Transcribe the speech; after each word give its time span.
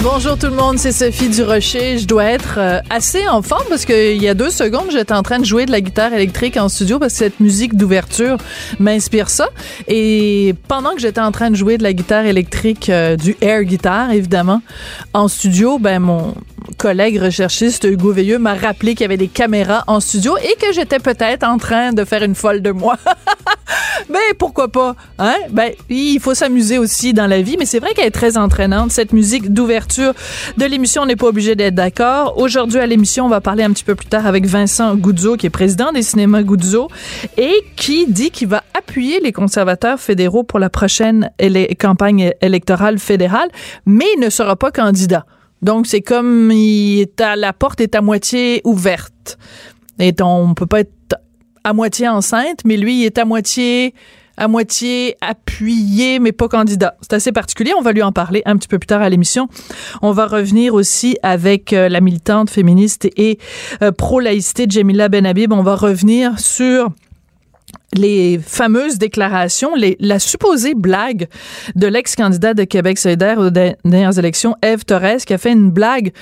Bonjour 0.00 0.38
tout 0.38 0.46
le 0.46 0.52
monde, 0.52 0.78
c'est 0.78 0.92
Sophie 0.92 1.28
Durocher. 1.28 1.98
Je 1.98 2.06
dois 2.06 2.24
être 2.24 2.54
euh, 2.58 2.78
assez 2.88 3.26
en 3.26 3.42
forme 3.42 3.64
parce 3.68 3.84
qu'il 3.84 4.22
y 4.22 4.28
a 4.28 4.34
deux 4.34 4.50
secondes, 4.50 4.86
j'étais 4.92 5.12
en 5.12 5.24
train 5.24 5.40
de 5.40 5.44
jouer 5.44 5.66
de 5.66 5.72
la 5.72 5.80
guitare 5.80 6.12
électrique 6.12 6.56
en 6.56 6.68
studio 6.68 7.00
parce 7.00 7.14
que 7.14 7.18
cette 7.18 7.40
musique 7.40 7.76
d'ouverture 7.76 8.36
m'inspire 8.78 9.28
ça. 9.28 9.48
Et 9.88 10.54
pendant 10.68 10.94
que 10.94 11.00
j'étais 11.00 11.20
en 11.20 11.32
train 11.32 11.50
de 11.50 11.56
jouer 11.56 11.78
de 11.78 11.82
la 11.82 11.92
guitare 11.92 12.26
électrique, 12.26 12.90
euh, 12.90 13.16
du 13.16 13.36
air 13.40 13.64
guitar 13.64 14.12
évidemment, 14.12 14.62
en 15.14 15.26
studio, 15.26 15.80
ben 15.80 15.98
mon 15.98 16.34
collègue 16.76 17.20
recherchiste 17.20 17.84
Hugo 17.84 18.12
Veilleux 18.12 18.38
m'a 18.38 18.54
rappelé 18.54 18.92
qu'il 18.92 19.02
y 19.02 19.04
avait 19.04 19.16
des 19.16 19.28
caméras 19.28 19.82
en 19.88 19.98
studio 19.98 20.36
et 20.36 20.54
que 20.64 20.72
j'étais 20.72 21.00
peut-être 21.00 21.42
en 21.42 21.58
train 21.58 21.92
de 21.92 22.04
faire 22.04 22.22
une 22.22 22.36
folle 22.36 22.62
de 22.62 22.70
moi. 22.70 22.96
ben 24.08 24.18
pourquoi 24.38 24.68
pas, 24.68 24.94
hein? 25.18 25.34
Ben 25.50 25.72
il 25.88 26.20
faut 26.20 26.34
s'amuser 26.34 26.78
aussi 26.78 27.12
dans 27.12 27.26
la 27.26 27.42
vie, 27.42 27.56
mais 27.58 27.66
c'est 27.66 27.78
vrai 27.78 27.94
qu'elle 27.94 28.06
est 28.06 28.10
très 28.10 28.36
entraînante 28.36 28.90
cette 28.90 29.12
musique 29.12 29.52
d'ouverture 29.52 30.14
de 30.56 30.64
l'émission. 30.64 31.02
On 31.02 31.06
n'est 31.06 31.16
pas 31.16 31.28
obligé 31.28 31.54
d'être 31.54 31.74
d'accord. 31.74 32.38
Aujourd'hui 32.38 32.78
à 32.78 32.86
l'émission, 32.86 33.26
on 33.26 33.28
va 33.28 33.40
parler 33.40 33.62
un 33.62 33.72
petit 33.72 33.84
peu 33.84 33.94
plus 33.94 34.06
tard 34.06 34.26
avec 34.26 34.46
Vincent 34.46 34.96
Goudzo, 34.96 35.36
qui 35.36 35.46
est 35.46 35.50
président 35.50 35.92
des 35.92 36.02
cinémas 36.02 36.42
Goudzo 36.42 36.88
et 37.36 37.54
qui 37.76 38.06
dit 38.06 38.30
qu'il 38.30 38.48
va 38.48 38.64
appuyer 38.76 39.20
les 39.20 39.32
conservateurs 39.32 40.00
fédéraux 40.00 40.44
pour 40.44 40.58
la 40.58 40.70
prochaine 40.70 41.30
campagne 41.78 42.32
électorale 42.40 42.98
fédérale, 42.98 43.48
mais 43.86 44.06
il 44.16 44.20
ne 44.20 44.30
sera 44.30 44.56
pas 44.56 44.70
candidat. 44.70 45.26
Donc 45.62 45.86
c'est 45.86 46.02
comme 46.02 46.50
il 46.52 47.00
est 47.00 47.20
à, 47.20 47.36
la 47.36 47.52
porte 47.52 47.80
est 47.80 47.94
à 47.94 48.00
moitié 48.00 48.60
ouverte. 48.64 49.38
Et 49.98 50.14
on 50.22 50.54
peut 50.54 50.66
pas 50.66 50.80
être 50.80 50.92
à 51.64 51.72
moitié 51.72 52.08
enceinte, 52.08 52.60
mais 52.64 52.76
lui 52.76 53.00
il 53.00 53.04
est 53.04 53.18
à 53.18 53.24
moitié 53.24 53.94
à 54.38 54.46
moitié 54.46 55.16
appuyé, 55.20 56.20
mais 56.20 56.32
pas 56.32 56.48
candidat. 56.48 56.96
C'est 57.02 57.12
assez 57.12 57.32
particulier. 57.32 57.72
On 57.76 57.82
va 57.82 57.92
lui 57.92 58.02
en 58.02 58.12
parler 58.12 58.42
un 58.46 58.56
petit 58.56 58.68
peu 58.68 58.78
plus 58.78 58.86
tard 58.86 59.02
à 59.02 59.08
l'émission. 59.08 59.48
On 60.00 60.12
va 60.12 60.26
revenir 60.26 60.74
aussi 60.74 61.18
avec 61.24 61.72
euh, 61.72 61.88
la 61.88 62.00
militante 62.00 62.48
féministe 62.48 63.08
et 63.16 63.38
euh, 63.82 63.90
pro-laïcité 63.90 64.66
Jamila 64.68 65.08
Benhabib. 65.08 65.52
On 65.52 65.62
va 65.62 65.74
revenir 65.74 66.38
sur 66.38 66.90
les 67.94 68.38
fameuses 68.38 68.98
déclarations, 68.98 69.74
les, 69.74 69.96
la 70.00 70.18
supposée 70.18 70.74
blague 70.74 71.28
de 71.74 71.86
l'ex-candidat 71.86 72.54
de 72.54 72.64
Québec 72.64 72.98
solidaire 72.98 73.38
aux 73.38 73.50
dernières 73.50 74.18
élections, 74.18 74.56
Eve 74.62 74.84
Torres, 74.84 75.24
qui 75.26 75.32
a 75.32 75.38
fait 75.38 75.52
une 75.52 75.70
blague. 75.70 76.12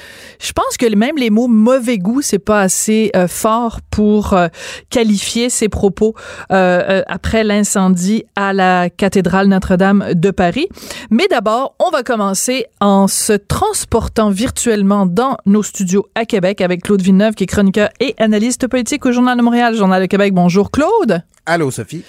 Je 0.40 0.52
pense 0.52 0.76
que 0.76 0.94
même 0.94 1.16
les 1.16 1.30
mots 1.30 1.48
mauvais 1.48 1.98
goût, 1.98 2.22
c'est 2.22 2.38
pas 2.38 2.60
assez 2.60 3.10
euh, 3.16 3.26
fort 3.26 3.80
pour 3.90 4.32
euh, 4.32 4.48
qualifier 4.90 5.50
ses 5.50 5.68
propos 5.68 6.14
euh, 6.52 7.02
après 7.08 7.42
l'incendie 7.44 8.24
à 8.36 8.52
la 8.52 8.88
cathédrale 8.88 9.48
Notre-Dame 9.48 10.14
de 10.14 10.30
Paris. 10.30 10.68
Mais 11.10 11.26
d'abord, 11.28 11.74
on 11.84 11.90
va 11.90 12.02
commencer 12.02 12.66
en 12.80 13.08
se 13.08 13.32
transportant 13.32 14.30
virtuellement 14.30 15.06
dans 15.06 15.36
nos 15.46 15.62
studios 15.62 16.06
à 16.14 16.24
Québec 16.24 16.60
avec 16.60 16.82
Claude 16.82 17.02
Villeneuve, 17.02 17.34
qui 17.34 17.44
est 17.44 17.48
chroniqueur 17.48 17.88
et 18.00 18.14
analyste 18.18 18.68
politique 18.68 19.04
au 19.04 19.12
Journal 19.12 19.36
de 19.36 19.42
Montréal, 19.42 19.74
Journal 19.74 20.00
de 20.00 20.06
Québec. 20.06 20.32
Bonjour 20.32 20.70
Claude. 20.70 21.22
Allô, 21.46 21.70
Sophie? 21.70 22.02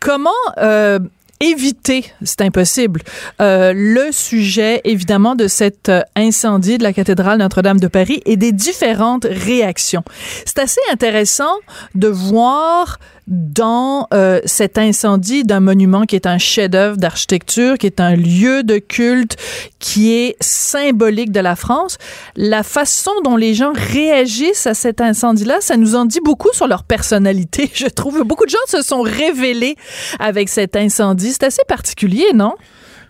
Comment 0.00 0.30
euh, 0.56 0.98
éviter, 1.38 2.06
c'est 2.22 2.40
impossible, 2.40 3.02
euh, 3.42 3.74
le 3.74 4.10
sujet 4.10 4.80
évidemment 4.84 5.34
de 5.34 5.48
cet 5.48 5.90
euh, 5.90 6.00
incendie 6.16 6.78
de 6.78 6.82
la 6.82 6.94
cathédrale 6.94 7.38
Notre-Dame 7.38 7.78
de 7.78 7.88
Paris 7.88 8.22
et 8.24 8.38
des 8.38 8.52
différentes 8.52 9.26
réactions? 9.28 10.02
C'est 10.46 10.60
assez 10.60 10.80
intéressant 10.90 11.54
de 11.94 12.08
voir 12.08 12.98
dans 13.30 14.08
euh, 14.12 14.40
cet 14.44 14.76
incendie 14.76 15.44
d'un 15.44 15.60
monument 15.60 16.02
qui 16.02 16.16
est 16.16 16.26
un 16.26 16.38
chef-d'œuvre 16.38 16.96
d'architecture, 16.96 17.78
qui 17.78 17.86
est 17.86 18.00
un 18.00 18.16
lieu 18.16 18.64
de 18.64 18.78
culte, 18.78 19.36
qui 19.78 20.12
est 20.12 20.36
symbolique 20.40 21.30
de 21.30 21.38
la 21.38 21.54
France, 21.54 21.96
la 22.34 22.64
façon 22.64 23.12
dont 23.24 23.36
les 23.36 23.54
gens 23.54 23.72
réagissent 23.72 24.66
à 24.66 24.74
cet 24.74 25.00
incendie-là, 25.00 25.58
ça 25.60 25.76
nous 25.76 25.94
en 25.94 26.06
dit 26.06 26.20
beaucoup 26.24 26.52
sur 26.52 26.66
leur 26.66 26.82
personnalité. 26.82 27.70
Je 27.74 27.86
trouve 27.86 28.24
beaucoup 28.24 28.46
de 28.46 28.50
gens 28.50 28.58
se 28.66 28.82
sont 28.82 29.02
révélés 29.02 29.76
avec 30.18 30.48
cet 30.48 30.74
incendie. 30.74 31.32
C'est 31.32 31.44
assez 31.44 31.62
particulier, 31.68 32.32
non? 32.34 32.54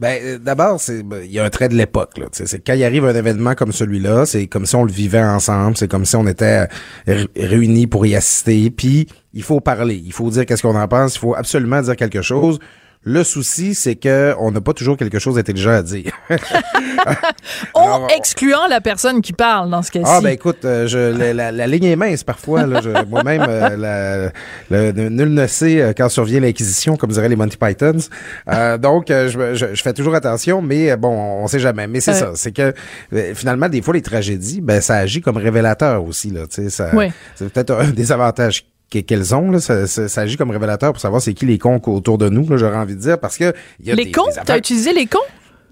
Ben, 0.00 0.18
euh, 0.22 0.38
d'abord, 0.38 0.80
c'est 0.80 1.02
ben, 1.02 1.20
il 1.22 1.30
y 1.30 1.38
a 1.38 1.44
un 1.44 1.50
trait 1.50 1.68
de 1.68 1.74
l'époque. 1.74 2.16
Là. 2.16 2.26
C'est 2.32 2.66
quand 2.66 2.72
il 2.72 2.82
arrive 2.84 3.04
un 3.04 3.14
événement 3.14 3.54
comme 3.54 3.70
celui-là, 3.70 4.24
c'est 4.24 4.46
comme 4.46 4.64
si 4.64 4.74
on 4.74 4.84
le 4.84 4.92
vivait 4.92 5.22
ensemble, 5.22 5.76
c'est 5.76 5.88
comme 5.88 6.06
si 6.06 6.16
on 6.16 6.26
était 6.26 6.66
euh, 7.08 7.26
réunis 7.36 7.86
pour 7.86 8.06
y 8.06 8.16
assister. 8.16 8.70
Puis 8.70 9.06
il 9.34 9.42
faut 9.42 9.60
parler, 9.60 10.02
il 10.02 10.12
faut 10.12 10.30
dire 10.30 10.46
qu'est-ce 10.46 10.62
qu'on 10.62 10.76
en 10.76 10.88
pense, 10.88 11.16
il 11.16 11.18
faut 11.18 11.34
absolument 11.34 11.82
dire 11.82 11.96
quelque 11.96 12.22
chose. 12.22 12.58
Le 13.02 13.24
souci, 13.24 13.74
c'est 13.74 13.96
que 13.96 14.34
on 14.38 14.50
n'a 14.50 14.60
pas 14.60 14.74
toujours 14.74 14.98
quelque 14.98 15.18
chose 15.18 15.36
d'intelligent 15.36 15.70
à 15.70 15.82
dire. 15.82 16.12
en 17.74 18.06
excluant 18.08 18.66
la 18.68 18.82
personne 18.82 19.22
qui 19.22 19.32
parle 19.32 19.70
dans 19.70 19.80
ce 19.80 19.90
cas-ci. 19.90 20.04
Ah 20.06 20.20
ben 20.20 20.28
écoute, 20.28 20.66
euh, 20.66 20.86
je, 20.86 21.32
la, 21.32 21.50
la, 21.50 21.66
ligne 21.66 21.84
est 21.84 21.96
mince 21.96 22.24
parfois. 22.24 22.66
Moi-même, 23.08 23.46
euh, 23.48 24.30
nul 24.70 25.32
ne 25.32 25.46
sait 25.46 25.80
euh, 25.80 25.92
quand 25.96 26.10
survient 26.10 26.40
l'inquisition, 26.40 26.98
comme 26.98 27.10
diraient 27.10 27.30
les 27.30 27.36
Monty 27.36 27.56
Pythons. 27.56 28.10
donc, 28.78 29.06
je, 29.08 29.54
je, 29.54 29.82
fais 29.82 29.94
toujours 29.94 30.14
attention, 30.14 30.60
mais 30.60 30.94
bon, 30.98 31.42
on 31.42 31.46
sait 31.46 31.58
jamais. 31.58 31.86
Mais 31.86 32.00
c'est 32.00 32.12
ça, 32.12 32.32
c'est 32.34 32.52
que 32.52 32.74
finalement, 33.34 33.70
des 33.70 33.80
fois, 33.80 33.94
les 33.94 34.02
tragédies, 34.02 34.60
ben 34.60 34.82
ça 34.82 34.96
agit 34.96 35.22
comme 35.22 35.38
révélateur 35.38 36.04
aussi. 36.04 36.30
Là, 36.30 36.42
ça, 36.50 36.90
C'est 37.34 37.50
peut-être 37.50 37.72
un 37.72 37.88
des 37.88 38.12
avantages 38.12 38.66
qu'elles 38.90 39.34
ont. 39.34 39.50
Là, 39.50 39.60
ça, 39.60 39.86
ça, 39.86 40.20
agit 40.20 40.36
comme 40.36 40.50
révélateur 40.50 40.92
pour 40.92 41.00
savoir 41.00 41.22
c'est 41.22 41.34
qui 41.34 41.46
les 41.46 41.58
cons 41.58 41.80
autour 41.86 42.18
de 42.18 42.28
nous, 42.28 42.46
j'aurais 42.56 42.76
envie 42.76 42.96
de 42.96 43.00
dire, 43.00 43.18
parce 43.18 43.38
que... 43.38 43.54
Y 43.82 43.92
a 43.92 43.94
les 43.94 44.10
cons? 44.10 44.26
T'as 44.44 44.58
utilisé 44.58 44.92
les 44.92 45.06
cons? 45.06 45.18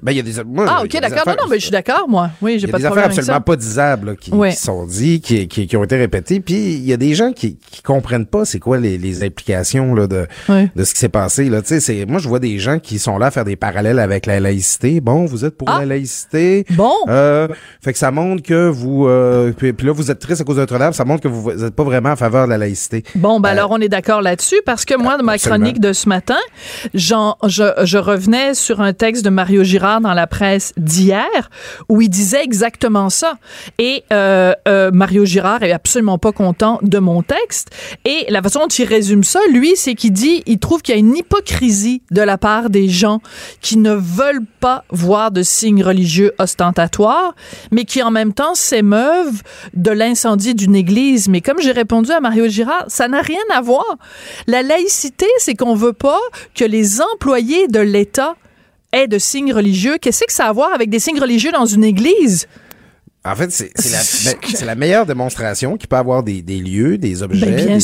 Ben, 0.01 0.13
il 0.13 0.17
y 0.17 0.21
a 0.21 0.23
des. 0.23 0.39
ah, 0.39 0.83
ok, 0.85 1.01
d'accord. 1.01 1.25
Non, 1.27 1.35
non, 1.43 1.49
mais 1.51 1.57
je 1.57 1.63
suis 1.63 1.71
d'accord, 1.71 2.09
moi. 2.09 2.31
Oui, 2.41 2.59
j'ai 2.59 2.69
pas 2.69 2.79
de 2.79 2.85
problème. 2.85 3.07
Il 3.07 3.09
y 3.09 3.13
a 3.13 3.15
des 3.15 3.21
affaires 3.21 3.35
absolument 3.35 3.41
pas 3.41 3.57
disables 3.57 4.17
qui, 4.17 4.31
qui, 4.31 4.57
sont 4.57 4.87
dites, 4.87 5.25
qui, 5.25 5.49
qui, 5.49 5.67
qui, 5.67 5.77
ont 5.77 5.83
été 5.83 5.97
répétées. 5.97 6.41
Puis, 6.41 6.75
il 6.75 6.87
y 6.87 6.93
a 6.93 6.97
des 6.97 7.15
gens 7.15 7.33
qui, 7.33 7.59
qui 7.71 7.83
comprennent 7.83 8.27
pas 8.27 8.45
c'est 8.45 8.61
quoi 8.61 8.79
les, 8.79 8.97
les 8.97 9.25
implications 9.25 9.95
là, 9.95 10.07
de, 10.07 10.27
de 10.49 10.85
ce 10.85 10.95
qui 10.95 11.01
s'est 11.01 11.09
passé. 11.09 11.49
Là. 11.51 11.61
C'est, 11.65 12.07
moi, 12.07 12.21
je 12.21 12.29
vois 12.29 12.39
des 12.39 12.59
gens 12.59 12.79
qui 12.79 12.99
sont 12.99 13.19
là 13.19 13.27
à 13.27 13.31
faire 13.31 13.45
des 13.45 13.57
parallèles 13.57 13.99
avec 13.99 14.27
la 14.27 14.39
laïcité. 14.39 15.01
Bon, 15.01 15.25
vous 15.25 15.45
êtes 15.45 15.57
pour 15.57 15.69
ah. 15.69 15.81
la 15.81 15.87
laïcité. 15.87 16.65
Bon. 16.71 16.93
Euh, 17.09 17.49
fait 17.83 17.93
que 17.93 17.99
ça 17.99 18.13
montre 18.13 18.43
que 18.43 18.69
vous. 18.69 19.09
Euh, 19.09 19.53
puis, 19.53 19.75
là, 19.83 19.93
vous 19.93 20.11
êtes 20.11 20.21
triste 20.21 20.41
à 20.41 20.45
cause 20.45 20.57
de 20.57 20.61
Notre-Dame. 20.61 20.93
Ça 20.93 21.05
montre 21.05 21.23
que 21.23 21.29
vous 21.29 21.53
n'êtes 21.53 21.75
pas 21.75 21.85
vraiment 21.85 22.11
en 22.11 22.17
faveur 22.17 22.45
de 22.45 22.51
la 22.51 22.59
laïcité. 22.59 23.03
Bon, 23.17 23.41
ben 23.41 23.49
euh, 23.49 23.53
alors, 23.53 23.71
on 23.73 23.81
est 23.81 23.89
d'accord 23.89 24.23
là-dessus 24.23 24.61
parce 24.65 24.85
que 24.85 24.95
moi, 24.95 25.17
de 25.19 25.23
ma 25.23 25.39
chronique 25.39 25.81
de 25.81 25.93
ce 25.93 26.09
matin, 26.09 26.39
je, 26.95 27.15
je 27.49 27.99
revenais 27.99 28.55
sur 28.55 28.81
un 28.81 28.93
texte 28.93 29.25
de 29.25 29.31
Mario 29.31 29.65
Girard 29.65 29.88
dans 30.01 30.15
la 30.15 30.27
presse 30.27 30.73
d'hier 30.77 31.51
où 31.89 32.01
il 32.01 32.09
disait 32.09 32.43
exactement 32.43 33.11
ça. 33.11 33.35
Et 33.79 34.05
euh, 34.13 34.53
euh, 34.67 34.91
Mario 34.93 35.25
Girard 35.25 35.63
est 35.63 35.73
absolument 35.73 36.19
pas 36.19 36.33
content 36.33 36.79
de 36.83 36.99
mon 36.99 37.23
texte. 37.23 37.71
Et 38.05 38.27
la 38.29 38.43
façon 38.43 38.61
dont 38.61 38.69
il 38.69 38.85
résume 38.85 39.25
ça, 39.25 39.41
lui, 39.51 39.75
c'est 39.77 39.95
qu'il 39.95 40.13
dit, 40.13 40.43
il 40.47 40.59
trouve 40.59 40.83
qu'il 40.83 40.95
y 40.95 40.99
a 40.99 41.01
une 41.01 41.17
hypocrisie 41.17 42.03
de 42.11 42.23
la 42.23 42.39
part 42.39 42.71
des 42.71 42.89
gens 42.89 43.21
qui 43.61 43.77
ne 43.77 43.93
veulent 43.95 44.45
pas 44.61 44.85
voir 44.91 45.31
de 45.31 45.43
signes 45.43 45.83
religieux 45.83 46.33
ostentatoires, 46.39 47.35
mais 47.71 47.85
qui 47.85 48.03
en 48.03 48.11
même 48.11 48.33
temps 48.33 48.55
s'émeuvent 48.55 49.43
de 49.75 49.91
l'incendie 49.91 50.55
d'une 50.55 50.75
église. 50.75 51.29
Mais 51.29 51.41
comme 51.41 51.61
j'ai 51.61 51.73
répondu 51.73 52.11
à 52.13 52.21
Mario 52.21 52.49
Girard, 52.49 52.85
ça 52.89 53.09
n'a 53.09 53.21
rien 53.21 53.39
à 53.55 53.61
voir. 53.61 53.85
La 54.47 54.63
laïcité, 54.63 55.27
c'est 55.39 55.55
qu'on 55.55 55.75
veut 55.75 55.93
pas 55.93 56.21
que 56.55 56.65
les 56.65 57.01
employés 57.01 57.69
de 57.69 57.81
l'État 57.81 58.37
est 58.93 59.07
de 59.07 59.19
signes 59.19 59.53
religieux. 59.53 59.99
Qu'est-ce 60.01 60.25
que 60.25 60.33
ça 60.33 60.47
a 60.47 60.49
à 60.49 60.53
voir 60.53 60.73
avec 60.75 60.91
des 60.91 60.99
signes 60.99 61.21
religieux 61.21 61.53
dans 61.53 61.67
une 61.67 61.85
église? 61.85 62.47
En 63.31 63.37
fait, 63.37 63.51
c'est 63.51 63.73
la, 63.91 64.33
ben, 64.41 64.67
la, 64.67 64.75
meilleure 64.75 65.07
démonstration 65.07 65.77
qu'il 65.77 65.89
peut 65.89 65.97
avoir 65.97 66.23
des, 66.23 66.43
des 66.43 66.59
lieux, 66.59 66.99
des 66.99 67.23
objets, 67.23 67.47
ben, 67.47 67.79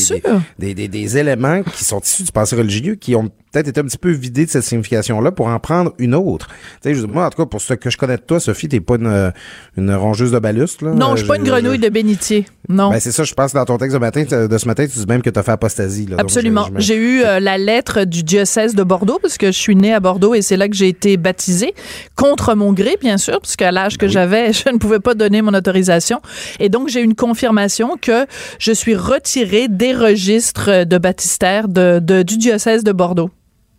des, 0.59 0.73
des, 0.73 0.87
des, 0.87 1.17
éléments 1.17 1.61
qui 1.63 1.83
sont 1.83 1.99
issus 1.99 2.23
du 2.23 2.31
passé 2.31 2.55
religieux, 2.55 2.95
qui 2.95 3.15
ont 3.15 3.29
peut-être 3.51 3.67
été 3.69 3.79
un 3.79 3.83
petit 3.83 3.97
peu 3.97 4.11
vidé 4.11 4.45
de 4.45 4.49
cette 4.49 4.63
signification-là 4.63 5.31
pour 5.31 5.47
en 5.47 5.59
prendre 5.59 5.93
une 5.97 6.15
autre. 6.15 6.47
Tu 6.83 6.93
sais, 6.93 7.07
moi, 7.07 7.25
en 7.25 7.29
tout 7.29 7.37
cas, 7.37 7.45
pour 7.45 7.61
ce 7.61 7.73
que 7.73 7.89
je 7.89 7.97
connais 7.97 8.17
de 8.17 8.21
toi, 8.21 8.39
Sophie, 8.39 8.67
t'es 8.67 8.81
pas 8.81 8.95
une, 8.95 9.31
une 9.77 9.93
rongeuse 9.93 10.31
de 10.31 10.39
balustre, 10.39 10.85
là. 10.85 10.91
Non, 10.91 11.11
je 11.11 11.19
suis 11.19 11.27
pas 11.27 11.37
une 11.37 11.43
grenouille 11.43 11.79
de 11.79 11.89
bénitier. 11.89 12.45
Non. 12.67 12.89
Ben, 12.89 12.99
c'est 12.99 13.11
ça, 13.11 13.23
je 13.23 13.33
pense, 13.33 13.53
dans 13.53 13.63
ton 13.63 13.77
texte 13.77 13.93
de 13.93 13.99
matin, 13.99 14.23
de 14.23 14.57
ce 14.57 14.67
matin, 14.67 14.85
tu 14.85 14.99
dis 14.99 15.05
même 15.05 15.21
que 15.21 15.29
tu 15.29 15.39
as 15.39 15.43
fait 15.43 15.51
apostasie, 15.51 16.07
là. 16.07 16.17
Absolument. 16.19 16.67
J'ai 16.77 16.97
eu 16.97 17.23
euh, 17.23 17.39
la 17.39 17.57
lettre 17.57 18.03
du 18.03 18.23
diocèse 18.23 18.75
de 18.75 18.83
Bordeaux, 18.83 19.19
parce 19.21 19.37
que 19.37 19.47
je 19.47 19.59
suis 19.59 19.75
née 19.75 19.93
à 19.93 19.99
Bordeaux 19.99 20.33
et 20.33 20.41
c'est 20.41 20.57
là 20.57 20.67
que 20.67 20.75
j'ai 20.75 20.89
été 20.89 21.17
baptisée, 21.17 21.73
contre 22.15 22.55
mon 22.55 22.73
gré, 22.73 22.97
bien 22.99 23.17
sûr, 23.17 23.39
parce 23.39 23.55
qu'à 23.55 23.71
l'âge 23.71 23.97
que 23.97 24.07
j'avais, 24.07 24.51
je 24.53 24.69
ne 24.69 24.77
pouvais 24.77 24.99
pas 24.99 25.13
donner 25.13 25.34
mon 25.41 25.53
autorisation. 25.53 26.21
Et 26.59 26.69
donc, 26.69 26.89
j'ai 26.89 27.01
une 27.01 27.15
confirmation 27.15 27.97
que 28.01 28.25
je 28.59 28.71
suis 28.71 28.95
retirée 28.95 29.67
des 29.67 29.93
registres 29.93 30.85
de 30.85 30.97
baptistère 30.97 31.67
de, 31.67 31.99
du 32.23 32.37
diocèse 32.37 32.83
de 32.83 32.91
Bordeaux. 32.91 33.29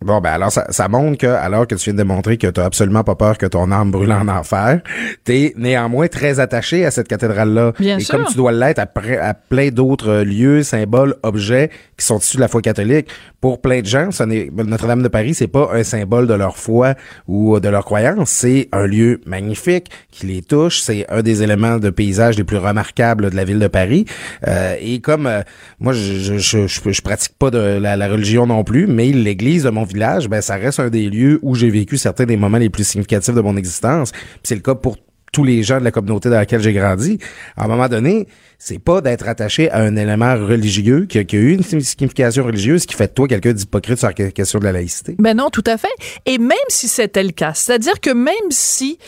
Bon, 0.01 0.21
ben 0.21 0.29
alors 0.29 0.51
ça, 0.51 0.67
ça 0.69 0.87
montre 0.87 1.17
que, 1.17 1.25
alors 1.27 1.65
que 1.65 1.73
tu 1.75 1.85
viens 1.85 1.93
de 1.93 1.97
démontrer 1.97 2.37
que 2.37 2.47
tu 2.47 2.61
absolument 2.61 3.03
pas 3.03 3.15
peur 3.15 3.37
que 3.37 3.47
ton 3.47 3.71
âme 3.71 3.89
brûle 3.89 4.11
en 4.11 4.27
enfer, 4.27 4.81
t'es 5.23 5.53
néanmoins 5.57 6.07
très 6.07 6.39
attaché 6.39 6.85
à 6.85 6.91
cette 6.91 7.07
cathédrale-là. 7.07 7.73
Bien 7.79 7.97
Et 7.97 8.01
sûr. 8.01 8.15
comme 8.15 8.25
tu 8.27 8.35
dois 8.37 8.51
l'être 8.51 8.79
à, 8.79 8.87
à 9.21 9.33
plein 9.33 9.69
d'autres 9.69 10.17
lieux, 10.21 10.61
symboles, 10.61 11.15
objets 11.23 11.71
qui 11.97 12.05
sont 12.05 12.19
issus 12.19 12.37
de 12.37 12.41
la 12.41 12.47
foi 12.47 12.61
catholique, 12.61 13.07
pour 13.41 13.59
plein 13.59 13.81
de 13.81 13.85
gens, 13.87 14.09
Notre-Dame 14.55 15.01
de 15.01 15.07
Paris, 15.07 15.33
c'est 15.33 15.47
pas 15.47 15.69
un 15.73 15.83
symbole 15.83 16.27
de 16.27 16.33
leur 16.35 16.57
foi 16.57 16.93
ou 17.27 17.59
de 17.59 17.69
leur 17.69 17.83
croyance, 17.85 18.29
c'est 18.29 18.69
un 18.71 18.85
lieu 18.85 19.19
magnifique 19.25 19.89
qui 20.11 20.27
les 20.27 20.41
touche, 20.43 20.79
c'est 20.81 21.05
un 21.09 21.21
des 21.23 21.41
éléments 21.41 21.77
de 21.79 21.89
paysage 21.89 22.37
les 22.37 22.43
plus 22.43 22.57
remarquables 22.57 23.31
de 23.31 23.35
la 23.35 23.45
ville 23.45 23.59
de 23.59 23.67
Paris. 23.67 24.05
Euh, 24.47 24.75
et 24.79 24.99
comme 25.01 25.25
euh, 25.25 25.41
moi, 25.79 25.93
je, 25.93 26.13
je, 26.19 26.37
je, 26.37 26.67
je, 26.67 26.91
je 26.91 27.01
pratique 27.01 27.33
pas 27.39 27.49
de 27.49 27.57
la, 27.79 27.95
la 27.95 28.07
religion 28.07 28.45
non 28.45 28.63
plus, 28.63 28.85
mais 28.85 29.07
l'église 29.11 29.63
de 29.63 29.69
mon 29.69 29.86
village, 29.87 30.27
ben 30.29 30.41
ça 30.41 30.55
reste 30.55 30.79
un 30.79 30.89
des 30.89 31.09
lieux 31.09 31.39
où 31.41 31.55
j'ai 31.55 31.69
vécu 31.69 31.97
certains 31.97 32.25
des 32.25 32.37
moments 32.37 32.57
les 32.57 32.69
plus 32.69 32.87
significatifs 32.87 33.33
de 33.35 33.41
mon 33.41 33.57
existence. 33.57 34.11
C'est 34.43 34.55
le 34.55 34.61
cas 34.61 34.75
pour 34.75 34.97
tous 35.33 35.43
les 35.43 35.61
gens 35.61 35.77
de 35.79 35.83
la 35.83 35.91
communauté 35.91 36.29
dans 36.29 36.37
laquelle 36.37 36.61
j'ai 36.61 36.71
grandi. 36.71 37.19
À 37.57 37.65
un 37.65 37.67
moment 37.67 37.89
donné, 37.89 38.27
c'est 38.57 38.79
pas 38.79 39.01
d'être 39.01 39.27
attaché 39.27 39.69
à 39.69 39.79
un 39.81 39.95
élément 39.97 40.33
religieux 40.35 41.05
qui 41.05 41.19
a, 41.19 41.25
qui 41.25 41.35
eu 41.35 41.53
une 41.53 41.63
signification 41.63 42.45
religieuse 42.45 42.85
qui 42.85 42.95
fait 42.95 43.07
de 43.07 43.13
toi 43.13 43.27
quelqu'un 43.27 43.51
d'hypocrite 43.51 43.97
sur 43.97 44.07
la 44.07 44.13
que- 44.13 44.29
question 44.29 44.57
de 44.59 44.63
la 44.63 44.71
laïcité. 44.71 45.15
Ben 45.19 45.35
non, 45.35 45.49
tout 45.49 45.65
à 45.67 45.77
fait. 45.77 45.89
Et 46.25 46.37
même 46.37 46.57
si 46.69 46.87
c'était 46.87 47.23
le 47.23 47.31
cas, 47.31 47.51
c'est-à-dire 47.53 47.99
que 47.99 48.09
même 48.09 48.33
si, 48.51 48.99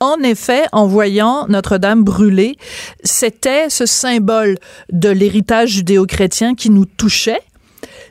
en 0.00 0.16
effet, 0.24 0.64
en 0.72 0.88
voyant 0.88 1.46
Notre-Dame 1.48 2.02
brûler, 2.02 2.56
c'était 3.04 3.70
ce 3.70 3.86
symbole 3.86 4.58
de 4.92 5.08
l'héritage 5.10 5.70
judéo-chrétien 5.70 6.56
qui 6.56 6.70
nous 6.70 6.86
touchait, 6.86 7.40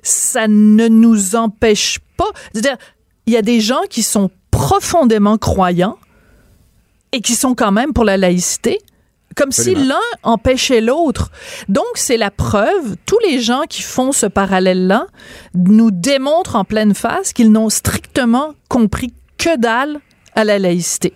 ça 0.01 0.47
ne 0.47 0.87
nous 0.87 1.35
empêche 1.35 1.99
pas. 2.17 2.29
C'est-à-dire, 2.53 2.77
il 3.25 3.33
y 3.33 3.37
a 3.37 3.41
des 3.41 3.59
gens 3.59 3.81
qui 3.89 4.03
sont 4.03 4.29
profondément 4.51 5.37
croyants 5.37 5.97
et 7.11 7.21
qui 7.21 7.35
sont 7.35 7.55
quand 7.55 7.71
même 7.71 7.93
pour 7.93 8.03
la 8.03 8.17
laïcité. 8.17 8.79
Comme 9.35 9.51
si 9.51 9.75
l'un 9.75 9.99
empêchait 10.23 10.81
l'autre. 10.81 11.29
Donc, 11.69 11.85
c'est 11.93 12.17
la 12.17 12.31
preuve, 12.31 12.95
tous 13.05 13.19
les 13.19 13.39
gens 13.39 13.61
qui 13.69 13.83
font 13.83 14.11
ce 14.11 14.25
parallèle-là 14.25 15.05
nous 15.53 15.91
démontrent 15.91 16.55
en 16.55 16.63
pleine 16.63 16.95
face 16.95 17.33
qu'ils 17.33 17.51
n'ont 17.51 17.69
strictement 17.69 18.55
compris 18.67 19.13
que 19.37 19.55
dalle 19.55 19.99
à 20.33 20.43
la 20.43 20.57
laïcité. 20.57 21.13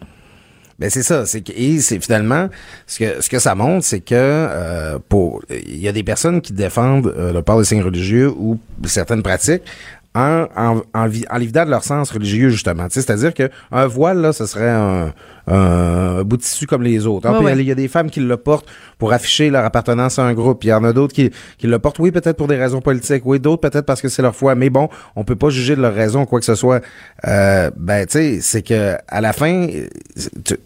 Ben 0.78 0.90
c'est 0.90 1.04
ça, 1.04 1.28
c'est 1.28 1.42
que 1.42 1.52
et 1.56 1.80
c'est 1.80 2.00
finalement 2.00 2.50
ce 2.88 2.98
que 2.98 3.22
ce 3.22 3.30
que 3.30 3.38
ça 3.38 3.54
montre, 3.54 3.86
c'est 3.86 4.00
que 4.00 4.16
euh, 4.16 4.98
pour 5.10 5.44
il 5.52 5.78
y 5.78 5.88
a 5.88 5.92
des 5.92 6.02
personnes 6.02 6.42
qui 6.42 6.54
défendent 6.54 7.14
euh, 7.16 7.32
le 7.32 7.44
port 7.44 7.60
des 7.60 7.66
signes 7.66 7.84
religieux 7.84 8.34
ou 8.36 8.60
certaines 8.86 9.22
pratiques 9.22 9.62
en 10.14 10.46
en 10.56 10.82
en, 10.94 11.08
de 11.08 11.70
leur 11.70 11.84
sens 11.84 12.12
religieux 12.12 12.50
justement. 12.50 12.88
C'est-à-dire 12.90 13.34
que 13.34 13.50
un 13.72 13.88
voile 13.88 14.20
là, 14.20 14.34
ce 14.34 14.46
serait 14.46 14.70
un, 14.70 15.14
un 15.48 16.24
bout 16.24 16.38
de 16.38 16.42
tissu 16.42 16.68
comme 16.68 16.84
les 16.84 17.06
autres. 17.08 17.28
Ah, 17.28 17.32
Ouais, 17.32 17.38
puis 17.38 17.46
ouais. 17.46 17.58
Il 17.60 17.68
y 17.68 17.72
a 17.72 17.76
des 17.76 17.88
femmes 17.88 18.10
qui 18.10 18.20
le 18.20 18.38
portent 18.38 18.68
pour 18.98 19.14
afficher 19.14 19.50
leur 19.50 19.64
appartenance 19.66 20.20
à 20.20 20.24
un 20.26 20.34
groupe. 20.34 20.64
Il 20.64 20.68
y 20.68 20.74
en 20.74 20.84
a 20.84 20.94
d'autres 20.94 21.14
qui, 21.14 21.32
qui 21.58 21.68
le 21.68 21.80
portent, 21.80 22.00
oui, 22.00 22.12
peut-être 22.12 22.38
pour 22.38 22.48
des 22.48 22.58
raisons 22.58 22.82
politiques, 22.82 23.24
oui, 23.26 23.40
d'autres 23.40 23.62
peut-être 23.62 23.86
parce 23.86 24.02
que 24.02 24.10
c'est 24.10 24.22
leur 24.22 24.36
foi. 24.36 24.56
Mais 24.56 24.70
bon, 24.70 24.90
on 25.16 25.24
peut 25.24 25.36
pas 25.36 25.50
juger 25.50 25.76
de 25.76 25.82
leur 25.82 25.94
raison, 25.94 26.26
quoi 26.26 26.40
que 26.40 26.46
ce 26.46 26.56
soit. 26.56 26.82
Euh, 27.28 27.72
ben, 27.78 28.06
tu 28.06 28.14
sais, 28.14 28.40
c'est 28.42 28.62
que 28.62 28.96
à 29.08 29.22
la 29.22 29.34
fin, 29.34 29.68
tu- 30.44 30.58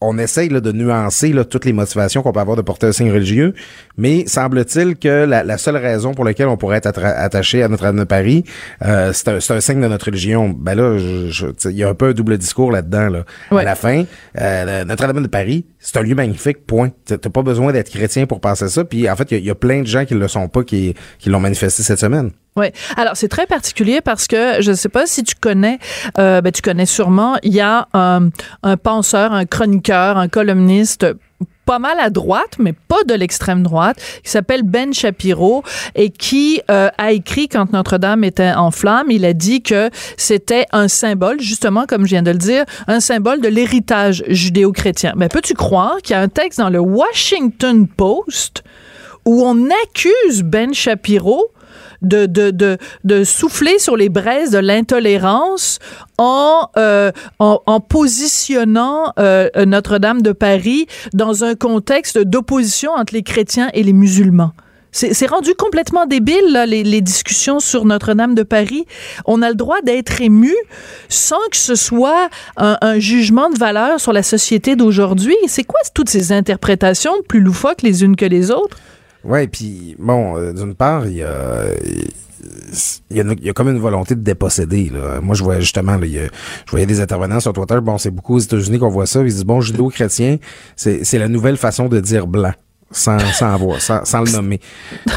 on 0.00 0.18
essaye 0.18 0.48
là, 0.50 0.60
de 0.60 0.72
nuancer 0.72 1.32
là, 1.32 1.44
toutes 1.44 1.64
les 1.64 1.72
motivations 1.72 2.22
qu'on 2.22 2.32
peut 2.32 2.40
avoir 2.40 2.56
de 2.56 2.62
porter 2.62 2.86
un 2.86 2.92
signe 2.92 3.10
religieux, 3.10 3.54
mais 3.96 4.26
semble-t-il 4.26 4.96
que 4.96 5.24
la, 5.24 5.42
la 5.42 5.56
seule 5.58 5.76
raison 5.78 6.12
pour 6.12 6.24
laquelle 6.24 6.48
on 6.48 6.56
pourrait 6.58 6.76
être 6.82 7.02
attaché 7.02 7.62
à 7.62 7.68
Notre-Dame 7.68 7.98
de 8.00 8.04
Paris, 8.04 8.44
euh, 8.84 9.12
c'est 9.14 9.28
un, 9.30 9.60
signe 9.60 9.80
de 9.80 9.88
notre 9.88 10.06
religion. 10.06 10.50
Ben 10.50 10.74
là, 10.74 10.98
il 10.98 11.70
y 11.72 11.82
a 11.82 11.88
un 11.88 11.94
peu 11.94 12.08
un 12.08 12.12
double 12.12 12.36
discours 12.36 12.70
là-dedans. 12.70 13.08
Là. 13.08 13.24
Ouais. 13.50 13.62
À 13.62 13.64
la 13.64 13.74
fin, 13.74 14.04
euh, 14.40 14.84
Notre-Dame 14.84 15.22
de 15.22 15.28
Paris, 15.28 15.64
c'est 15.78 15.96
un 15.96 16.02
lieu 16.02 16.14
magnifique, 16.14 16.66
point. 16.66 16.90
T'as 17.06 17.16
pas 17.16 17.42
besoin 17.42 17.72
d'être 17.72 17.90
chrétien 17.90 18.26
pour 18.26 18.40
penser 18.40 18.68
ça. 18.68 18.84
Puis 18.84 19.08
en 19.08 19.16
fait, 19.16 19.30
il 19.30 19.34
y 19.34 19.36
a- 19.36 19.40
il 19.40 19.46
y, 19.46 19.50
a 19.50 19.54
plein 19.54 19.80
de 19.82 19.86
gens 19.86 20.04
qui 20.04 20.14
le 20.14 20.28
sont 20.28 20.48
pas, 20.48 20.62
qui, 20.64 20.94
qui 21.18 21.30
l'ont 21.30 21.40
manifesté 21.40 21.82
cette 21.82 22.00
semaine. 22.00 22.32
Oui. 22.56 22.66
Alors, 22.96 23.16
c'est 23.16 23.28
très 23.28 23.46
particulier 23.46 24.00
parce 24.00 24.26
que 24.26 24.60
je 24.60 24.70
ne 24.70 24.76
sais 24.76 24.88
pas 24.88 25.06
si 25.06 25.22
tu 25.22 25.34
connais, 25.34 25.78
euh, 26.18 26.40
ben, 26.40 26.50
tu 26.50 26.62
connais 26.62 26.86
sûrement, 26.86 27.36
il 27.42 27.52
y 27.52 27.60
a 27.60 27.86
un, 27.92 28.30
un 28.62 28.76
penseur, 28.76 29.32
un 29.32 29.44
chroniqueur, 29.44 30.16
un 30.16 30.28
columniste 30.28 31.06
pas 31.66 31.78
mal 31.80 31.98
à 31.98 32.10
droite, 32.10 32.56
mais 32.58 32.72
pas 32.72 33.02
de 33.06 33.12
l'extrême 33.12 33.64
droite, 33.64 33.98
qui 34.22 34.30
s'appelle 34.30 34.62
Ben 34.62 34.94
Shapiro 34.94 35.64
et 35.96 36.10
qui 36.10 36.62
euh, 36.70 36.88
a 36.96 37.10
écrit 37.12 37.48
quand 37.48 37.72
Notre-Dame 37.72 38.22
était 38.24 38.52
en 38.52 38.70
flammes, 38.70 39.10
il 39.10 39.24
a 39.24 39.32
dit 39.32 39.62
que 39.62 39.90
c'était 40.16 40.64
un 40.72 40.88
symbole, 40.88 41.40
justement, 41.40 41.84
comme 41.86 42.04
je 42.04 42.10
viens 42.10 42.22
de 42.22 42.30
le 42.30 42.38
dire, 42.38 42.64
un 42.86 43.00
symbole 43.00 43.40
de 43.40 43.48
l'héritage 43.48 44.22
judéo-chrétien. 44.28 45.12
Mais 45.16 45.28
peux-tu 45.28 45.54
croire 45.54 45.96
qu'il 46.02 46.14
y 46.14 46.16
a 46.16 46.22
un 46.22 46.28
texte 46.28 46.60
dans 46.60 46.70
le 46.70 46.78
Washington 46.78 47.88
Post 47.88 48.62
où 49.24 49.44
on 49.44 49.68
accuse 49.84 50.44
Ben 50.44 50.72
Shapiro 50.72 51.50
de, 52.02 52.26
de, 52.26 52.78
de, 53.04 53.24
souffler 53.24 53.78
sur 53.78 53.96
les 53.96 54.08
braises 54.08 54.50
de 54.50 54.58
l'intolérance 54.58 55.78
en, 56.18 56.68
euh, 56.76 57.10
en, 57.38 57.80
positionnant 57.80 59.12
euh, 59.18 59.48
Notre-Dame 59.66 60.22
de 60.22 60.32
Paris 60.32 60.86
dans 61.12 61.44
un 61.44 61.54
contexte 61.54 62.18
d'opposition 62.18 62.92
entre 62.92 63.14
les 63.14 63.22
chrétiens 63.22 63.70
et 63.74 63.82
les 63.82 63.92
musulmans. 63.92 64.52
C'est 64.92 65.26
rendu 65.26 65.54
complètement 65.54 66.06
débile, 66.06 66.64
les 66.66 67.00
discussions 67.02 67.60
sur 67.60 67.84
Notre-Dame 67.84 68.34
de 68.34 68.42
Paris. 68.42 68.86
On 69.26 69.42
a 69.42 69.50
le 69.50 69.54
droit 69.54 69.82
d'être 69.82 70.22
ému 70.22 70.54
sans 71.10 71.40
que 71.50 71.58
ce 71.58 71.74
soit 71.74 72.30
un, 72.56 72.78
un 72.80 72.98
jugement 72.98 73.50
de 73.50 73.58
valeur 73.58 74.00
sur 74.00 74.14
la 74.14 74.22
société 74.22 74.74
d'aujourd'hui. 74.74 75.36
C'est 75.48 75.64
quoi 75.64 75.80
toutes 75.94 76.08
ces 76.08 76.32
interprétations 76.32 77.12
plus 77.28 77.40
loufoques 77.40 77.82
les 77.82 78.04
unes 78.04 78.16
que 78.16 78.24
les 78.24 78.50
autres? 78.50 78.78
Ouais, 79.26 79.46
puis 79.48 79.96
bon, 79.98 80.36
euh, 80.36 80.52
d'une 80.52 80.74
part, 80.74 81.06
il 81.06 81.16
y 81.16 81.22
a, 81.22 81.64
il 83.10 83.16
y, 83.16 83.20
a 83.20 83.24
il 83.24 83.44
y 83.44 83.50
a 83.50 83.52
comme 83.52 83.68
une 83.68 83.78
volonté 83.78 84.14
de 84.14 84.20
déposséder. 84.20 84.90
Là. 84.92 85.20
Moi, 85.20 85.34
je 85.34 85.42
voyais 85.42 85.60
justement, 85.60 85.96
là, 85.96 86.06
il 86.06 86.12
y 86.12 86.18
a- 86.18 86.28
je 86.66 86.70
voyais 86.70 86.86
des 86.86 87.00
intervenants 87.00 87.40
sur 87.40 87.52
Twitter. 87.52 87.78
Bon, 87.82 87.98
c'est 87.98 88.10
beaucoup 88.10 88.36
aux 88.36 88.38
États-Unis 88.38 88.78
qu'on 88.78 88.88
voit 88.88 89.06
ça. 89.06 89.20
Ils 89.20 89.26
disent 89.26 89.44
bon, 89.44 89.60
judo-chrétien, 89.60 90.36
c'est 90.76 91.04
c'est 91.04 91.18
la 91.18 91.28
nouvelle 91.28 91.56
façon 91.56 91.88
de 91.88 91.98
dire 92.00 92.26
blanc. 92.26 92.52
Sans, 92.92 93.18
sans 93.18 93.52
avoir, 93.52 93.80
sans, 93.80 94.04
sans 94.04 94.20
le 94.22 94.30
nommer. 94.30 94.60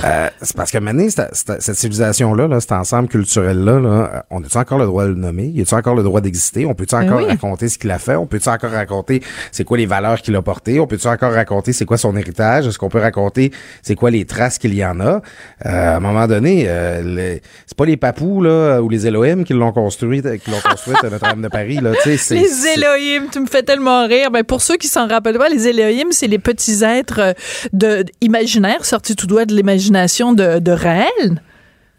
Euh, 0.04 0.28
c'est 0.42 0.56
parce 0.58 0.72
que 0.72 0.80
maintenant, 0.80 1.06
cette, 1.10 1.76
civilisation-là, 1.76 2.48
là, 2.48 2.60
cet 2.60 2.72
ensemble 2.72 3.08
culturel-là, 3.10 3.80
là, 3.80 3.90
euh, 3.90 4.20
on 4.32 4.44
a-tu 4.44 4.58
encore 4.58 4.80
le 4.80 4.86
droit 4.88 5.04
de 5.04 5.10
le 5.10 5.16
nommer? 5.16 5.46
Y 5.54 5.62
a-tu 5.62 5.76
encore 5.76 5.94
le 5.94 6.02
droit 6.02 6.20
d'exister? 6.20 6.66
On 6.66 6.74
peut-tu 6.74 6.96
Ben 6.96 7.04
encore 7.06 7.20
oui. 7.20 7.28
raconter 7.28 7.70
ce 7.70 7.78
qu'il 7.78 7.92
a 7.92 8.00
fait? 8.00 8.16
On 8.16 8.26
peut-tu 8.26 8.50
encore 8.50 8.72
raconter 8.72 9.22
c'est 9.52 9.64
quoi 9.66 9.78
les 9.78 9.86
valeurs 9.86 10.20
qu'il 10.22 10.36
a 10.36 10.42
portées? 10.42 10.80
On 10.80 10.88
peut-tu 10.88 11.08
encore 11.08 11.32
raconter 11.32 11.72
c'est 11.72 11.86
quoi 11.86 11.98
son 12.00 12.18
héritage? 12.18 12.66
Est-ce 12.66 12.80
qu'on 12.80 12.90
peut 12.90 13.00
raconter 13.00 13.52
c'est 13.84 13.94
quoi 13.96 14.10
les 14.10 14.26
traces 14.26 14.58
qu'il 14.58 14.74
y 14.74 14.84
en 14.84 15.00
a? 15.00 15.22
Euh, 15.66 15.94
à 15.94 15.98
un 15.98 16.00
moment 16.00 16.26
donné, 16.26 16.66
euh, 16.68 17.04
les- 17.04 17.42
c'est 17.68 17.78
pas 17.78 17.86
les 17.86 17.98
papous 17.98 18.42
là, 18.42 18.80
ou 18.82 18.90
les 18.90 19.06
Elohim 19.06 19.44
qui 19.44 19.54
l'ont 19.54 19.72
construit, 19.72 20.24
qui 20.24 20.50
l'ont 20.50 20.60
construite 20.68 21.04
à 21.04 21.10
Notre-Dame 21.12 21.44
de 21.44 21.48
Paris. 21.50 21.80
Là, 21.82 21.92
tu 22.02 22.10
sais, 22.10 22.18
c'est- 22.18 22.36
Les 22.36 22.68
Elohim, 22.78 23.28
tu 23.32 23.40
me 23.40 23.46
fais 23.48 23.62
tellement 23.62 24.08
rire. 24.08 24.32
Ben, 24.32 24.44
pour 24.44 24.62
ceux 24.64 24.78
qui 24.78 24.88
s'en 24.88 25.08
rappellent 25.08 25.38
pas, 25.38 25.50
les 25.50 25.68
Elohim, 25.68 26.08
c'est 26.12 26.28
les 26.28 26.40
petits 26.40 26.84
êtres 26.84 27.20
euh, 27.20 27.34
de, 27.74 28.06
imaginaires 28.22 28.86
sortis 28.86 29.16
tout 29.16 29.28
doigt 29.28 29.46
de 29.46 29.56
l'imagination 29.56 30.34
de, 30.34 30.60
de 30.60 30.72
Raël? 30.72 31.42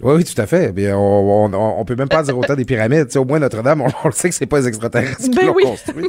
Oui, 0.03 0.15
oui, 0.17 0.25
tout 0.25 0.41
à 0.41 0.47
fait. 0.47 0.73
Bien, 0.73 0.97
on, 0.97 1.53
on, 1.53 1.85
peut 1.85 1.95
même 1.97 2.09
pas 2.09 2.23
dire 2.23 2.37
autant 2.37 2.55
des 2.55 2.65
pyramides. 2.65 3.07
Tu 3.07 3.13
sais, 3.13 3.19
au 3.19 3.25
moins 3.25 3.39
Notre-Dame, 3.39 3.83
on, 3.83 3.89
on 4.05 4.09
le 4.09 4.13
sait 4.13 4.31
que 4.31 4.35
c'est 4.35 4.47
pas 4.47 4.61
les 4.61 4.69
extraterrestres 4.69 5.19
qui 5.19 5.31
Ben 5.31 5.47
l'ont 5.47 5.55
oui. 5.55 5.65
construit. 5.65 6.07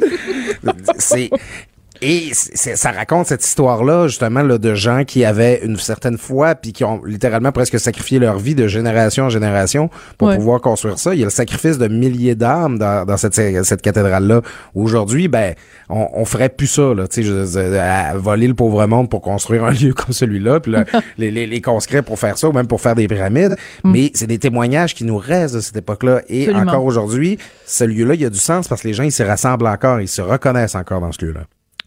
c'est 0.98 1.30
et 2.02 2.30
c'est- 2.32 2.76
ça 2.76 2.90
raconte 2.90 3.26
cette 3.28 3.44
histoire-là, 3.44 4.08
justement, 4.08 4.42
là, 4.42 4.58
de 4.58 4.74
gens 4.74 5.04
qui 5.04 5.24
avaient 5.24 5.60
une 5.64 5.76
certaine 5.76 6.18
foi, 6.18 6.54
puis 6.54 6.72
qui 6.72 6.84
ont 6.84 7.02
littéralement 7.04 7.52
presque 7.52 7.78
sacrifié 7.80 8.18
leur 8.18 8.38
vie 8.38 8.54
de 8.54 8.66
génération 8.66 9.24
en 9.24 9.30
génération 9.30 9.88
pour 10.18 10.28
Ouais. 10.28 10.36
pouvoir 10.36 10.60
construire 10.60 10.98
ça. 10.98 11.14
Il 11.14 11.20
y 11.20 11.22
a 11.22 11.26
le 11.26 11.30
sacrifice 11.30 11.78
de 11.78 11.88
milliers 11.88 12.34
d'âmes 12.34 12.78
dans, 12.78 13.04
dans 13.06 13.16
cette, 13.16 13.34
cette 13.34 13.82
cathédrale-là. 13.82 14.42
Aujourd'hui, 14.74 15.28
ben, 15.28 15.54
on, 15.88 16.08
on 16.12 16.24
ferait 16.24 16.48
plus 16.48 16.66
ça, 16.66 16.92
là, 16.94 17.06
tu 17.08 17.22
sais, 17.24 18.12
voler 18.16 18.48
le 18.48 18.54
pauvre 18.54 18.84
monde 18.86 19.08
pour 19.08 19.20
construire 19.22 19.64
un 19.64 19.70
lieu 19.82 19.94
comme 19.94 20.12
celui-là, 20.12 20.60
puis 20.60 20.72
là, 20.72 20.84
les, 21.18 21.30
les, 21.30 21.46
les 21.46 21.60
conscrits 21.60 22.02
pour 22.02 22.18
faire 22.18 22.36
ça, 22.38 22.48
ou 22.48 22.52
même 22.52 22.66
pour 22.66 22.80
faire 22.80 22.94
des 22.94 23.06
pyramides. 23.08 23.56
Mais 23.84 24.10
c'est 24.14 24.26
des 24.26 24.38
témoignages 24.38 24.94
qui 24.94 25.04
nous 25.04 25.16
restent 25.18 25.54
de 25.54 25.60
cette 25.60 25.76
époque-là. 25.76 26.22
Et 26.28 26.48
Absolument. 26.48 26.72
encore 26.72 26.84
aujourd'hui, 26.84 27.38
ce 27.66 27.84
lieu-là, 27.84 28.14
il 28.14 28.20
y 28.22 28.24
a 28.26 28.30
du 28.30 28.38
sens 28.38 28.68
parce 28.68 28.82
que 28.82 28.88
les 28.88 28.94
gens, 28.94 29.04
ils 29.04 29.12
s'y 29.12 29.22
rassemblent 29.22 29.66
encore, 29.66 30.00
ils 30.00 30.08
se 30.08 30.22
reconnaissent 30.22 30.74
encore 30.74 31.00
dans 31.00 31.12
ce 31.12 31.24
lieu-là. 31.24 31.42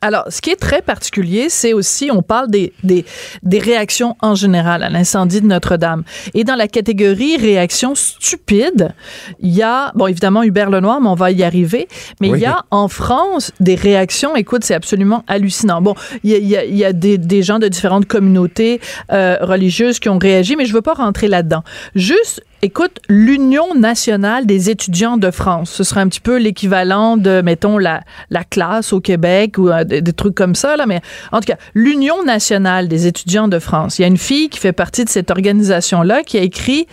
Alors, 0.05 0.25
ce 0.29 0.39
qui 0.39 0.51
est 0.51 0.55
très 0.55 0.83
particulier, 0.83 1.49
c'est 1.49 1.73
aussi, 1.73 2.11
on 2.11 2.21
parle 2.21 2.51
des, 2.51 2.73
des, 2.83 3.05
des 3.41 3.57
réactions 3.57 4.15
en 4.21 4.35
général 4.35 4.83
à 4.83 4.89
l'incendie 4.91 5.41
de 5.41 5.47
Notre-Dame. 5.47 6.03
Et 6.35 6.43
dans 6.43 6.53
la 6.53 6.67
catégorie 6.67 7.37
réactions 7.37 7.95
stupides, 7.95 8.93
il 9.39 9.49
y 9.49 9.63
a, 9.63 9.91
bon, 9.95 10.05
évidemment, 10.05 10.43
Hubert 10.43 10.69
Lenoir, 10.69 11.01
mais 11.01 11.07
on 11.09 11.15
va 11.15 11.31
y 11.31 11.41
arriver, 11.41 11.87
mais 12.21 12.29
Oui. 12.29 12.37
il 12.37 12.41
y 12.43 12.45
a 12.45 12.65
en 12.69 12.87
France 12.87 13.51
des 13.59 13.73
réactions, 13.73 14.35
écoute, 14.35 14.63
c'est 14.63 14.75
absolument 14.75 15.23
hallucinant. 15.27 15.81
Bon, 15.81 15.95
il 16.23 16.29
y 16.29 16.35
a, 16.35 16.37
il 16.37 16.47
y 16.47 16.55
a, 16.55 16.65
il 16.65 16.77
y 16.77 16.85
a 16.85 16.93
des, 16.93 17.17
des 17.17 17.41
gens 17.41 17.57
de 17.57 17.67
différentes 17.67 18.05
communautés 18.05 18.81
euh, 19.11 19.37
religieuses 19.41 19.97
qui 19.97 20.09
ont 20.09 20.19
réagi, 20.19 20.55
mais 20.55 20.65
je 20.65 20.73
veux 20.73 20.83
pas 20.83 20.93
rentrer 20.93 21.27
là-dedans. 21.27 21.63
Juste 21.95 22.43
écoute, 22.65 22.99
l'Union 23.09 23.75
nationale 23.75 24.47
des 24.47 24.71
étudiants 24.71 25.17
de 25.17 25.29
France, 25.29 25.69
ce 25.69 25.83
serait 25.83 26.01
un 26.01 26.07
petit 26.07 26.19
peu 26.19 26.37
l'équivalent 26.37 27.15
de, 27.15 27.41
mettons, 27.41 27.77
la, 27.77 28.01
la 28.31 28.43
classe 28.43 28.91
au 28.91 28.99
Québec 28.99 29.59
ou 29.59 29.69
euh, 29.69 29.83
des, 29.83 30.01
trucs 30.13 30.33
comme 30.33 30.55
ça, 30.55 30.75
là, 30.75 30.85
mais 30.87 31.01
en 31.31 31.41
tout 31.41 31.45
cas, 31.45 31.57
l'Union 31.75 32.23
nationale 32.23 32.87
des 32.87 33.05
étudiants 33.05 33.47
de 33.47 33.59
France. 33.59 33.99
Il 33.99 34.01
y 34.01 34.05
a 34.05 34.07
une 34.07 34.17
fille 34.17 34.49
qui 34.49 34.59
fait 34.59 34.71
partie 34.71 35.05
de 35.05 35.09
cette 35.09 35.29
organisation-là 35.29 36.23
qui 36.23 36.39
a 36.39 36.41
écrit 36.41 36.87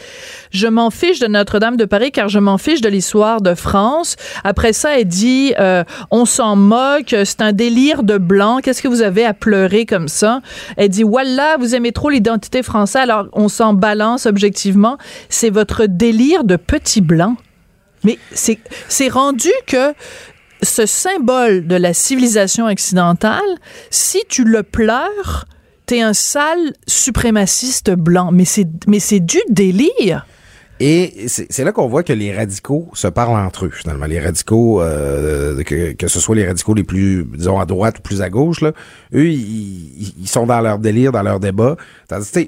Je 0.51 0.67
m'en 0.67 0.91
fiche 0.91 1.21
de 1.21 1.27
Notre-Dame 1.27 1.77
de 1.77 1.87
Paris 1.87 2.13
car 2.13 2.29
je 2.29 2.39
m'en 2.39 2.59
fiche 2.59 2.83
de 2.83 2.89
l'histoire 2.91 3.41
de 3.41 3.55
France. 3.55 4.17
Après 4.45 4.75
ça, 4.75 4.99
elle 4.99 5.07
dit 5.07 5.55
euh, 5.59 5.85
On 6.11 6.27
s'en 6.27 6.55
moque, 6.55 7.17
c'est 7.25 7.41
un 7.41 7.53
délire 7.53 8.03
de 8.03 8.19
blanc, 8.19 8.59
qu'est-ce 8.63 8.83
que 8.83 8.89
vous 8.89 9.01
avez 9.01 9.25
à 9.25 9.33
pleurer 9.33 9.87
comme 9.87 10.09
ça? 10.09 10.43
Elle 10.77 10.91
dit 10.91 11.03
Voilà, 11.03 11.57
vous 11.59 11.75
aimez 11.75 11.93
trop 11.93 12.11
l'identité 12.11 12.63
française, 12.63 13.03
alors 13.03 13.29
on 13.33 13.49
s'en 13.49 13.73
balance 13.73 14.27
objectivement. 14.27 14.99
C'est 15.31 15.51
délire 15.87 16.45
de 16.45 16.57
petit 16.57 17.01
blanc. 17.01 17.37
Mais 18.05 18.19
c'est 18.33 19.09
rendu 19.09 19.51
que 19.67 19.95
ce 20.63 20.87
symbole 20.87 21.67
de 21.67 21.77
la 21.77 21.95
civilisation 21.95 22.67
occidentale, 22.67 23.41
si 23.91 24.23
tu 24.29 24.45
le 24.45 24.63
pleures, 24.63 25.47
t'es 25.87 26.01
un 26.01 26.13
sale 26.13 26.73
suprémaciste 26.87 27.91
blanc. 27.91 28.31
Mais 28.33 28.45
c'est, 28.45 28.69
mais 28.87 29.01
c'est 29.01 29.21
du 29.21 29.39
délire. 29.49 30.27
Et 30.85 31.27
c'est 31.29 31.63
là 31.63 31.71
qu'on 31.71 31.87
voit 31.87 32.03
que 32.03 32.13
les 32.13 32.37
radicaux 32.37 32.91
se 32.95 33.07
parlent 33.07 33.39
entre 33.39 33.67
eux, 33.67 33.71
finalement. 33.71 34.07
Les 34.07 34.19
radicaux, 34.19 34.83
euh, 34.83 35.63
que, 35.63 35.93
que, 35.93 36.09
ce 36.09 36.19
soit 36.19 36.35
les 36.35 36.45
radicaux 36.45 36.75
les 36.75 36.83
plus, 36.83 37.25
disons, 37.37 37.61
à 37.61 37.67
droite 37.67 38.01
ou 38.01 38.03
plus 38.03 38.21
à 38.21 38.29
gauche, 38.29 38.63
là, 38.63 38.73
eux, 39.15 39.29
ils, 39.29 40.15
ils 40.21 40.27
sont 40.27 40.45
dans 40.45 40.61
leur 40.61 40.81
délire, 40.81 41.13
dans 41.13 41.23
leur 41.23 41.39
débat. 41.39 41.77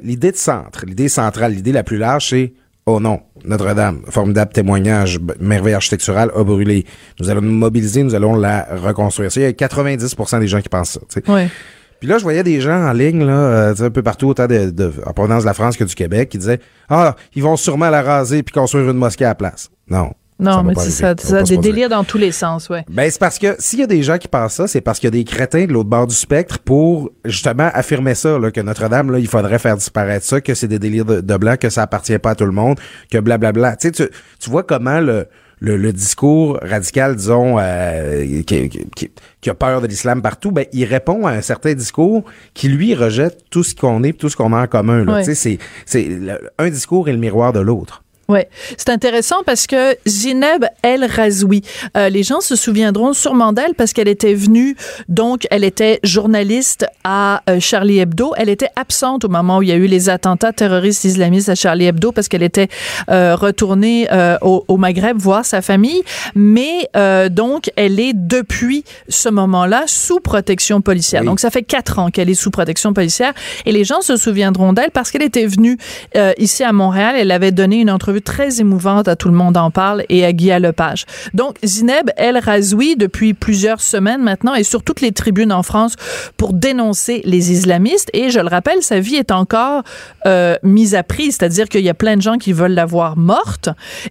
L'idée 0.03 0.33
de 0.33 0.37
centre, 0.37 0.85
l'idée 0.85 1.09
centrale, 1.09 1.53
l'idée 1.53 1.71
la 1.71 1.85
plus 1.85 1.97
large, 1.99 2.31
c'est 2.31 2.55
Oh 2.87 3.01
non, 3.01 3.21
Notre-Dame, 3.45 4.03
formidable 4.11 4.53
témoignage, 4.53 5.19
merveille 5.41 5.73
architecturale 5.73 6.31
a 6.37 6.45
brûlé. 6.45 6.85
Nous 7.19 7.31
allons 7.31 7.41
nous 7.41 7.53
mobiliser, 7.53 8.03
nous 8.03 8.15
allons 8.15 8.37
la 8.37 8.69
reconstruire. 8.77 9.31
Il 9.37 9.43
y 9.43 9.47
a 9.47 9.53
90% 9.53 10.41
des 10.41 10.49
gens 10.49 10.61
qui 10.61 10.69
pensent 10.69 10.99
ça. 11.09 11.33
Ouais. 11.33 11.49
Puis 12.01 12.09
là, 12.11 12.19
je 12.19 12.23
voyais 12.23 12.43
des 12.43 12.61
gens 12.61 12.87
en 12.87 12.93
ligne, 12.93 13.25
là, 13.25 13.33
euh, 13.33 13.75
un 13.79 13.91
peu 13.91 14.03
partout, 14.03 14.29
autant 14.29 14.47
de, 14.47 14.69
de, 14.69 14.93
en 15.07 15.13
provenance 15.15 15.45
de 15.45 15.47
la 15.47 15.55
France 15.55 15.79
que 15.79 15.85
du 15.85 15.95
Québec, 15.95 16.29
qui 16.29 16.37
disaient 16.37 16.61
Ah, 16.91 17.17
ils 17.35 17.43
vont 17.43 17.57
sûrement 17.57 17.89
la 17.89 18.03
raser 18.03 18.43
puis 18.43 18.53
construire 18.53 18.91
une 18.91 18.99
mosquée 18.99 19.25
à 19.25 19.29
la 19.29 19.35
place. 19.35 19.71
Non. 19.89 20.13
Non, 20.41 20.65
mais 20.65 20.75
c'est 20.77 20.91
ça, 20.91 21.15
ça, 21.17 21.43
des 21.43 21.59
délires 21.59 21.89
dans 21.89 22.03
tous 22.03 22.19
les 22.19 22.33
sens, 22.33 22.69
ouais. 22.69 22.85
Ben, 22.91 23.09
c'est 23.09 23.21
parce 23.21 23.39
que 23.39 23.55
s'il 23.61 23.79
y 23.79 23.83
a 23.83 23.87
des 23.87 24.03
gens 24.03 24.19
qui 24.19 24.27
pensent 24.27 24.55
ça, 24.55 24.67
c'est 24.67 24.81
parce 24.81 24.99
qu'il 24.99 25.07
y 25.07 25.09
a 25.09 25.13
des 25.13 25.25
crétins 25.25 25.65
de 25.65 25.73
l'autre 25.73 25.89
bord 25.89 26.09
du 26.09 26.15
spectre 26.15 26.59
pour 26.59 27.11
justement 27.25 27.71
affirmer 27.73 28.17
ça, 28.17 28.39
là, 28.39 28.51
que 28.51 28.61
Notre-Dame, 28.61 29.13
là, 29.13 29.21
il 29.21 29.29
faudrait 29.29 29.61
faire 29.61 29.77
disparaître 29.77 30.27
ça, 30.27 30.41
que 30.41 30.55
c'est 30.55 30.67
des 30.67 30.81
délires 30.81 31.05
de, 31.05 31.21
de 31.21 31.37
blanc, 31.37 31.55
que 31.57 31.71
ça 31.71 31.83
appartient 31.83 32.19
pas 32.19 32.31
à 32.31 32.35
tout 32.35 32.47
le 32.47 32.53
monde, 32.53 32.81
que 33.11 33.19
blablabla. 33.19 33.77
Tu 33.77 33.89
sais, 33.89 33.93
tu, 33.93 34.09
tu 34.41 34.51
vois 34.51 34.65
comment 34.65 34.99
le, 34.99 35.29
le, 35.61 35.77
le, 35.77 35.93
discours 35.93 36.59
radical, 36.63 37.15
disons, 37.15 37.57
euh, 37.61 38.43
qui, 38.43 38.69
qui, 38.69 39.11
qui, 39.41 39.51
a 39.51 39.55
peur 39.55 39.81
de 39.81 39.87
l'islam 39.87 40.21
partout, 40.21 40.51
ben, 40.51 40.67
il 40.73 40.85
répond 40.85 41.27
à 41.27 41.31
un 41.31 41.43
certain 41.43 41.75
discours 41.75 42.25
qui, 42.55 42.69
lui, 42.69 42.95
rejette 42.95 43.45
tout 43.51 43.63
ce 43.63 43.75
qu'on 43.75 44.03
est, 44.03 44.19
tout 44.19 44.29
ce 44.29 44.37
qu'on 44.37 44.53
a 44.53 44.63
en 44.63 44.67
commun. 44.67 45.05
Là. 45.05 45.15
Ouais. 45.15 45.25
Tu 45.25 45.35
sais, 45.35 45.59
c'est 45.87 46.19
un 46.59 46.71
discours 46.71 47.09
est 47.09 47.13
le 47.13 47.19
miroir 47.19 47.53
de 47.53 47.61
l'autre. 47.61 48.04
Oui, 48.29 48.41
c'est 48.77 48.89
intéressant 48.89 49.43
parce 49.45 49.67
que 49.67 49.97
Zineb 50.07 50.65
El 50.83 51.05
Razoui, 51.05 51.63
euh, 51.97 52.09
les 52.09 52.23
gens 52.23 52.41
se 52.41 52.57
souviendront 52.57 53.13
sûrement 53.13 53.53
d'elle 53.53 53.75
parce 53.75 53.93
qu'elle 53.93 54.09
était 54.09 54.35
venue, 54.35 54.77
donc 55.09 55.47
elle 55.51 55.65
était 55.65 56.01
journaliste 56.03 56.87
à 57.05 57.43
euh, 57.51 57.61
Charlie 57.61 57.99
Hebdo. 57.99 58.33
Elle 58.37 58.49
était 58.49 58.71
absente 58.77 59.25
au 59.25 59.29
moment 59.29 59.59
où 59.59 59.63
il 59.63 59.69
y 59.69 59.73
a 59.73 59.77
eu 59.77 59.87
les 59.87 60.09
attentats 60.09 60.53
terroristes 60.53 61.05
islamistes 61.05 61.49
à 61.49 61.55
Charlie 61.55 61.87
Hebdo 61.87 62.13
parce 62.13 62.29
qu'elle 62.29 62.43
était 62.43 62.69
euh, 63.11 63.37
retournée 63.37 64.09
euh, 64.13 64.39
au, 64.41 64.65
au, 64.69 64.77
Maghreb 64.77 65.17
voir 65.19 65.45
sa 65.45 65.63
famille. 65.63 66.03
Mais 66.35 66.89
euh, 66.97 67.29
donc, 67.29 67.71
elle 67.77 68.01
est 68.01 68.13
depuis 68.15 68.85
ce 69.09 69.29
moment-là 69.29 69.85
sous 69.87 70.21
protection 70.21 70.81
policière. 70.81 71.23
Oui. 71.23 71.27
Donc, 71.27 71.41
ça 71.41 71.51
fait 71.51 71.63
quatre 71.63 71.99
ans 71.99 72.11
qu'elle 72.11 72.31
est 72.31 72.35
sous 72.35 72.51
protection 72.51 72.93
policière 72.93 73.33
et 73.67 73.73
les 73.73 73.85
gens 73.85 74.01
se 74.01 74.17
souviendront 74.17 74.73
d'elle 74.73 74.91
parce 74.91 75.11
qu'elle 75.11 75.23
était 75.23 75.47
venue 75.47 75.79
euh, 76.17 76.33
ici 76.39 76.65
à 76.65 76.73
Montréal. 76.73 77.17
Elle 77.19 77.31
avait 77.31 77.53
donné 77.53 77.77
une 77.77 77.91
entrevue 77.91 78.14
très 78.21 78.61
émouvante 78.61 79.09
à 79.09 79.17
Tout 79.17 79.29
le 79.29 79.35
monde 79.35 79.57
en 79.57 79.71
parle 79.71 80.05
et 80.09 80.25
à 80.25 80.33
Guy 80.33 80.51
Lepage. 80.59 81.07
Donc, 81.33 81.57
Zineb 81.65 82.11
El 82.17 82.39
Razoui, 82.39 82.97
depuis 82.97 83.35
plusieurs 83.35 83.81
semaines 83.81 84.23
maintenant, 84.23 84.55
est 84.55 84.65
sur 84.65 84.83
toutes 84.83 85.01
les 85.01 85.13
tribunes 85.13 85.53
en 85.53 85.63
France 85.63 85.95
pour 86.37 86.53
dénoncer 86.53 87.23
les 87.25 87.53
islamistes. 87.53 88.11
Et 88.13 88.31
je 88.31 88.41
le 88.41 88.49
rappelle, 88.49 88.83
sa 88.83 89.01
vie 89.01 89.17
est 89.17 89.31
encore 89.31 89.83
euh, 90.27 90.57
mise 90.63 90.95
à 90.95 91.03
prix, 91.03 91.33
c'est-à-dire 91.33 91.69
qu'il 91.69 91.83
y 91.83 91.89
a 91.89 91.95
plein 91.95 92.17
de 92.17 92.23
gens 92.23 92.39
qui 92.39 92.53
veulent 92.53 92.75
la 92.75 92.87
voir 92.87 93.17
morte. 93.17 93.69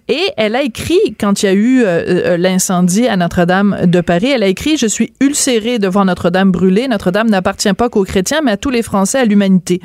Et 0.08 0.22
elle 0.36 0.56
a 0.56 0.62
écrit, 0.62 1.00
quand 1.18 1.42
il 1.42 1.46
y 1.46 1.48
a 1.48 1.52
eu 1.52 1.82
euh, 1.82 1.86
euh, 1.86 2.36
l'incendie 2.36 3.06
à 3.06 3.16
Notre-Dame 3.16 3.86
de 3.86 4.00
Paris, 4.00 4.30
elle 4.30 4.42
a 4.42 4.48
écrit 4.48 4.76
Je 4.76 4.86
suis 4.86 5.12
ulcérée 5.20 5.78
de 5.78 5.88
voir 5.88 6.04
Notre-Dame 6.04 6.50
brûler. 6.50 6.88
Notre-Dame 6.88 7.28
n'appartient 7.28 7.72
pas 7.72 7.88
qu'aux 7.88 8.04
chrétiens, 8.04 8.40
mais 8.42 8.52
à 8.52 8.56
tous 8.56 8.70
les 8.70 8.82
Français, 8.82 9.18
à 9.18 9.24
l'humanité. 9.24 9.80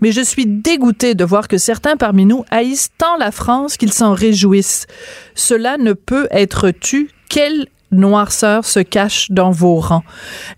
Mais 0.00 0.12
je 0.12 0.20
suis 0.20 0.46
dégoûtée 0.46 1.14
de 1.14 1.24
voir 1.24 1.48
que 1.48 1.58
certains 1.58 1.96
parmi 1.96 2.26
nous 2.26 2.44
haïssent 2.50 2.90
tant 2.98 3.16
la 3.18 3.30
France 3.30 3.51
qu'ils 3.78 3.92
s'en 3.92 4.14
réjouissent. 4.14 4.86
Cela 5.34 5.78
ne 5.78 5.92
peut 5.92 6.28
être 6.30 6.70
tu. 6.70 7.10
Quelle 7.28 7.66
noirceur 7.90 8.64
se 8.64 8.80
cache 8.80 9.30
dans 9.30 9.50
vos 9.50 9.76
rangs? 9.76 10.04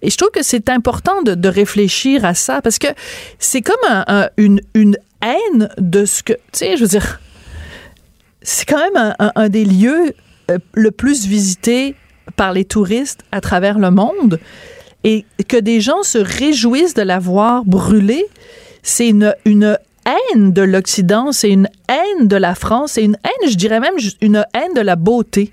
Et 0.02 0.10
je 0.10 0.16
trouve 0.16 0.30
que 0.30 0.42
c'est 0.42 0.68
important 0.68 1.22
de, 1.22 1.48
réfléchir 1.48 2.24
à 2.24 2.34
ça 2.34 2.62
parce 2.62 2.78
que 2.78 2.88
c'est 3.38 3.62
comme 3.62 3.76
un, 3.88 4.04
un, 4.08 4.28
une, 4.36 4.96
haine 5.22 5.68
de 5.78 6.04
ce 6.04 6.22
que, 6.22 6.34
tu 6.34 6.40
sais, 6.52 6.76
je 6.76 6.82
veux 6.82 6.88
dire, 6.88 7.20
c'est 8.42 8.66
quand 8.66 8.78
même 8.78 9.14
un, 9.18 9.48
des 9.48 9.64
lieux 9.64 10.12
euh, 10.50 10.58
le 10.74 10.90
plus 10.90 11.26
visités 11.26 11.94
par 12.36 12.52
les 12.52 12.64
touristes 12.64 13.20
à 13.32 13.40
travers 13.40 13.78
le 13.78 13.90
monde 13.90 14.38
et 15.04 15.24
que 15.48 15.56
des 15.56 15.80
gens 15.80 16.02
se 16.02 16.18
réjouissent 16.18 16.94
de 16.94 17.02
l'avoir 17.02 17.64
brûlé, 17.64 18.26
c'est 18.82 19.08
une, 19.08 19.34
une 19.44 19.78
haine 20.06 20.52
de 20.52 20.62
l'Occident, 20.62 21.32
c'est 21.32 21.50
une 21.50 21.68
haine 21.88 22.28
de 22.28 22.36
la 22.36 22.54
France, 22.54 22.92
c'est 22.92 23.04
une 23.04 23.16
haine, 23.24 23.50
je 23.50 23.56
dirais 23.56 23.80
même 23.80 23.94
une 24.20 24.44
haine 24.54 24.74
de 24.74 24.80
la 24.80 24.96
beauté. 24.96 25.52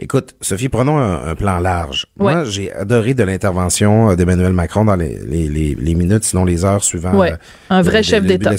Écoute, 0.00 0.36
Sophie, 0.40 0.68
prenons 0.68 0.96
un, 0.98 1.26
un 1.26 1.34
plan 1.34 1.58
large. 1.58 2.06
Ouais. 2.18 2.32
Moi, 2.32 2.44
j'ai 2.44 2.72
adoré 2.72 3.14
de 3.14 3.24
l'intervention 3.24 4.14
d'Emmanuel 4.14 4.52
Macron 4.52 4.84
dans 4.84 4.94
les, 4.94 5.18
les, 5.26 5.48
les, 5.48 5.74
les, 5.74 5.94
minutes, 5.94 6.22
sinon 6.22 6.44
les 6.44 6.64
heures 6.64 6.84
suivant. 6.84 7.14
Ouais. 7.14 7.34
Un 7.68 7.82
vrai 7.82 8.04
chef 8.04 8.24
d'État. 8.24 8.52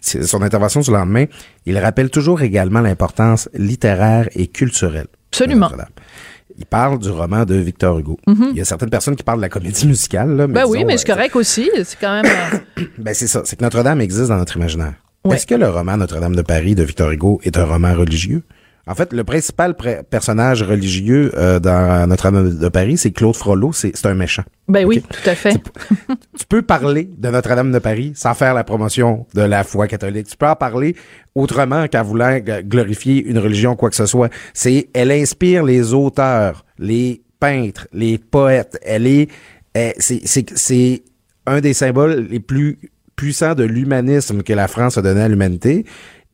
Son 0.00 0.42
intervention 0.42 0.80
du 0.80 0.90
lendemain, 0.92 1.24
il 1.66 1.76
rappelle 1.76 2.08
toujours 2.08 2.42
également 2.42 2.80
l'importance 2.80 3.48
littéraire 3.52 4.28
et 4.34 4.46
culturelle. 4.46 5.08
Absolument. 5.32 5.70
Il 6.60 6.66
parle 6.66 6.98
du 6.98 7.10
roman 7.10 7.44
de 7.44 7.54
Victor 7.54 7.98
Hugo. 7.98 8.18
Mm 8.26 8.32
-hmm. 8.32 8.48
Il 8.52 8.56
y 8.58 8.60
a 8.60 8.64
certaines 8.64 8.90
personnes 8.90 9.16
qui 9.16 9.22
parlent 9.24 9.38
de 9.38 9.46
la 9.48 9.48
comédie 9.48 9.86
musicale. 9.86 10.36
Là, 10.36 10.46
mais 10.46 10.54
ben 10.54 10.60
disons, 10.64 10.72
oui, 10.72 10.84
mais 10.84 10.96
c'est 10.98 11.06
correct 11.14 11.34
aussi. 11.34 11.70
C'est 11.84 11.98
quand 11.98 12.14
même. 12.22 12.30
ben 12.98 13.14
c'est 13.14 13.26
ça. 13.26 13.40
C'est 13.46 13.56
que 13.56 13.64
Notre-Dame 13.64 14.00
existe 14.02 14.28
dans 14.28 14.36
notre 14.36 14.56
imaginaire. 14.56 14.94
Ouais. 15.24 15.36
Est-ce 15.36 15.46
que 15.46 15.54
le 15.54 15.68
roman 15.68 15.96
Notre-Dame 15.96 16.36
de 16.36 16.42
Paris 16.42 16.74
de 16.74 16.84
Victor 16.84 17.10
Hugo 17.10 17.40
est 17.44 17.56
un 17.58 17.64
roman 17.64 17.92
religieux? 17.94 18.42
En 18.90 18.94
fait, 18.96 19.12
le 19.12 19.22
principal 19.22 19.76
personnage 20.10 20.64
religieux 20.64 21.30
euh, 21.36 21.60
dans 21.60 22.08
Notre-Dame 22.08 22.58
de 22.58 22.68
Paris, 22.68 22.96
c'est 22.96 23.12
Claude 23.12 23.36
Frollo, 23.36 23.72
c'est 23.72 24.04
un 24.04 24.14
méchant. 24.14 24.42
Ben 24.66 24.84
oui, 24.84 24.98
okay? 24.98 25.06
tout 25.22 25.30
à 25.30 25.34
fait. 25.36 25.52
Tu, 25.52 25.60
tu 26.40 26.46
peux 26.48 26.62
parler 26.62 27.08
de 27.16 27.28
Notre-Dame 27.28 27.70
de 27.70 27.78
Paris 27.78 28.14
sans 28.16 28.34
faire 28.34 28.52
la 28.52 28.64
promotion 28.64 29.28
de 29.32 29.42
la 29.42 29.62
foi 29.62 29.86
catholique. 29.86 30.26
Tu 30.26 30.36
peux 30.36 30.48
en 30.48 30.56
parler 30.56 30.96
autrement 31.36 31.86
qu'en 31.86 32.02
voulant 32.02 32.40
glorifier 32.64 33.24
une 33.24 33.38
religion, 33.38 33.76
quoi 33.76 33.90
que 33.90 33.96
ce 33.96 34.06
soit. 34.06 34.28
C'est, 34.54 34.88
elle 34.92 35.12
inspire 35.12 35.62
les 35.62 35.94
auteurs, 35.94 36.64
les 36.76 37.22
peintres, 37.38 37.86
les 37.92 38.18
poètes. 38.18 38.76
Elle 38.82 39.06
est, 39.06 39.28
c'est 40.00 41.02
un 41.46 41.60
des 41.60 41.74
symboles 41.74 42.26
les 42.28 42.40
plus 42.40 42.80
puissants 43.14 43.54
de 43.54 43.64
l'humanisme 43.64 44.42
que 44.42 44.52
la 44.52 44.66
France 44.66 44.98
a 44.98 45.02
donné 45.02 45.20
à 45.20 45.28
l'humanité. 45.28 45.84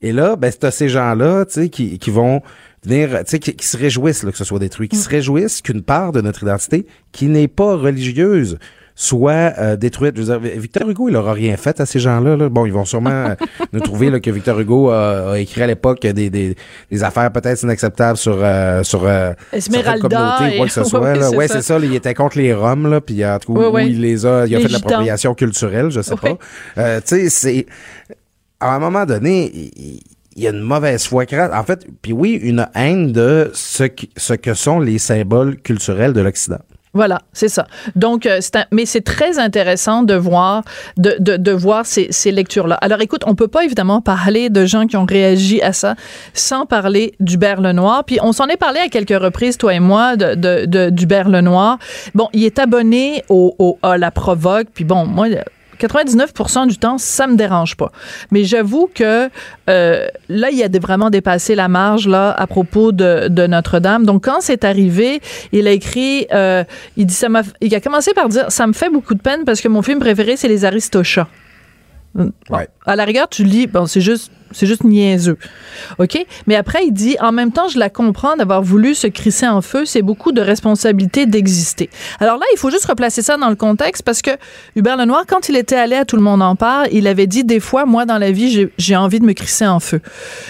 Et 0.02 0.12
là, 0.12 0.36
ben, 0.36 0.52
c'est 0.52 0.70
ces 0.70 0.88
gens-là, 0.88 1.44
tu 1.46 1.52
sais, 1.52 1.68
qui, 1.68 1.98
qui 1.98 2.10
vont 2.10 2.42
venir, 2.84 3.10
tu 3.20 3.24
sais, 3.26 3.38
qui, 3.38 3.54
qui, 3.54 3.66
se 3.66 3.76
réjouissent 3.76 4.22
là, 4.22 4.30
que 4.30 4.38
ce 4.38 4.44
soit 4.44 4.58
détruit, 4.58 4.88
qui 4.88 4.96
mm. 4.96 5.00
se 5.00 5.08
réjouissent 5.08 5.62
qu'une 5.62 5.82
part 5.82 6.12
de 6.12 6.20
notre 6.20 6.42
identité, 6.42 6.86
qui 7.12 7.26
n'est 7.26 7.48
pas 7.48 7.76
religieuse, 7.76 8.58
soit 8.96 9.52
euh, 9.58 9.76
détruite. 9.76 10.16
Je 10.16 10.22
veux 10.22 10.38
dire, 10.38 10.58
Victor 10.58 10.88
Hugo, 10.88 11.08
il 11.08 11.12
n'aura 11.12 11.34
rien 11.34 11.56
fait 11.56 11.80
à 11.80 11.86
ces 11.86 12.00
gens-là. 12.00 12.36
Là. 12.36 12.48
Bon, 12.48 12.64
ils 12.64 12.72
vont 12.72 12.86
sûrement 12.86 13.34
nous 13.72 13.80
trouver 13.80 14.10
là, 14.10 14.18
que 14.20 14.30
Victor 14.30 14.58
Hugo 14.58 14.88
a, 14.88 15.32
a 15.32 15.38
écrit 15.38 15.62
à 15.62 15.66
l'époque 15.66 16.00
des, 16.00 16.30
des, 16.30 16.56
des, 16.90 17.04
affaires 17.04 17.30
peut-être 17.30 17.62
inacceptables 17.62 18.16
sur 18.16 18.38
euh, 18.40 18.82
sur 18.82 19.06
euh, 19.06 19.32
Esmeralda 19.52 20.50
et... 20.50 20.56
quoi 20.56 20.66
que 20.66 20.72
ce 20.72 20.84
soit. 20.84 21.00
ouais, 21.00 21.36
ouais 21.36 21.48
c'est 21.48 21.62
ça. 21.62 21.78
Là, 21.78 21.84
il 21.84 21.94
était 21.94 22.14
contre 22.14 22.38
les 22.38 22.54
Roms, 22.54 22.90
là, 22.90 23.00
puis 23.02 23.24
en 23.24 23.38
tout 23.38 23.54
cas, 23.54 23.68
ouais, 23.68 23.86
il 23.86 24.00
les 24.00 24.24
a, 24.24 24.46
il 24.46 24.54
a 24.54 24.58
les 24.58 24.62
fait 24.62 24.68
de 24.68 24.72
l'appropriation 24.72 25.34
culturelle, 25.34 25.90
je 25.90 26.00
sais 26.00 26.16
pas. 26.16 26.38
Euh, 26.78 27.00
tu 27.06 27.28
sais, 27.28 27.28
c'est 27.28 27.66
à 28.60 28.74
un 28.74 28.78
moment 28.78 29.06
donné, 29.06 29.50
il, 29.54 30.00
y 30.36 30.46
a 30.46 30.50
une 30.50 30.60
mauvaise 30.60 31.06
foi 31.06 31.24
En 31.54 31.64
fait, 31.64 31.86
puis 32.02 32.12
oui, 32.12 32.32
une 32.32 32.66
haine 32.74 33.12
de 33.12 33.50
ce, 33.54 33.84
qui, 33.84 34.10
ce 34.16 34.34
que 34.34 34.54
sont 34.54 34.80
les 34.80 34.98
symboles 34.98 35.56
culturels 35.56 36.12
de 36.12 36.20
l'Occident. 36.20 36.58
Voilà, 36.94 37.20
c'est 37.34 37.50
ça. 37.50 37.66
Donc, 37.94 38.24
euh, 38.24 38.40
un- 38.54 38.64
mais 38.72 38.86
c'est 38.86 39.02
très 39.02 39.38
intéressant 39.38 40.02
de 40.02 40.14
voir, 40.14 40.62
de, 40.96 41.16
de, 41.18 41.52
voir 41.52 41.84
ces, 41.84 42.08
ces 42.10 42.32
lectures-là. 42.32 42.76
Alors, 42.76 43.02
écoute, 43.02 43.20
on 43.26 43.34
peut 43.34 43.48
pas 43.48 43.64
évidemment 43.64 44.00
parler 44.00 44.48
de 44.48 44.64
gens 44.64 44.86
qui 44.86 44.96
ont 44.96 45.04
réagi 45.04 45.60
à 45.60 45.74
ça 45.74 45.94
sans 46.32 46.64
parler 46.64 47.12
d'Hubert 47.20 47.60
Lenoir. 47.60 48.04
Puis, 48.04 48.18
on 48.22 48.32
s'en 48.32 48.46
est 48.46 48.56
parlé 48.56 48.80
à 48.80 48.88
quelques 48.88 49.20
reprises, 49.22 49.58
toi 49.58 49.74
et 49.74 49.80
moi, 49.80 50.16
de, 50.16 50.64
de- 50.64 50.88
d'Hubert 50.88 51.28
Lenoir. 51.28 51.78
Bon, 52.14 52.30
il 52.32 52.44
est 52.44 52.58
abonné 52.58 53.22
au, 53.28 53.54
au, 53.58 53.78
à 53.82 53.98
la 53.98 54.10
Provoque. 54.10 54.68
Puis, 54.72 54.84
bon, 54.84 55.04
moi, 55.04 55.26
99% 55.78 56.66
du 56.66 56.78
temps, 56.78 56.98
ça 56.98 57.26
me 57.26 57.36
dérange 57.36 57.76
pas. 57.76 57.92
Mais 58.30 58.44
j'avoue 58.44 58.90
que 58.92 59.28
euh, 59.68 60.08
là, 60.28 60.50
il 60.50 60.62
a 60.62 60.68
vraiment 60.78 61.10
dépassé 61.10 61.54
la 61.54 61.68
marge 61.68 62.08
là 62.08 62.30
à 62.32 62.46
propos 62.46 62.92
de, 62.92 63.28
de 63.28 63.46
Notre-Dame. 63.46 64.04
Donc, 64.04 64.24
quand 64.24 64.40
c'est 64.40 64.64
arrivé, 64.64 65.20
il 65.52 65.66
a 65.66 65.72
écrit, 65.72 66.26
euh, 66.32 66.64
il 66.96 67.06
dit, 67.06 67.14
ça 67.14 67.28
m'a, 67.28 67.42
il 67.60 67.74
a 67.74 67.80
commencé 67.80 68.12
par 68.14 68.28
dire, 68.28 68.50
ça 68.50 68.66
me 68.66 68.72
fait 68.72 68.90
beaucoup 68.90 69.14
de 69.14 69.22
peine 69.22 69.44
parce 69.44 69.60
que 69.60 69.68
mon 69.68 69.82
film 69.82 69.98
préféré, 69.98 70.36
c'est 70.36 70.48
Les 70.48 70.64
Aristochats. 70.64 71.28
Bon, 72.14 72.32
Ouais. 72.50 72.68
À 72.86 72.96
la 72.96 73.04
rigueur, 73.04 73.28
tu 73.28 73.44
lis, 73.44 73.66
bon, 73.66 73.86
c'est 73.86 74.00
juste, 74.00 74.32
c'est 74.52 74.66
juste 74.66 74.84
niaiseux. 74.84 75.38
OK? 75.98 76.24
Mais 76.46 76.56
après, 76.56 76.84
il 76.86 76.92
dit, 76.92 77.16
en 77.20 77.32
même 77.32 77.52
temps, 77.52 77.68
je 77.68 77.78
la 77.78 77.90
comprends 77.90 78.36
d'avoir 78.36 78.62
voulu 78.62 78.94
se 78.94 79.06
crisser 79.06 79.46
en 79.46 79.60
feu. 79.60 79.84
C'est 79.84 80.02
beaucoup 80.02 80.32
de 80.32 80.40
responsabilité 80.40 81.26
d'exister. 81.26 81.90
Alors 82.20 82.36
là, 82.38 82.46
il 82.54 82.58
faut 82.58 82.70
juste 82.70 82.86
replacer 82.86 83.22
ça 83.22 83.36
dans 83.36 83.48
le 83.50 83.56
contexte 83.56 84.02
parce 84.02 84.22
que 84.22 84.30
Hubert 84.76 84.96
Lenoir, 84.96 85.24
quand 85.26 85.48
il 85.48 85.56
était 85.56 85.76
allé 85.76 85.96
à 85.96 86.04
Tout 86.04 86.16
le 86.16 86.22
monde 86.22 86.42
en 86.42 86.56
parle, 86.56 86.88
il 86.92 87.06
avait 87.06 87.26
dit, 87.26 87.44
des 87.44 87.60
fois, 87.60 87.84
moi, 87.86 88.04
dans 88.06 88.18
la 88.18 88.30
vie, 88.30 88.70
j'ai, 88.78 88.96
envie 88.96 89.20
de 89.20 89.24
me 89.24 89.32
crisser 89.32 89.66
en 89.66 89.80
feu. 89.80 90.00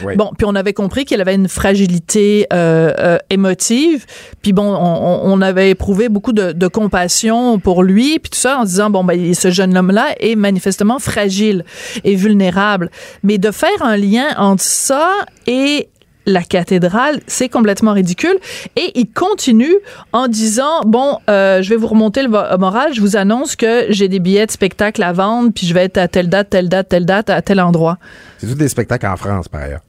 Oui. 0.05 0.15
Bon, 0.17 0.31
puis 0.37 0.47
on 0.49 0.55
avait 0.55 0.73
compris 0.73 1.05
qu'il 1.05 1.21
avait 1.21 1.35
une 1.35 1.49
fragilité 1.49 2.47
euh, 2.53 2.93
euh, 2.99 3.19
émotive. 3.31 4.07
Puis 4.43 4.53
bon, 4.53 4.75
on, 4.75 5.33
on- 5.33 5.41
avait 5.47 5.71
éprouvé 5.71 6.09
beaucoup 6.09 6.33
de, 6.33 6.53
de 6.53 6.67
compassion 6.67 7.59
pour 7.59 7.83
lui, 7.83 8.19
puis 8.19 8.31
tout 8.31 8.39
ça, 8.39 8.59
en 8.59 8.65
disant, 8.65 8.91
bon, 8.91 9.05
ben, 9.05 9.35
ce 9.35 9.51
jeune 9.51 9.77
homme-là 9.77 10.07
est 10.19 10.35
manifestement 10.35 10.99
fragile 10.99 11.65
et 12.05 12.15
vulnérable. 12.17 12.91
Mais 13.23 13.39
de 13.39 13.51
faire 13.51 13.71
un 13.87 13.97
lien 13.97 14.35
entre 14.37 14.63
ça 14.63 15.11
et 15.47 15.89
la 16.29 16.43
cathédrale, 16.43 17.21
c'est 17.29 17.49
complètement 17.49 17.93
ridicule. 17.93 18.37
Et 18.75 18.91
il 18.99 19.09
continue 19.13 19.75
en 20.13 20.27
disant, 20.27 20.81
bon, 20.85 21.19
euh, 21.31 21.63
je 21.63 21.71
vais 21.71 21.77
vous 21.77 21.87
remonter 21.87 22.23
le 22.23 22.29
moral, 22.29 22.93
je 22.93 23.01
vous 23.01 23.17
annonce 23.17 23.55
que 23.55 23.87
j'ai 23.91 24.09
des 24.09 24.19
billets 24.19 24.47
de 24.47 24.51
spectacle 24.51 25.03
à 25.05 25.13
vendre, 25.13 25.53
puis 25.55 25.67
je 25.69 25.73
vais 25.75 25.85
être 25.85 25.99
à 25.99 26.09
telle 26.09 26.29
date, 26.29 26.51
telle 26.51 26.69
date, 26.69 26.89
telle 26.89 27.07
date, 27.07 27.31
à 27.31 27.43
tel 27.43 27.61
endroit. 27.61 27.99
C'est 28.39 28.49
tous 28.49 28.55
des 28.55 28.69
spectacles 28.69 29.07
en 29.07 29.17
France, 29.17 29.49
par 29.49 29.63
ailleurs. 29.63 29.83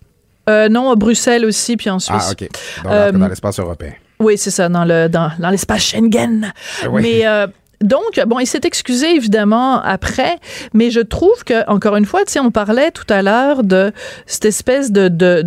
Euh, 0.47 0.69
non, 0.69 0.91
à 0.91 0.95
Bruxelles 0.95 1.43
aussi, 1.43 1.75
puis 1.75 1.89
en 1.89 1.97
Suisse. 1.99 2.27
Ah, 2.29 2.31
OK. 2.31 2.47
Donc, 2.83 2.93
Euh, 2.93 3.11
dans 3.11 3.27
l'espace 3.27 3.59
européen. 3.59 3.93
Oui, 4.19 4.37
c'est 4.37 4.51
ça, 4.51 4.69
dans 4.69 4.85
le 4.85 5.09
dans, 5.09 5.31
dans 5.39 5.49
l'espace 5.49 5.81
Schengen. 5.83 6.53
Ah 6.83 6.87
oui. 6.89 7.01
Mais 7.01 7.27
euh, 7.27 7.47
donc, 7.81 8.19
bon, 8.25 8.39
il 8.39 8.48
s'est 8.48 8.62
excusé 8.63 9.15
évidemment 9.15 9.79
après, 9.81 10.38
mais 10.74 10.89
je 10.89 11.00
trouve 11.00 11.43
que 11.46 11.69
encore 11.69 11.96
une 11.96 12.05
fois, 12.05 12.25
tu 12.25 12.39
on 12.39 12.50
parlait 12.50 12.89
tout 12.91 13.05
à 13.10 13.22
l'heure 13.22 13.63
de 13.63 13.91
cette 14.25 14.46
espèce 14.46 14.91
de 14.91 15.07
de, 15.10 15.43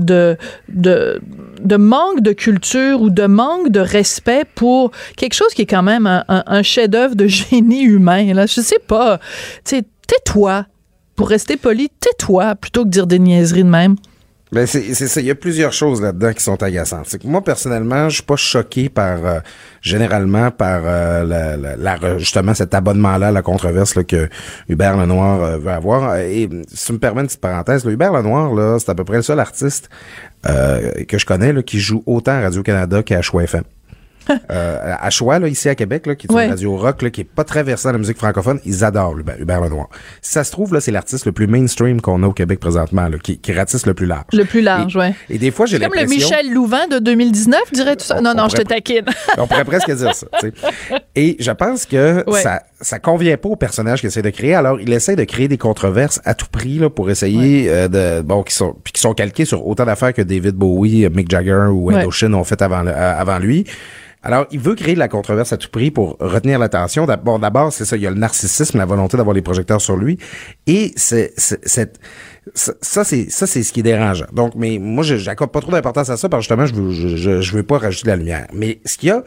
de 0.69 1.21
de 1.61 1.77
manque 1.77 2.21
de 2.21 2.33
culture 2.33 3.03
ou 3.03 3.11
de 3.11 3.27
manque 3.27 3.71
de 3.71 3.81
respect 3.81 4.45
pour 4.55 4.93
quelque 5.17 5.35
chose 5.35 5.53
qui 5.55 5.63
est 5.63 5.67
quand 5.67 5.83
même 5.83 6.07
un, 6.07 6.25
un- 6.29 6.45
un 6.47 6.63
chef-d'œuvre 6.63 7.17
de 7.17 7.27
génie 7.27 7.83
humain. 7.83 8.33
Là, 8.33 8.47
je 8.47 8.61
sais 8.61 8.79
pas, 8.87 9.19
tu 9.65 9.83
tais-toi. 10.07 10.67
Pour 11.17 11.29
rester 11.29 11.57
poli, 11.59 11.91
tais-toi 12.01 12.55
plutôt 12.55 12.85
que 12.85 12.89
dire 12.91 13.07
des 13.07 13.19
niaiseries 13.19 13.65
de 13.65 13.69
même. 13.69 13.97
Ben 14.53 14.67
c'est 14.67 14.93
ça. 14.95 15.21
Il 15.21 15.27
y 15.29 15.31
a 15.31 15.37
plusieurs 15.37 15.73
choses 15.73 16.03
là-dedans 16.03 16.33
qui 16.33 16.43
sont 16.43 16.61
agaçantes. 16.61 17.17
Moi 17.25 17.41
personnellement, 17.45 18.09
je 18.09 18.15
suis 18.17 18.23
pas 18.25 18.35
choqué 18.35 18.89
par 18.89 19.25
euh, 19.25 19.39
généralement 19.81 20.51
par 20.51 20.81
euh, 20.85 21.25
la, 21.25 21.57
la- 21.57 21.77
la- 21.77 22.19
justement 22.19 22.53
cet 22.53 22.75
abonnement-là, 22.75 23.31
la 23.31 23.43
controverse 23.43 23.95
là, 23.95 24.03
que 24.03 24.29
Hubert 24.69 24.97
Lenoir 24.97 25.41
euh, 25.43 25.59
veut 25.59 25.71
avoir. 25.71 26.17
Et 26.17 26.49
si 26.73 26.87
tu 26.87 26.93
me 26.95 26.99
permets 26.99 27.21
une 27.21 27.29
petite 27.29 27.41
parenthèse, 27.41 27.85
là, 27.85 27.93
Hubert 27.93 28.13
Lenoir, 28.13 28.53
là, 28.55 28.79
c'est 28.81 28.91
à 28.91 28.95
peu 28.97 29.05
près 29.05 29.17
le 29.19 29.23
seul 29.23 29.39
artiste 29.39 29.89
euh, 30.49 31.05
que 31.07 31.17
je 31.17 31.27
connais 31.27 31.53
là, 31.53 31.63
qui 31.63 31.79
joue 31.79 32.03
autant 32.07 32.33
à 32.33 32.41
Radio 32.41 32.65
Canada 32.65 33.05
qu'à 33.05 33.23
Choix 33.23 33.45
FM. 33.45 33.63
Euh, 34.51 34.95
à 35.01 35.11
Choix, 35.11 35.39
là, 35.39 35.49
ici 35.49 35.69
à 35.69 35.75
Québec, 35.75 36.07
là, 36.07 36.15
qui 36.15 36.27
est 36.27 36.33
Ouais. 36.33 36.45
une 36.45 36.51
radio 36.51 36.77
rock, 36.77 37.03
là, 37.03 37.11
qui 37.11 37.23
est 37.23 37.25
pas 37.25 37.45
très 37.45 37.63
versée 37.63 37.89
dans 37.89 37.93
la 37.93 37.99
musique 37.99 38.19
francophone, 38.19 38.61
ils 38.65 38.85
adorent 38.85 39.17
Hubert, 39.19 39.61
Lenoir. 39.61 39.89
Si 40.23 40.33
ça 40.33 40.45
se 40.45 40.51
trouve, 40.53 40.73
là, 40.75 40.81
c'est 40.81 40.91
l'artiste 40.93 41.27
le 41.27 41.33
plus 41.33 41.47
mainstream 41.47 42.01
qu'on 42.01 42.23
a 42.23 42.27
au 42.27 42.33
Québec 42.33 42.61
présentement, 42.61 43.09
là, 43.09 43.19
qui, 43.23 43.39
qui 43.39 43.53
ratisse 43.53 43.87
le 43.87 43.95
plus 43.95 44.07
large. 44.07 44.25
Le 44.33 44.45
plus 44.45 44.61
large, 44.61 44.97
ouais. 44.97 45.15
Et 45.29 45.39
des 45.39 45.51
fois, 45.51 45.67
j'ai 45.67 45.77
C'est 45.79 45.85
comme 45.85 45.95
le 45.95 46.01
l'impression... 46.01 46.29
Michel 46.29 46.53
Louvain 46.53 46.87
de 46.89 46.99
2019, 46.99 47.61
dirais 47.73 47.97
tu 47.97 48.05
ça? 48.07 48.17
On- 48.19 48.23
non, 48.23 48.31
on 48.31 48.35
non, 48.43 48.49
je 48.49 48.57
te 48.57 48.63
taquine. 48.63 49.05
On 49.39 49.47
pourrait 49.47 49.65
presque 49.65 49.91
dire 49.95 50.15
ça. 50.15 50.27
tu 50.41 50.49
sais. 50.49 50.53
Et 51.17 51.37
je 51.41 51.51
pense 51.51 51.87
que 51.87 52.25
Ouais. 52.31 52.41
ça 52.43 52.63
ça 52.83 52.99
convient 52.99 53.37
pas 53.37 53.51
au 53.51 53.57
personnage 53.57 54.01
qu'il 54.01 54.07
essaie 54.07 54.23
de 54.23 54.31
créer. 54.31 54.55
Alors, 54.55 54.81
il 54.81 54.91
essaie 54.93 55.15
de 55.15 55.25
créer 55.25 55.49
des 55.49 55.59
controverses 55.59 56.19
à 56.25 56.33
tout 56.35 56.47
prix 56.51 56.79
là, 56.79 56.89
pour 56.89 57.11
essayer 57.11 57.69
euh, 57.69 57.89
de 57.89 58.23
bon 58.23 58.43
qui 58.43 58.55
sont 58.55 58.75
puis 58.83 58.93
qui 58.95 59.01
sont 59.03 59.13
calqués 59.13 59.45
sur 59.45 59.67
autant 59.67 59.85
d'affaires 59.85 60.15
que 60.15 60.23
David 60.23 60.55
Bowie, 60.55 61.07
Mick 61.11 61.31
Jagger 61.31 61.67
ou 61.71 61.89
Ouais. 61.91 61.97
Indochine 61.97 62.35
ont 62.35 62.45
fait 62.45 62.63
avant 62.63 62.81
le- 62.83 62.91
euh, 62.91 63.19
avant 63.21 63.39
lui. 63.39 63.65
Alors, 64.23 64.47
il 64.51 64.61
veut 64.61 64.75
créer 64.75 64.93
de 64.95 64.99
la 64.99 65.09
controverse 65.09 65.53
à 65.55 65.57
tout 65.57 65.71
prix 65.71 65.91
pour 65.91 66.17
retenir 66.21 66.59
l'attention. 66.59 67.07
D'ab- 67.07 67.25
Bon, 67.25 67.39
d'abord, 67.39 67.73
c'est 67.73 67.87
ça, 67.87 67.97
il 67.97 68.03
y 68.03 68.07
a 68.07 68.11
le 68.11 68.17
narcissisme, 68.19 68.77
la 68.77 68.85
volonté 68.85 69.17
d'avoir 69.17 69.35
les 69.35 69.41
projecteurs 69.41 69.81
sur 69.81 69.97
lui. 69.97 70.19
Et 70.67 70.93
c'est, 70.97 71.33
c'est- 71.37 71.67
ça, 72.55 73.05
c'est, 73.05 73.31
ça, 73.31 73.47
c'est 73.47 73.63
ce 73.63 73.73
qui 73.73 73.81
est 73.81 73.85
dérangeant. 73.85 74.27
Donc, 74.33 74.53
mais 74.57 74.79
moi, 74.79 75.05
j'accorde 75.05 75.51
pas 75.53 75.61
trop 75.61 75.71
d'importance 75.73 76.11
à 76.11 76.17
ça 76.19 76.29
parce 76.29 76.41
que 76.47 76.55
justement, 76.55 76.67
je 76.67 76.75
veux, 76.75 76.91
je, 76.93 77.17
je, 77.17 77.41
je 77.41 77.53
veux 77.57 77.63
pas 77.63 77.79
rajouter 77.79 78.05
de 78.05 78.11
la 78.11 78.17
lumière. 78.17 78.47
Mais 78.53 78.81
ce 78.85 78.99
qu'il 78.99 79.09
y 79.09 79.13
a 79.13 79.23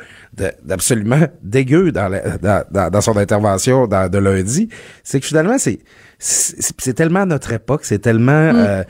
d'absolument 0.64 1.22
dégueu 1.42 1.92
dans, 1.92 2.08
la- 2.10 2.38
dans, 2.38 2.64
dans, 2.70 2.90
dans 2.92 3.02
son 3.02 3.18
intervention 3.18 3.88
dans- 3.88 4.10
de 4.12 4.18
lundi, 4.20 4.70
c'est 5.04 5.20
que 5.20 5.26
finalement, 5.26 5.58
c'est, 5.58 5.80
c'est, 6.20 6.94
tellement 6.94 7.26
notre 7.26 7.52
époque, 7.54 7.82
c'est 7.86 8.00
tellement, 8.00 8.54
Mm. 8.54 8.58
euh, 8.58 8.84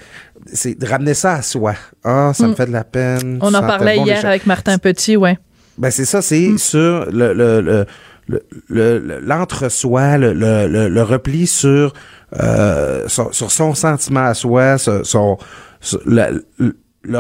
c'est 0.52 0.78
de 0.78 0.86
ramener 0.86 1.14
ça 1.14 1.36
à 1.36 1.42
soi. 1.42 1.76
Ah, 2.04 2.32
ça 2.34 2.48
me 2.48 2.56
fait 2.56 2.66
de 2.68 2.72
la 2.74 2.84
peine. 2.84 3.40
On 3.42 3.54
en 3.54 3.62
parlait 3.62 3.96
bon, 3.96 4.06
hier 4.06 4.26
avec 4.26 4.46
Martin 4.46 4.78
Petit, 4.78 5.16
ouais. 5.16 5.38
Ben 5.78 5.92
c'est 5.92 6.06
ça, 6.06 6.22
c'est 6.22 6.58
sur 6.58 7.06
le 7.12 7.34
le 7.34 7.62
le 7.62 7.86
le- 8.28 8.42
le- 8.70 9.00
le- 9.00 9.20
l'entre-soi, 9.20 10.18
le, 10.18 10.32
le, 10.34 11.02
repli 11.04 11.46
sur, 11.46 11.92
euh, 12.40 13.06
sur 13.10 13.34
sur 13.36 13.52
son 13.52 13.76
sentiment 13.76 14.24
à 14.26 14.34
soi, 14.34 14.78
sur- 14.78 15.06
son, 15.06 15.38
sur 15.82 16.00
le, 16.06 16.42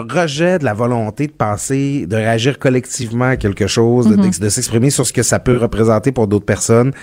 rejet 0.10 0.60
de 0.60 0.63
la 0.63 0.74
volonté 0.74 1.28
de 1.28 1.34
penser, 1.34 2.06
de 2.08 2.16
réagir 2.16 2.58
collectivement 2.58 3.26
à 3.26 3.36
quelque 3.38 3.68
chose, 3.68 4.08
de- 4.08 4.16
de, 4.39 4.50
s'exprimer 4.50 4.89
sur 4.92 5.06
ce 5.06 5.12
que 5.12 5.24
ça 5.24 5.39
peut 5.39 5.58
représenter 5.58 6.13
pour 6.13 6.28
d'autres 6.28 6.46
personnes. 6.46 6.94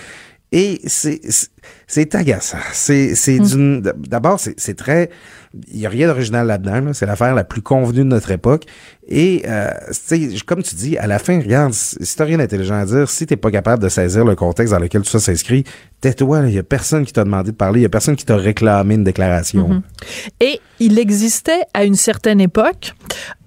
Et 0.51 0.81
c'est 0.87 1.21
c'est- 1.29 1.49
c'est 1.87 2.15
agaçant. 2.15 2.57
C'est 2.73 3.15
c'est 3.15 3.39
d'une 3.39 3.81
d'abord 3.81 4.39
c'est 4.39 4.59
c'est 4.59 4.77
très 4.77 5.09
il 5.67 5.79
y 5.79 5.85
a 5.85 5.89
rien 5.89 6.07
d'original 6.07 6.47
là-dedans. 6.47 6.79
là. 6.79 6.93
C'est 6.93 7.05
l'affaire 7.05 7.35
la 7.35 7.43
plus 7.43 7.61
convenue 7.61 7.99
de 7.99 8.03
notre 8.05 8.31
époque. 8.31 8.63
Et 9.09 9.43
euh, 9.47 9.69
tu 9.89 10.29
sais, 10.31 10.45
comme 10.45 10.63
tu 10.63 10.75
dis, 10.75 10.97
à 10.97 11.07
la 11.07 11.19
fin, 11.19 11.37
regarde, 11.41 11.73
si 11.73 12.15
t'as 12.15 12.23
rien 12.23 12.37
d'intelligent 12.37 12.75
à 12.75 12.85
dire, 12.85 13.09
si 13.09 13.25
t'es 13.25 13.35
pas 13.35 13.51
capable 13.51 13.83
de 13.83 13.89
saisir 13.89 14.23
le 14.23 14.35
contexte 14.35 14.73
dans 14.73 14.79
lequel 14.79 15.01
tout 15.01 15.09
ça 15.09 15.19
s'inscrit, 15.19 15.65
tais-toi. 15.99 16.43
Il 16.47 16.53
y 16.53 16.57
a 16.57 16.63
personne 16.63 17.05
qui 17.05 17.11
t'a 17.11 17.25
demandé 17.25 17.51
de 17.51 17.55
parler. 17.57 17.81
Il 17.81 17.83
y 17.83 17.85
a 17.85 17.89
personne 17.89 18.15
qui 18.15 18.23
t'a 18.23 18.37
réclamé 18.37 18.95
une 18.95 19.03
déclaration. 19.03 19.83
Et 20.39 20.61
il 20.79 20.97
existait 20.97 21.63
à 21.73 21.83
une 21.83 21.95
certaine 21.95 22.39
époque 22.39 22.93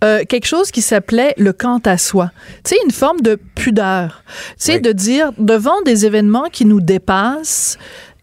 euh, 0.03 0.25
quelque 0.29 0.47
chose 0.47 0.71
qui 0.71 0.83
s'appelait 0.83 1.33
le 1.39 1.55
quant 1.55 1.81
à 1.87 1.97
soi. 1.97 2.33
Tu 2.65 2.75
sais, 2.75 2.77
une 2.85 2.93
forme 2.93 3.21
de 3.23 3.39
pudeur. 3.55 4.25
Tu 4.51 4.55
sais, 4.59 4.75
Oui. 4.75 4.83
de 4.83 4.93
dire 4.93 5.33
devant 5.39 5.81
des 5.87 6.05
événements 6.05 6.51
qui 6.53 6.67
nous 6.67 6.83
dépassent, 6.83 7.79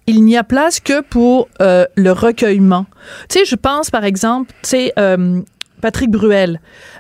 il 0.08 0.24
n'y 0.24 0.36
a 0.38 0.44
place 0.44 0.80
que 0.80 1.02
pour 1.02 1.48
euh, 1.62 1.86
le 1.96 2.12
recueillement. 2.12 2.86
Tu 3.30 3.40
sais, 3.40 3.46
je 3.46 3.56
pense 3.56 3.90
par 3.90 4.04
exemple, 4.04 4.52
tu 4.64 4.70
sais, 4.70 4.94
euh, 5.00 5.42
Patrick 5.82 6.12
Bruel, 6.12 6.60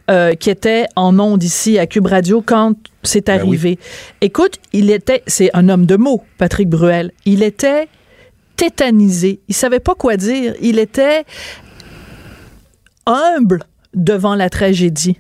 euh, 0.09 0.33
qui 0.33 0.49
était 0.49 0.85
en 0.95 1.19
ondes 1.19 1.43
ici 1.43 1.77
à 1.77 1.85
Cube 1.87 2.07
Radio 2.07 2.41
quand 2.45 2.73
c'est 3.03 3.25
Ben 3.27 3.41
oui. 3.43 3.49
arrivé. 3.49 3.79
Écoute, 4.21 4.57
il 4.73 4.89
était, 4.89 5.23
c'est 5.27 5.49
un 5.53 5.69
homme 5.69 5.85
de 5.85 5.95
mots, 5.97 6.23
Patrick 6.37 6.67
Bruel. 6.69 7.11
Il 7.25 7.43
était 7.43 7.87
tétanisé. 8.55 9.39
Il 9.47 9.55
savait 9.55 9.79
pas 9.79 9.95
quoi 9.95 10.17
dire. 10.17 10.55
Il 10.61 10.79
était 10.79 11.25
humble 13.05 13.63
devant 13.93 14.35
la 14.35 14.49
tragédie. 14.49 15.17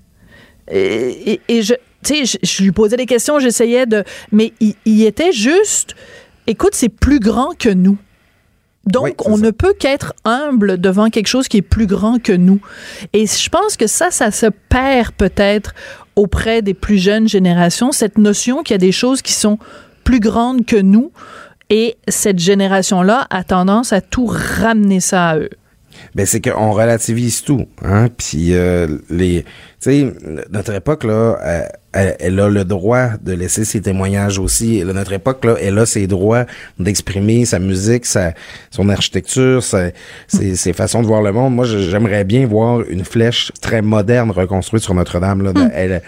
Et, 0.69 1.33
et- 1.33 1.41
et 1.47 1.61
je, 1.61 1.73
tu 2.03 2.25
sais, 2.25 2.25
je, 2.25 2.37
je 2.43 2.63
lui 2.63 2.71
posais 2.71 2.97
des 2.97 3.05
questions, 3.05 3.39
j'essayais 3.39 3.85
de, 3.85 4.03
mais 4.31 4.53
il, 4.59 4.75
il 4.85 5.03
était 5.05 5.31
juste, 5.31 5.95
écoute, 6.51 6.73
c'est 6.73 6.89
plus 6.89 7.19
grand 7.19 7.57
que 7.57 7.69
nous. 7.69 7.97
Donc, 8.87 9.03
Oui, 9.03 9.13
on 9.25 9.37
ça. 9.37 9.43
ne 9.43 9.51
peut 9.51 9.73
qu'être 9.77 10.13
humble 10.25 10.79
devant 10.79 11.09
quelque 11.09 11.27
chose 11.27 11.47
qui 11.47 11.57
est 11.57 11.61
plus 11.61 11.85
grand 11.85 12.21
que 12.21 12.33
nous. 12.33 12.59
Et 13.13 13.27
je 13.27 13.49
pense 13.49 13.77
que 13.77 13.85
ça, 13.87 14.09
ça 14.11 14.31
se 14.31 14.47
perd 14.69 15.11
peut-être 15.11 15.73
auprès 16.15 16.61
des 16.61 16.73
plus 16.73 16.97
jeunes 16.97 17.27
générations, 17.27 17.91
cette 17.91 18.17
notion 18.17 18.63
qu'il 18.63 18.73
y 18.73 18.75
a 18.75 18.79
des 18.79 18.91
choses 18.91 19.21
qui 19.21 19.33
sont 19.33 19.59
plus 20.03 20.19
grandes 20.19 20.65
que 20.65 20.77
nous. 20.77 21.11
Et 21.69 21.95
cette 22.07 22.39
génération-là 22.39 23.27
a 23.29 23.43
tendance 23.43 23.93
à 23.93 24.01
tout 24.01 24.25
ramener 24.25 24.99
ça 24.99 25.29
à 25.29 25.37
eux. 25.37 25.49
Ben 26.15 26.25
c'est 26.25 26.41
qu'on 26.41 26.71
relativise 26.71 27.43
tout, 27.43 27.67
hein. 27.83 28.07
Puis 28.17 28.53
euh, 28.55 28.87
les, 29.09 29.43
tu 29.43 29.49
sais, 29.79 30.13
notre 30.49 30.73
époque 30.73 31.03
là, 31.03 31.37
elle, 31.93 32.39
a 32.39 32.49
le 32.49 32.63
droit 32.63 33.09
de 33.21 33.33
laisser 33.33 33.65
ses 33.65 33.81
témoignages 33.81 34.39
aussi. 34.39 34.83
notre 34.85 35.13
époque, 35.13 35.43
là, 35.43 35.55
elle 35.61 35.77
a 35.77 35.85
ses 35.85 36.07
droits 36.07 36.45
d'exprimer 36.79 37.45
sa 37.45 37.59
musique, 37.59 38.05
sa, 38.05 38.33
son 38.69 38.87
architecture, 38.89 39.61
sa, 39.61 39.91
ses, 40.27 40.73
façons 40.73 41.01
de 41.01 41.07
voir 41.07 41.21
le 41.21 41.31
monde. 41.31 41.53
Moi, 41.53 41.65
j'aimerais 41.65 42.23
bien 42.23 42.45
voir 42.47 42.81
une 42.89 43.03
flèche 43.03 43.51
très 43.61 43.81
moderne 43.81 44.31
reconstruite 44.31 44.83
sur 44.83 44.93
Notre-Dame. 44.93 45.43
Là. 45.43 45.51
Mm. 45.53 45.71
Elle, 45.73 46.01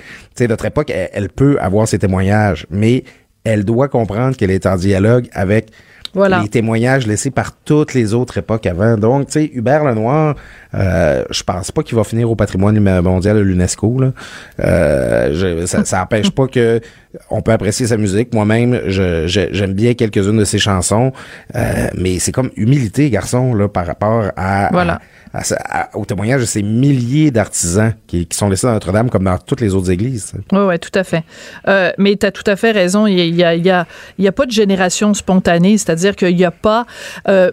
notre 0.48 0.66
époque, 0.66 0.92
elle 0.92 1.30
peut 1.30 1.58
avoir 1.60 1.88
ses 1.88 2.00
témoignages, 2.00 2.66
mais 2.70 3.04
elle 3.44 3.66
doit 3.66 3.90
comprendre 3.90 4.38
qu'elle 4.38 4.52
est 4.52 4.66
en 4.66 4.78
dialogue 4.78 5.28
avec 5.34 5.68
les 6.16 6.50
témoignages 6.50 7.08
laissés 7.08 7.32
par 7.32 7.52
toutes 7.54 7.94
les 7.94 8.14
autres 8.14 8.38
époques 8.38 8.66
avant. 8.66 8.98
Donc, 8.98 9.28
tu 9.28 9.34
sais, 9.34 9.52
Hubert 9.54 9.84
Lenoir, 9.84 10.36
euh, 10.76 11.24
je 11.30 11.44
pense 11.44 11.72
pas 11.72 11.84
qu'il 11.84 11.96
va 11.96 12.04
finir 12.04 12.30
au 12.30 12.36
patrimoine 12.36 12.80
mondial 13.02 13.38
de 13.38 13.42
l'UNESCO. 13.42 14.02
Euh, 14.60 15.66
ça, 15.66 15.86
ça 15.86 16.02
empêche 16.04 16.32
pas 16.32 16.48
que 16.48 16.82
on 17.30 17.42
peut 17.42 17.52
apprécier 17.52 17.88
sa 17.88 17.98
musique. 17.98 18.34
Moi-même, 18.34 18.82
j'aime 18.88 19.74
bien 19.74 19.94
quelques-unes 19.94 20.38
de 20.38 20.46
ses 20.46 20.60
chansons, 20.60 21.12
euh, 21.56 21.88
mais 21.96 22.20
c'est 22.20 22.32
comme 22.32 22.50
humilité, 22.56 23.10
garçon, 23.10 23.54
là, 23.54 23.68
par 23.68 23.86
rapport 23.86 24.26
à, 24.36 24.70
voilà. 24.72 25.00
Au 25.94 26.06
témoignage 26.06 26.42
de 26.42 26.46
ces 26.46 26.62
milliers 26.62 27.32
d'artisans 27.32 27.94
qui, 28.08 28.28
sont 28.32 28.50
laissés 28.50 28.68
dans 28.68 28.74
Notre-Dame 28.74 29.10
comme 29.10 29.24
dans 29.24 29.38
toutes 29.38 29.62
les 29.62 29.74
autres 29.74 29.90
églises. 29.90 30.34
Oui, 30.52 30.60
oui, 30.60 30.80
tout 30.80 30.92
à 30.94 31.04
fait. 31.04 31.24
Euh, 31.68 31.92
mais 31.98 32.16
tu 32.16 32.26
as 32.26 32.32
tout 32.32 32.44
à 32.46 32.56
fait 32.56 32.72
raison. 32.72 33.08
Il 33.08 33.34
n'y 33.34 33.44
a, 33.44 33.56
y 33.56 33.70
a, 33.70 33.88
y 34.20 34.28
a, 34.28 34.32
pas 34.32 34.46
de 34.46 34.52
génération 34.52 35.14
spontanée, 35.14 35.78
c'est-à-dire 35.78 36.16
qu'il 36.16 36.36
n'y 36.36 36.46
a 36.46 36.52
pas... 36.52 36.86
Euh, 37.28 37.52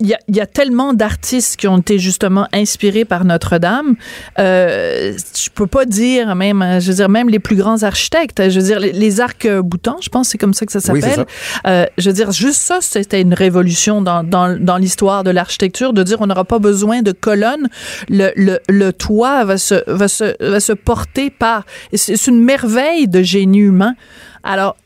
il 0.00 0.16
y, 0.28 0.40
a, 0.40 0.46
tellement 0.46 0.94
d'artistes 0.94 1.56
qui 1.56 1.68
ont 1.68 1.78
été 1.78 1.98
justement 1.98 2.48
inspirés 2.52 3.04
par 3.04 3.26
Notre-Dame. 3.26 3.96
Euh, 4.38 5.12
je 5.36 5.50
peux 5.50 5.66
pas 5.66 5.84
dire 5.84 6.34
même, 6.34 6.78
je 6.80 6.88
veux 6.88 6.96
dire 6.96 7.10
même 7.10 7.28
les 7.28 7.38
plus 7.38 7.56
grands 7.56 7.82
architectes. 7.82 8.48
Je 8.48 8.58
veux 8.58 8.66
dire 8.66 8.80
les, 8.80 9.20
arcs 9.20 9.46
boutants, 9.60 9.98
je 10.00 10.08
pense 10.08 10.28
c'est 10.28 10.38
comme 10.38 10.54
ça 10.54 10.64
que 10.64 10.72
ça 10.72 10.80
s'appelle. 10.80 11.26
euh, 11.66 11.84
je 11.98 12.08
veux 12.08 12.14
dire 12.14 12.32
juste 12.32 12.60
ça, 12.60 12.78
c'était 12.80 13.20
une 13.20 13.34
révolution 13.34 14.00
dans, 14.00 14.24
dans, 14.24 14.58
dans 14.58 14.78
l'histoire 14.78 15.22
de 15.22 15.30
l'architecture 15.30 15.92
de 15.92 16.02
dire 16.02 16.18
on 16.20 16.26
n'aura 16.26 16.44
pas 16.44 16.58
besoin 16.58 17.02
de 17.02 17.12
colonnes. 17.12 17.68
Le, 18.08 18.30
le, 18.36 18.58
le 18.68 18.92
toit 18.94 19.44
va 19.44 19.58
se 19.58 19.82
va 19.86 20.08
se 20.08 20.34
va 20.42 20.60
se 20.60 20.72
porter 20.72 21.28
par. 21.30 21.66
C'est 21.92 22.26
une 22.26 22.42
merveille 22.42 23.06
de 23.06 23.22
génie 23.22 23.58
humain. 23.58 23.94
Alors 24.42 24.76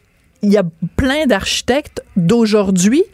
il 0.42 0.52
y 0.52 0.58
a 0.58 0.64
plein 0.96 1.26
d'architectes 1.26 2.02
d'aujourd'hui 2.16 3.04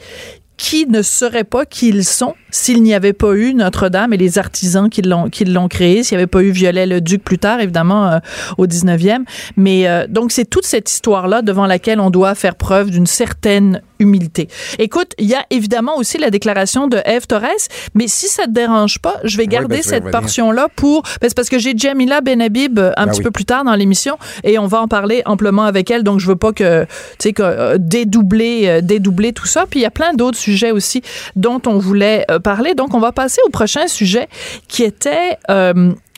qui 0.60 0.86
ne 0.86 1.00
seraient 1.00 1.44
pas 1.44 1.64
qui 1.64 1.88
ils 1.88 2.04
sont 2.04 2.34
s'il 2.50 2.82
n'y 2.82 2.92
avait 2.92 3.14
pas 3.14 3.32
eu 3.32 3.54
Notre-Dame 3.54 4.12
et 4.12 4.18
les 4.18 4.38
artisans 4.38 4.90
qui 4.90 5.00
l'ont 5.00 5.30
qui 5.30 5.46
l'ont 5.46 5.68
créé, 5.68 6.02
s'il 6.02 6.18
n'y 6.18 6.22
avait 6.22 6.26
pas 6.26 6.42
eu 6.42 6.50
Viollet-le-Duc 6.50 7.24
plus 7.24 7.38
tard, 7.38 7.60
évidemment, 7.60 8.08
euh, 8.08 8.18
au 8.58 8.66
19e. 8.66 9.24
Mais 9.56 9.88
euh, 9.88 10.06
donc, 10.06 10.32
c'est 10.32 10.44
toute 10.44 10.66
cette 10.66 10.90
histoire-là 10.90 11.40
devant 11.40 11.66
laquelle 11.66 11.98
on 11.98 12.10
doit 12.10 12.34
faire 12.34 12.56
preuve 12.56 12.90
d'une 12.90 13.06
certaine 13.06 13.80
humilité. 14.00 14.48
Écoute, 14.78 15.12
il 15.18 15.26
y 15.26 15.34
a 15.34 15.44
évidemment 15.50 15.96
aussi 15.96 16.18
la 16.18 16.30
déclaration 16.30 16.88
de 16.88 16.98
Eve 17.04 17.26
Torres, 17.26 17.68
mais 17.94 18.08
si 18.08 18.26
ça 18.26 18.46
te 18.46 18.50
dérange 18.50 18.98
pas, 18.98 19.16
je 19.24 19.36
vais 19.36 19.46
garder 19.46 19.76
ben, 19.76 19.82
cette 19.82 20.10
portion-là 20.10 20.68
pour 20.74 21.02
ben, 21.20 21.30
parce 21.34 21.48
que 21.48 21.58
j'ai 21.58 21.74
Jamila 21.76 22.20
Benhabib 22.20 22.78
euh, 22.78 22.92
un 22.96 23.06
ben 23.06 23.12
petit 23.12 23.22
peu 23.22 23.30
plus 23.30 23.44
tard 23.44 23.64
dans 23.64 23.74
l'émission 23.74 24.18
et 24.42 24.58
on 24.58 24.66
va 24.66 24.80
en 24.80 24.88
parler 24.88 25.22
amplement 25.26 25.64
avec 25.64 25.90
elle, 25.90 26.02
donc 26.02 26.18
je 26.18 26.26
veux 26.26 26.36
pas 26.36 26.52
que 26.52 26.84
tu 26.84 26.88
sais 27.20 27.32
que 27.32 27.76
dédoubler 27.76 28.80
dédoubler 28.82 29.32
tout 29.32 29.46
ça. 29.46 29.66
Puis 29.68 29.80
il 29.80 29.82
y 29.82 29.86
a 29.86 29.90
plein 29.90 30.14
d'autres 30.14 30.38
sujets 30.38 30.70
aussi 30.70 31.02
dont 31.36 31.60
on 31.66 31.78
voulait 31.78 32.26
parler. 32.42 32.74
Donc, 32.74 32.94
on 32.94 33.00
va 33.00 33.12
passer 33.12 33.40
au 33.46 33.50
prochain 33.50 33.86
sujet 33.86 34.28
qui 34.68 34.82
était... 34.82 35.38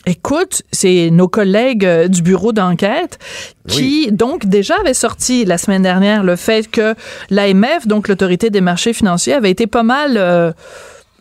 Écoute, 0.05 0.63
c'est 0.73 1.11
nos 1.13 1.29
collègues 1.29 1.87
euh, 1.87 2.09
du 2.09 2.23
bureau 2.23 2.53
d'enquête 2.53 3.19
qui, 3.69 4.11
donc, 4.11 4.47
déjà 4.47 4.75
avaient 4.81 4.95
sorti 4.95 5.45
la 5.45 5.59
semaine 5.59 5.83
dernière 5.83 6.25
le 6.25 6.35
fait 6.35 6.69
que 6.69 6.95
l'AMF, 7.31 7.87
donc 7.87 8.09
l'autorité 8.09 8.51
des 8.51 8.61
marchés 8.61 8.93
financiers, 8.93 9.35
avait 9.35 9.51
été 9.51 9.69
pas 9.69 9.85
mal 9.85 10.17
euh, 10.17 10.53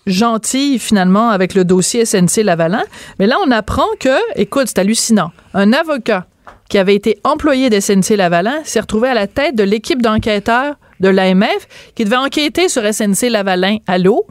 gentille, 0.08 0.80
finalement, 0.80 1.30
avec 1.30 1.54
le 1.54 1.64
dossier 1.64 2.06
SNC-Lavalin. 2.06 2.84
Mais 3.20 3.28
là, 3.28 3.38
on 3.46 3.52
apprend 3.52 3.86
que, 4.00 4.18
écoute, 4.36 4.66
c'est 4.68 4.80
hallucinant, 4.80 5.32
un 5.54 5.74
avocat 5.74 6.26
qui 6.68 6.80
avait 6.80 6.96
été 6.96 7.20
employé 7.24 7.70
de 7.70 7.80
SNC-Lavalin 7.80 8.62
s'est 8.64 8.80
retrouvé 8.80 9.10
à 9.10 9.14
la 9.14 9.28
tête 9.28 9.56
de 9.56 9.64
l'équipe 9.64 10.02
d'enquêteurs 10.02 10.76
de 11.02 11.10
l'AMF 11.10 11.68
qui 11.96 12.06
devait 12.06 12.16
enquêter 12.16 12.70
sur 12.70 12.82
SNC-Lavalin 12.82 13.78
à 13.88 13.98
l'eau. 13.98 14.26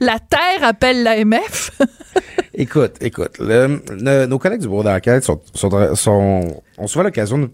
La 0.00 0.18
Terre 0.18 0.62
appelle 0.62 1.02
l'AMF. 1.02 1.70
écoute, 2.54 2.96
écoute, 3.00 3.38
nos 3.40 4.38
collègues 4.38 4.60
du 4.60 4.68
bureau 4.68 4.82
d'enquête 4.82 5.24
sont, 5.24 5.40
sont, 5.54 6.62
ont 6.78 6.86
souvent 6.86 7.04
l'occasion 7.04 7.38
de 7.38 7.50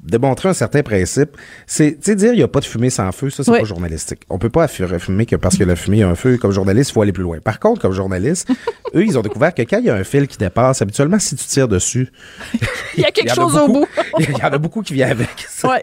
démontrer 0.00 0.48
un 0.48 0.54
certain 0.54 0.82
principe, 0.82 1.36
c'est 1.66 1.96
dire 2.14 2.32
il 2.32 2.36
n'y 2.36 2.42
a 2.42 2.48
pas 2.48 2.60
de 2.60 2.64
fumée 2.64 2.90
sans 2.90 3.10
feu, 3.12 3.30
ça 3.30 3.42
c'est 3.42 3.50
pas 3.50 3.64
journalistique. 3.64 4.20
On 4.30 4.38
peut 4.38 4.50
pas 4.50 4.68
fumer 4.68 5.26
que 5.26 5.36
parce 5.36 5.56
que 5.56 5.64
la 5.64 5.76
fumée 5.76 6.02
a 6.02 6.08
un 6.08 6.14
feu, 6.14 6.38
comme 6.38 6.52
journaliste, 6.52 6.90
il 6.90 6.94
faut 6.94 7.02
aller 7.02 7.12
plus 7.12 7.22
loin. 7.22 7.38
Par 7.40 7.58
contre, 7.58 7.80
comme 7.80 7.92
journaliste, 7.92 8.48
eux, 8.94 9.04
ils 9.04 9.18
ont 9.18 9.22
découvert 9.22 9.54
que 9.54 9.62
quand 9.62 9.78
il 9.78 9.86
y 9.86 9.90
a 9.90 9.94
un 9.94 10.04
fil 10.04 10.28
qui 10.28 10.38
dépasse, 10.38 10.82
habituellement, 10.82 11.18
si 11.18 11.34
tu 11.34 11.44
tires 11.46 11.68
dessus, 11.68 12.12
il 12.96 13.02
y 13.02 13.04
a 13.04 13.10
quelque 13.10 13.34
chose 13.34 13.56
au 13.56 13.68
bout. 13.68 13.86
Il 14.20 14.30
y 14.30 14.42
en 14.42 14.52
a 14.52 14.58
beaucoup 14.58 14.82
qui 14.82 14.94
viennent 14.94 15.10
avec. 15.10 15.46
Ça. 15.48 15.80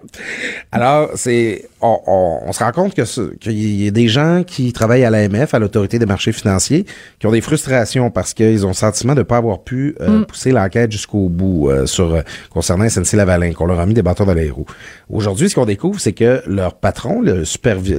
Alors, 0.72 1.12
c'est 1.16 1.68
on, 1.84 2.52
se 2.52 2.64
rend 2.64 2.72
compte 2.72 2.94
que 2.94 3.36
qu'il 3.36 3.84
y 3.84 3.88
a 3.88 3.92
des 3.92 4.08
gens 4.08 4.44
qui 4.46 4.72
travaillent 4.72 5.04
à 5.04 5.10
l'AMF, 5.10 5.54
à 5.54 5.60
l'autorité 5.60 6.00
des 6.00 6.06
marchés 6.06 6.32
financiers, 6.32 6.86
qui 7.20 7.28
ont 7.28 7.32
des 7.32 7.42
frustrations 7.42 8.10
parce 8.10 8.34
qu'ils 8.34 8.66
ont 8.66 8.70
le 8.70 8.74
sentiment 8.74 9.14
de 9.14 9.20
ne 9.20 9.24
pas 9.24 9.38
avoir 9.38 9.64
pu 9.64 9.96
euh, 10.00 10.20
mm. 10.20 10.26
pousser 10.26 10.52
l'enquête 10.52 10.92
jusqu'au 10.92 11.30
bout 11.30 11.70
euh, 11.70 11.86
sur 11.86 12.14
euh, 12.14 12.22
concernant 12.50 12.88
SNC 12.88 13.14
Lavalin, 13.14 13.54
qu'on 13.54 13.66
leur 13.66 13.80
a 13.80 13.86
mis 13.86 13.94
des 13.94 14.02
bâtons 14.02 14.26
dans 14.26 14.34
les 14.34 14.50
roues. 14.50 14.66
Aujourd'hui, 15.10 15.50
ce 15.50 15.56
qu'on 15.56 15.66
découvre, 15.66 16.00
c'est 16.00 16.14
que 16.14 16.42
leur 16.48 16.76
patron, 16.76 17.22
le 17.22 17.44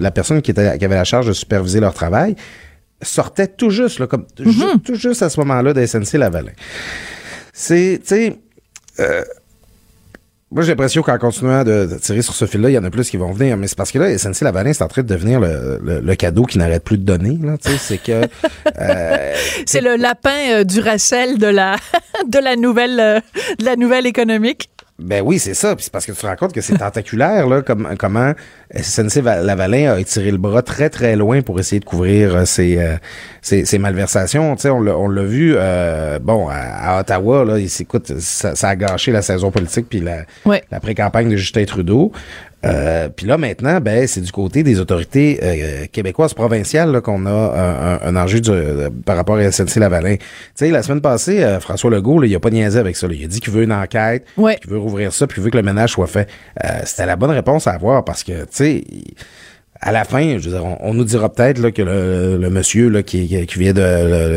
la 0.01 0.11
personne 0.11 0.40
qui, 0.42 0.51
était, 0.51 0.79
qui 0.79 0.85
avait 0.85 0.94
la 0.94 1.05
charge 1.05 1.27
de 1.27 1.33
superviser 1.33 1.81
leur 1.81 1.94
travail, 1.94 2.37
sortait 3.03 3.49
tout 3.49 3.70
juste, 3.70 3.99
là, 3.99 4.07
comme 4.07 4.25
mm-hmm. 4.38 4.81
tout 4.83 4.94
juste 4.94 5.23
à 5.23 5.29
ce 5.29 5.38
moment-là 5.40 5.75
de 5.75 5.85
SNC 5.85 6.14
Lavalin. 6.14 6.53
C'est, 7.53 8.01
tu 8.03 8.09
sais, 8.09 8.38
moi, 10.55 10.62
j'ai 10.62 10.71
l'impression 10.71 11.03
qu'en 11.03 11.19
continuant 11.19 11.64
de, 11.64 11.99
tirer 12.01 12.23
sur 12.23 12.33
ce 12.33 12.47
fil-là, 12.47 12.71
il 12.71 12.75
y 12.75 12.79
en 12.79 12.85
a 12.85 12.90
plus 12.90 13.11
qui 13.11 13.17
vont 13.17 13.33
venir. 13.33 13.57
Mais 13.57 13.67
c'est 13.67 13.77
parce 13.77 13.90
que 13.90 13.99
là, 13.99 14.17
SNC 14.17 14.43
Lavalin, 14.43 14.73
c'est 14.73 14.85
en 14.85 14.88
train 14.88 15.03
de 15.03 15.09
devenir 15.09 15.40
le, 15.40 16.14
cadeau 16.14 16.45
qui 16.45 16.59
n'arrête 16.59 16.85
plus 16.85 16.97
de 16.97 17.03
donner. 17.03 17.38
C'est 17.79 17.99
que... 17.99 18.23
Euh, 18.81 19.35
c'est 19.67 19.81
le 19.81 19.97
lapin 19.97 20.51
euh, 20.51 20.64
du 20.64 20.81
Racel 20.81 21.38
de 21.38 21.47
la, 21.47 21.77
de 22.27 22.38
la 22.38 22.57
nouvelle, 22.57 22.99
euh, 22.99 23.21
de 23.59 23.64
la 23.64 23.77
nouvelle 23.77 24.07
économique. 24.07 24.69
Ben 25.00 25.22
oui, 25.24 25.40
c'est 25.40 25.54
ça. 25.54 25.74
Puis 25.74 25.85
c'est 25.85 25.92
parce 25.92 26.07
que 26.07 26.12
tu 26.12 26.18
te 26.18 26.26
rends 26.26 26.37
compte 26.37 26.52
que 26.52 26.61
c'est 26.61 26.78
tentaculaire, 26.78 27.48
là, 27.48 27.62
comme, 27.62 27.96
comment 27.98 28.33
SNC 28.72 29.22
Lavalin 29.22 29.92
a 29.92 29.98
étiré 29.98 30.30
le 30.30 30.38
bras 30.38 30.62
très, 30.62 30.88
très 30.88 31.16
loin 31.16 31.42
pour 31.42 31.59
essayer 31.59 31.80
de 31.80 31.85
couvrir 31.85 32.37
euh, 32.37 32.44
ces, 32.44 32.78
euh, 32.78 32.96
ces, 33.42 33.78
malversations. 33.78 34.54
Tu 34.54 34.62
sais, 34.62 34.70
on 34.70 34.80
l'a 34.80 35.24
vu, 35.24 35.54
euh, 35.57 36.20
bon, 36.20 36.48
à, 36.48 37.00
Ottawa, 37.00 37.44
là, 37.44 37.59
écoute, 37.59 38.18
ça, 38.18 38.54
ça, 38.54 38.68
a 38.68 38.76
gâché 38.76 39.11
la 39.11 39.22
saison 39.22 39.50
politique 39.50 39.87
puis 39.88 40.00
la, 40.00 40.24
la 40.70 40.80
pré-campagne 40.80 41.28
de 41.28 41.37
Justin 41.37 41.64
Trudeau. 41.64 42.12
Euh, 42.64 43.09
puis 43.09 43.27
là, 43.27 43.37
maintenant, 43.38 43.81
ben, 43.81 44.07
c'est 44.07 44.20
du 44.20 44.33
côté 44.33 44.62
des 44.62 44.81
autorités 44.81 45.38
euh, 45.42 45.87
québécoises 45.90 46.35
provinciales 46.35 47.00
qu'on 47.03 47.27
a 47.27 48.00
un, 48.03 48.16
enjeu 48.16 48.40
par 49.05 49.16
rapport 49.16 49.37
à 49.37 49.50
SNC-Lavalin. 49.50 50.16
Tu 50.16 50.24
sais, 50.55 50.70
la 50.70 50.83
semaine 50.83 51.00
passée, 51.00 51.42
euh, 51.42 51.61
François 51.61 51.90
Legault, 51.90 52.20
là, 52.20 52.27
il 52.27 52.35
a 52.35 52.40
pas 52.40 52.50
niaisé 52.50 52.79
avec 52.79 52.96
ça. 52.96 53.07
Il 53.11 53.24
a 53.24 53.27
dit 53.27 53.40
qu'il 53.40 53.53
veut 53.53 53.64
une 53.64 53.72
enquête, 53.72 54.24
qu'il 54.37 54.70
veut 54.70 54.79
rouvrir 54.79 55.12
ça, 55.12 55.27
puis 55.27 55.35
qu'il 55.35 55.44
veut 55.44 55.50
que 55.50 55.57
le 55.57 55.62
ménage 55.62 55.90
soit 55.90 56.07
fait. 56.07 56.29
C'était 56.85 57.07
la 57.07 57.16
bonne 57.16 57.31
réponse 57.31 57.66
à 57.66 57.72
avoir 57.72 58.05
parce 58.05 58.24
que, 58.24 58.42
tu 58.42 58.48
sais 58.50 58.85
à 59.80 59.92
la 59.92 60.04
fin, 60.04 60.38
je 60.38 60.48
veux 60.48 60.56
dire, 60.56 60.64
on, 60.80 60.94
nous 60.94 61.04
dira 61.04 61.30
peut-être 61.30 61.58
là, 61.58 61.70
que 61.70 61.82
le, 61.82 62.48
monsieur 62.48 62.88
là, 62.88 63.02
qui, 63.02 63.28
qui 63.46 63.58
vient 63.58 63.72
de 63.72 63.80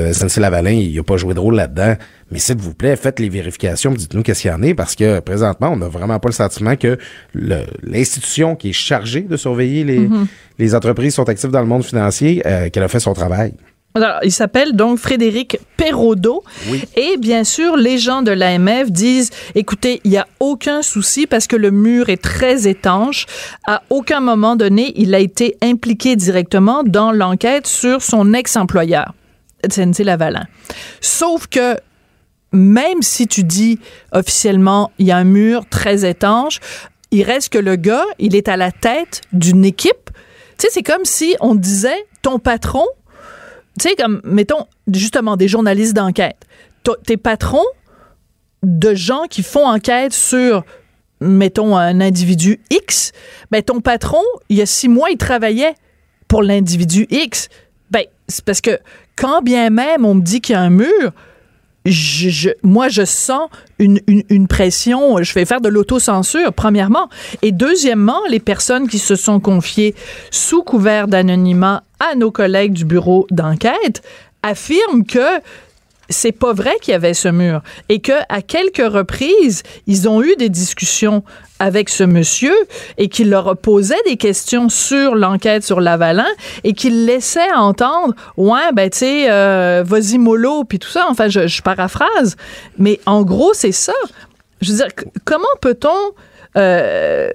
le, 0.07 0.13
SNC-Lavalin, 0.13 0.71
il 0.71 0.95
n'a 0.95 1.03
pas 1.03 1.17
joué 1.17 1.33
de 1.33 1.39
rôle 1.39 1.55
là-dedans. 1.55 1.95
Mais 2.31 2.39
s'il 2.39 2.57
vous 2.57 2.73
plaît, 2.73 2.95
faites 2.95 3.19
les 3.19 3.29
vérifications, 3.29 3.91
dites-nous 3.91 4.23
qu'est-ce 4.23 4.41
qu'il 4.41 4.51
y 4.51 4.53
en 4.53 4.61
est, 4.61 4.73
parce 4.73 4.95
que 4.95 5.19
présentement, 5.19 5.69
on 5.71 5.77
n'a 5.77 5.87
vraiment 5.87 6.19
pas 6.19 6.29
le 6.29 6.33
sentiment 6.33 6.75
que 6.75 6.97
l'institution 7.33 8.55
qui 8.55 8.69
est 8.69 8.73
chargée 8.73 9.21
de 9.21 9.37
surveiller 9.37 9.83
les, 9.83 9.99
mm-hmm. 9.99 10.25
les 10.59 10.75
entreprises 10.75 11.15
sont 11.15 11.29
actives 11.29 11.51
dans 11.51 11.61
le 11.61 11.67
monde 11.67 11.85
financier, 11.85 12.41
euh, 12.45 12.69
qu'elle 12.69 12.83
a 12.83 12.89
fait 12.89 12.99
son 12.99 13.13
travail. 13.13 13.53
Alors, 13.97 14.19
il 14.21 14.31
s'appelle 14.31 14.75
donc 14.75 14.99
Frédéric 14.99 15.57
Perraudot. 15.75 16.43
Et 16.95 17.17
bien 17.17 17.43
sûr, 17.43 17.75
les 17.75 17.97
gens 17.97 18.21
de 18.21 18.29
l'AMF 18.29 18.91
disent, 18.91 19.31
écoutez, 19.55 20.01
il 20.03 20.11
n'y 20.11 20.17
a 20.17 20.27
aucun 20.39 20.83
souci 20.83 21.25
parce 21.25 21.47
que 21.47 21.55
le 21.55 21.71
mur 21.71 22.09
est 22.09 22.21
très 22.21 22.67
étanche. 22.67 23.25
À 23.65 23.81
aucun 23.89 24.19
moment 24.19 24.55
donné, 24.55 24.93
il 24.97 25.15
a 25.15 25.19
été 25.19 25.57
impliqué 25.63 26.15
directement 26.15 26.83
dans 26.83 27.11
l'enquête 27.11 27.65
sur 27.65 28.03
son 28.03 28.35
ex-employeur, 28.35 29.15
SNC 29.67 30.03
Lavalin. 30.03 30.45
Sauf 31.01 31.47
que 31.47 31.75
même 32.51 33.01
si 33.01 33.27
tu 33.27 33.43
dis 33.43 33.79
officiellement, 34.11 34.91
il 34.99 35.07
y 35.07 35.11
a 35.11 35.17
un 35.17 35.23
mur 35.23 35.65
très 35.71 36.07
étanche, 36.07 36.59
il 37.09 37.23
reste 37.23 37.49
que 37.49 37.57
le 37.57 37.77
gars, 37.77 38.05
il 38.19 38.35
est 38.35 38.47
à 38.47 38.57
la 38.57 38.71
tête 38.71 39.21
d'une 39.33 39.65
équipe. 39.65 40.11
Tu 40.59 40.67
sais, 40.67 40.67
c'est 40.71 40.83
comme 40.83 41.03
si 41.03 41.35
on 41.39 41.55
disait, 41.55 42.05
ton 42.21 42.37
patron, 42.37 42.85
tu 43.79 43.89
sais, 43.89 43.95
comme, 43.95 44.21
mettons, 44.23 44.65
justement, 44.91 45.37
des 45.37 45.47
journalistes 45.47 45.95
d'enquête. 45.95 46.37
Tes 47.05 47.17
patrons 47.17 47.65
de 48.63 48.93
gens 48.93 49.23
qui 49.29 49.43
font 49.43 49.67
enquête 49.67 50.13
sur 50.13 50.63
mettons 51.19 51.75
un 51.75 51.99
individu 51.99 52.59
X, 52.69 53.11
ben 53.51 53.61
ton 53.61 53.81
patron, 53.81 54.21
il 54.49 54.57
y 54.57 54.61
a 54.61 54.65
six 54.65 54.87
mois, 54.87 55.09
il 55.09 55.17
travaillait 55.17 55.75
pour 56.27 56.43
l'individu 56.43 57.07
X. 57.09 57.49
Ben, 57.89 58.03
c'est 58.27 58.43
parce 58.43 58.61
que 58.61 58.79
quand 59.15 59.41
bien 59.41 59.69
même 59.69 60.05
on 60.05 60.15
me 60.15 60.21
dit 60.21 60.41
qu'il 60.41 60.53
y 60.53 60.55
a 60.55 60.61
un 60.61 60.69
mur, 60.69 61.11
moi, 62.63 62.89
je 62.89 63.05
sens 63.05 63.49
une, 63.79 63.99
une, 64.07 64.47
pression. 64.47 65.21
Je 65.21 65.33
vais 65.33 65.45
faire 65.45 65.61
de 65.61 65.69
l'autocensure, 65.69 66.53
premièrement. 66.53 67.09
Et 67.41 67.51
deuxièmement, 67.51 68.19
les 68.29 68.39
personnes 68.39 68.87
qui 68.87 68.99
se 68.99 69.15
sont 69.15 69.39
confiées 69.39 69.95
sous 70.31 70.63
couvert 70.63 71.07
d'anonymat 71.07 71.83
à 71.99 72.15
nos 72.15 72.31
collègues 72.31 72.73
du 72.73 72.85
bureau 72.85 73.27
d'enquête 73.31 74.01
affirment 74.43 75.05
que 75.05 75.39
c'est 76.09 76.31
pas 76.31 76.53
vrai 76.53 76.75
qu'il 76.81 76.91
y 76.91 76.95
avait 76.95 77.13
ce 77.13 77.27
mur 77.27 77.61
et 77.89 77.99
que 77.99 78.13
à 78.29 78.41
quelques 78.41 78.77
reprises 78.91 79.63
ils 79.87 80.07
ont 80.07 80.21
eu 80.21 80.35
des 80.35 80.49
discussions 80.49 81.23
avec 81.59 81.89
ce 81.89 82.03
monsieur 82.03 82.55
et 82.97 83.09
qu'il 83.09 83.29
leur 83.29 83.57
posait 83.57 84.01
des 84.05 84.17
questions 84.17 84.69
sur 84.69 85.15
l'enquête 85.15 85.63
sur 85.63 85.81
Lavalin 85.81 86.27
et 86.63 86.73
qu'il 86.73 87.05
laissait 87.05 87.51
entendre 87.53 88.13
ouais 88.37 88.71
ben 88.73 88.89
tu 88.89 88.99
sais 88.99 89.31
euh, 89.31 89.83
vas-y 89.85 90.17
mollo 90.17 90.63
puis 90.63 90.79
tout 90.79 90.89
ça. 90.89 91.07
Enfin 91.09 91.29
je, 91.29 91.47
je 91.47 91.61
paraphrase 91.61 92.35
mais 92.77 92.99
en 93.05 93.23
gros 93.23 93.53
c'est 93.53 93.71
ça. 93.71 93.93
Je 94.61 94.71
veux 94.71 94.77
dire 94.77 94.87
comment 95.25 95.45
peut-on 95.61 96.13
euh, 96.57 97.29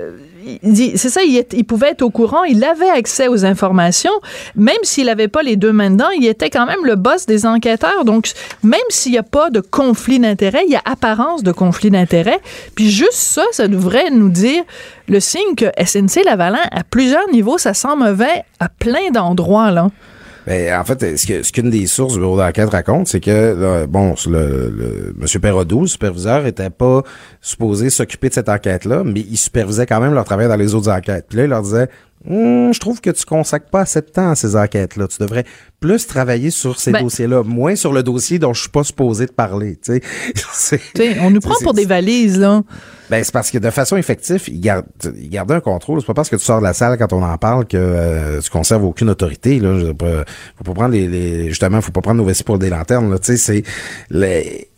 c'est 0.74 1.08
ça, 1.08 1.20
il, 1.22 1.64
pouvait 1.64 1.90
être 1.90 2.02
au 2.02 2.10
courant, 2.10 2.44
il 2.44 2.62
avait 2.64 2.88
accès 2.88 3.28
aux 3.28 3.44
informations, 3.44 4.12
même 4.56 4.76
s'il 4.82 5.06
n'avait 5.06 5.28
pas 5.28 5.42
les 5.42 5.56
deux 5.56 5.72
mains 5.72 5.90
dedans, 5.90 6.10
il 6.16 6.26
était 6.26 6.50
quand 6.50 6.66
même 6.66 6.84
le 6.84 6.96
boss 6.96 7.26
des 7.26 7.46
enquêteurs. 7.46 8.04
Donc, 8.04 8.30
même 8.62 8.80
s'il 8.88 9.12
n'y 9.12 9.18
a 9.18 9.22
pas 9.22 9.50
de 9.50 9.60
conflit 9.60 10.18
d'intérêt, 10.18 10.64
il 10.66 10.72
y 10.72 10.76
a 10.76 10.82
apparence 10.84 11.42
de 11.42 11.52
conflit 11.52 11.90
d'intérêt. 11.90 12.40
Puis 12.74 12.90
juste 12.90 13.12
ça, 13.12 13.44
ça 13.52 13.68
devrait 13.68 14.10
nous 14.10 14.28
dire 14.28 14.62
le 15.08 15.20
signe 15.20 15.54
que 15.56 15.66
SNC 15.82 16.24
Lavalin, 16.24 16.62
à 16.70 16.84
plusieurs 16.84 17.28
niveaux, 17.32 17.58
ça 17.58 17.74
sent 17.74 17.96
mauvais 17.96 18.44
à 18.60 18.68
plein 18.68 19.10
d'endroits, 19.12 19.70
là. 19.70 19.88
Ben, 20.46 20.80
en 20.80 20.84
fait, 20.84 21.16
ce 21.16 21.52
qu'une 21.52 21.70
des 21.70 21.86
sources 21.86 22.14
du 22.14 22.18
bureau 22.18 22.36
d'enquête 22.36 22.70
raconte, 22.70 23.08
c'est 23.08 23.20
que, 23.20 23.86
bon, 23.86 24.14
le, 24.26 24.70
le 24.70 25.14
M. 25.20 25.40
Perrodou, 25.40 25.82
le 25.82 25.86
superviseur, 25.86 26.46
était 26.46 26.70
pas 26.70 27.02
supposé 27.40 27.90
s'occuper 27.90 28.28
de 28.28 28.34
cette 28.34 28.48
enquête-là, 28.48 29.02
mais 29.04 29.20
il 29.20 29.36
supervisait 29.36 29.86
quand 29.86 30.00
même 30.00 30.14
leur 30.14 30.24
travail 30.24 30.48
dans 30.48 30.56
les 30.56 30.74
autres 30.74 30.90
enquêtes. 30.90 31.26
Puis 31.28 31.38
là, 31.38 31.44
il 31.44 31.50
leur 31.50 31.62
disait, 31.62 31.88
hum, 32.28 32.72
je 32.72 32.78
trouve 32.78 33.00
que 33.00 33.10
tu 33.10 33.24
consacres 33.24 33.68
pas 33.70 33.80
assez 33.80 34.00
de 34.00 34.06
temps 34.06 34.30
à 34.30 34.34
ces 34.34 34.56
enquêtes-là. 34.56 35.08
Tu 35.08 35.18
devrais 35.18 35.44
plus 35.80 36.06
travailler 36.06 36.50
sur 36.50 36.78
ces 36.78 36.92
ben 36.92 37.02
dossiers-là, 37.02 37.42
moins 37.42 37.74
sur 37.74 37.92
le 37.92 38.02
dossier 38.02 38.38
dont 38.38 38.54
je 38.54 38.62
suis 38.62 38.70
pas 38.70 38.84
supposé 38.84 39.26
de 39.26 39.32
parler. 39.32 39.78
Tu 39.86 40.00
sais, 40.52 41.18
on 41.20 41.30
nous 41.30 41.40
prend 41.40 41.54
pour 41.62 41.74
des 41.74 41.86
valises, 41.86 42.38
là. 42.38 42.62
Ben, 43.10 43.22
c'est 43.24 43.32
parce 43.32 43.50
que 43.50 43.58
de 43.58 43.70
façon 43.70 43.96
effective, 43.96 44.44
il 44.48 44.60
garde, 44.60 44.86
il 45.16 45.28
garde 45.28 45.50
un 45.50 45.60
contrôle. 45.60 46.00
C'est 46.00 46.06
pas 46.06 46.14
parce 46.14 46.30
que 46.30 46.36
tu 46.36 46.44
sors 46.44 46.60
de 46.60 46.64
la 46.64 46.72
salle 46.72 46.96
quand 46.98 47.12
on 47.12 47.22
en 47.22 47.36
parle 47.36 47.66
que 47.66 47.76
euh, 47.76 48.40
tu 48.40 48.48
conserves 48.50 48.84
aucune 48.84 49.10
autorité. 49.10 49.58
Là. 49.58 49.92
faut 50.56 50.64
pas 50.64 50.72
prendre 50.72 50.92
les, 50.92 51.08
les, 51.08 51.48
justement, 51.48 51.80
faut 51.80 51.92
pas 51.92 52.00
prendre 52.00 52.18
nos 52.18 52.24
vessies 52.24 52.44
pour 52.44 52.58
des 52.58 52.70
lanternes. 52.70 53.10
Là. 53.10 53.18
Tu 53.18 53.36
sais, 53.36 53.36
c'est 53.36 53.62
les, 54.10 54.68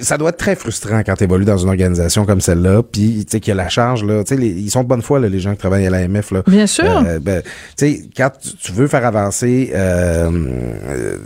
ça 0.00 0.18
doit 0.18 0.30
être 0.30 0.38
très 0.38 0.56
frustrant 0.56 1.02
quand 1.04 1.14
tu 1.14 1.24
évolues 1.24 1.44
dans 1.44 1.58
une 1.58 1.68
organisation 1.68 2.26
comme 2.26 2.40
celle-là, 2.40 2.82
puis 2.82 3.24
tu 3.24 3.32
sais 3.32 3.40
qu'il 3.40 3.50
y 3.50 3.52
a 3.52 3.62
la 3.62 3.68
charge 3.68 4.04
là, 4.04 4.24
tu 4.24 4.36
sais 4.36 4.40
ils 4.42 4.70
sont 4.70 4.82
de 4.82 4.88
bonne 4.88 5.02
foi 5.02 5.20
là, 5.20 5.28
les 5.28 5.40
gens 5.40 5.52
qui 5.52 5.58
travaillent 5.58 5.86
à 5.86 5.90
l'AMF 5.90 6.30
là. 6.30 6.42
Bien 6.46 6.66
sûr. 6.66 6.84
Euh, 7.06 7.18
ben, 7.18 7.42
tu 7.42 7.50
sais 7.76 8.02
quand 8.16 8.30
tu 8.60 8.72
veux 8.72 8.86
faire 8.86 9.06
avancer 9.06 9.70
euh, 9.74 11.16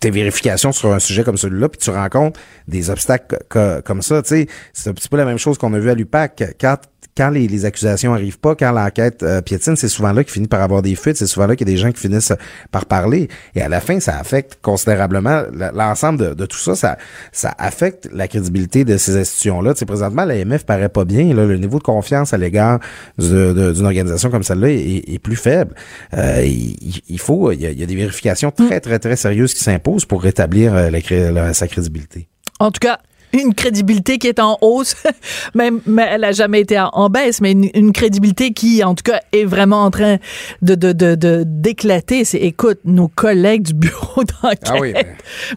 tes 0.00 0.10
vérifications 0.10 0.72
sur 0.72 0.92
un 0.92 0.98
sujet 0.98 1.24
comme 1.24 1.38
celui-là, 1.38 1.68
puis 1.68 1.78
tu 1.78 1.90
rencontres 1.90 2.38
des 2.68 2.90
obstacles 2.90 3.38
comme 3.48 4.02
ça, 4.02 4.22
tu 4.22 4.28
sais, 4.28 4.46
c'est 4.72 4.90
un 4.90 4.92
petit 4.92 5.08
peu 5.08 5.16
la 5.16 5.24
même 5.24 5.38
chose 5.38 5.56
qu'on 5.56 5.72
a 5.72 5.78
vu 5.78 5.88
à 5.88 5.94
l'UPAC. 5.94 6.56
Quand 6.60 6.76
quand 7.16 7.30
les, 7.30 7.46
les, 7.46 7.64
accusations 7.64 8.12
arrivent 8.12 8.38
pas, 8.38 8.54
quand 8.54 8.72
l'enquête 8.72 9.22
euh, 9.22 9.40
piétine, 9.40 9.76
c'est 9.76 9.88
souvent 9.88 10.12
là 10.12 10.24
qu'il 10.24 10.32
finit 10.32 10.48
par 10.48 10.60
avoir 10.62 10.82
des 10.82 10.96
fuites, 10.96 11.16
c'est 11.16 11.26
souvent 11.26 11.46
là 11.46 11.54
qu'il 11.56 11.68
y 11.68 11.70
a 11.70 11.74
des 11.74 11.80
gens 11.80 11.92
qui 11.92 12.00
finissent 12.00 12.32
par 12.70 12.86
parler. 12.86 13.28
Et 13.54 13.62
à 13.62 13.68
la 13.68 13.80
fin, 13.80 14.00
ça 14.00 14.18
affecte 14.18 14.58
considérablement 14.62 15.42
l'ensemble 15.52 16.18
de, 16.18 16.34
de, 16.34 16.46
tout 16.46 16.58
ça, 16.58 16.74
ça. 16.74 16.98
Ça 17.32 17.54
affecte 17.58 18.08
la 18.12 18.28
crédibilité 18.28 18.84
de 18.84 18.96
ces 18.96 19.16
institutions-là. 19.16 19.74
Tu 19.74 19.80
sais, 19.80 19.86
présentement, 19.86 20.24
l'AMF 20.24 20.64
paraît 20.64 20.88
pas 20.88 21.04
bien. 21.04 21.32
Là, 21.34 21.46
le 21.46 21.56
niveau 21.56 21.78
de 21.78 21.84
confiance 21.84 22.32
à 22.32 22.38
l'égard 22.38 22.80
d'une 23.18 23.84
organisation 23.84 24.30
comme 24.30 24.42
celle-là 24.42 24.70
est, 24.70 25.04
est, 25.14 25.18
plus 25.18 25.36
faible. 25.36 25.74
Euh, 26.14 26.44
il, 26.44 27.18
faut, 27.18 27.52
il 27.52 27.60
y, 27.60 27.66
a, 27.66 27.70
il 27.70 27.78
y, 27.78 27.82
a, 27.82 27.86
des 27.86 27.96
vérifications 27.96 28.50
très, 28.50 28.80
très, 28.80 28.98
très 28.98 29.16
sérieuses 29.16 29.54
qui 29.54 29.62
s'imposent 29.62 30.04
pour 30.04 30.22
rétablir 30.22 30.74
euh, 30.74 30.90
la, 30.90 31.54
sa 31.54 31.68
crédibilité. 31.68 32.28
En 32.58 32.70
tout 32.70 32.80
cas, 32.80 32.98
une 33.34 33.54
crédibilité 33.54 34.18
qui 34.18 34.28
est 34.28 34.38
en 34.38 34.56
hausse, 34.60 34.96
même 35.54 35.80
mais 35.86 36.06
elle 36.10 36.24
a 36.24 36.32
jamais 36.32 36.60
été 36.60 36.78
en, 36.80 37.10
baisse, 37.10 37.40
mais 37.40 37.52
une, 37.52 37.92
crédibilité 37.92 38.52
qui, 38.52 38.82
en 38.82 38.94
tout 38.94 39.02
cas, 39.02 39.20
est 39.32 39.44
vraiment 39.44 39.82
en 39.82 39.90
train 39.90 40.16
de 40.62 40.74
de 40.74 41.44
d'éclater. 41.46 42.24
C'est 42.24 42.38
écoute, 42.38 42.78
nos 42.84 43.08
collègues 43.08 43.62
du 43.62 43.74
bureau 43.74 44.24
d'enquête. 44.42 44.68
Ah 44.68 44.76
oui, 44.80 44.94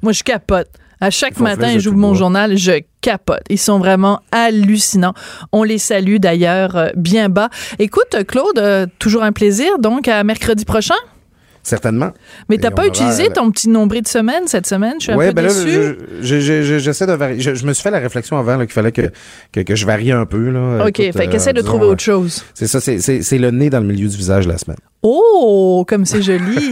Moi, 0.02 0.12
je 0.12 0.24
capote. 0.24 0.68
À 1.00 1.12
chaque 1.12 1.40
matin, 1.40 1.78
j'ouvre 1.78 1.98
mon 1.98 2.16
journal, 2.16 2.58
je 2.58 2.82
capote. 3.02 3.44
Ils 3.50 3.60
sont 3.60 3.78
vraiment 3.78 4.22
hallucinants. 4.32 5.14
On 5.52 5.62
les 5.62 5.78
salue 5.78 6.18
d'ailleurs 6.18 6.76
euh, 6.76 6.90
bien 6.96 7.30
bas. 7.30 7.50
Écoute, 7.78 8.16
Claude, 8.28 8.58
euh, 8.58 8.88
toujours 8.98 9.22
un 9.22 9.32
plaisir. 9.32 9.78
Donc, 9.78 10.08
à 10.08 10.24
mercredi 10.24 10.66
prochain. 10.66 10.96
Certainement. 11.68 12.12
Mais 12.48 12.58
t'as 12.58 12.72
pas 12.72 12.88
utilisé 12.88 13.28
ton 13.28 13.52
petit 13.52 13.68
nombril 13.68 14.02
de 14.02 14.08
semaine 14.08 14.44
cette 14.46 14.66
semaine? 14.66 14.94
Je 15.00 15.04
suis 15.04 15.12
un 15.12 15.18
peu 15.18 15.34
ben 15.34 15.48
déçu. 15.48 15.98
j'essaie 16.22 17.06
de 17.06 17.12
varier. 17.12 17.42
Je, 17.42 17.66
me 17.66 17.74
suis 17.74 17.84
fait 17.84 17.92
la 17.92 18.00
réflexion 18.00 18.38
avant 18.38 18.58
qu'il 18.60 18.72
fallait 18.72 18.94
que, 18.94 19.12
que, 19.52 19.76
je 19.76 19.86
varie 19.86 20.14
un 20.14 20.26
peu. 20.26 20.50
Là. 20.50 20.86
OK, 20.88 20.96
fait 20.96 21.28
qu'essaie 21.28 21.52
de 21.52 21.60
euh, 21.60 21.64
trouver 21.64 21.88
autre 21.88 22.02
chose. 22.02 22.46
C'est 22.54 22.68
ça, 22.68 22.80
c'est 22.80 23.38
le 23.38 23.52
nez 23.52 23.70
dans 23.70 23.82
le 23.82 23.86
milieu 23.86 24.08
du 24.08 24.16
visage 24.16 24.48
la 24.48 24.58
semaine. 24.58 24.78
Oh, 25.04 25.84
comme 25.86 26.06
c'est 26.06 26.22
joli. 26.22 26.72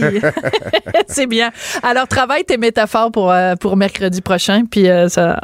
c'est 1.08 1.26
bien. 1.26 1.50
Alors, 1.82 2.08
travaille 2.08 2.44
tes 2.44 2.56
métaphores 2.56 3.12
pour, 3.12 3.30
euh, 3.30 3.54
pour 3.56 3.76
mercredi 3.76 4.22
prochain, 4.22 4.62
puis 4.64 4.88
euh, 4.88 5.10
ça, 5.10 5.38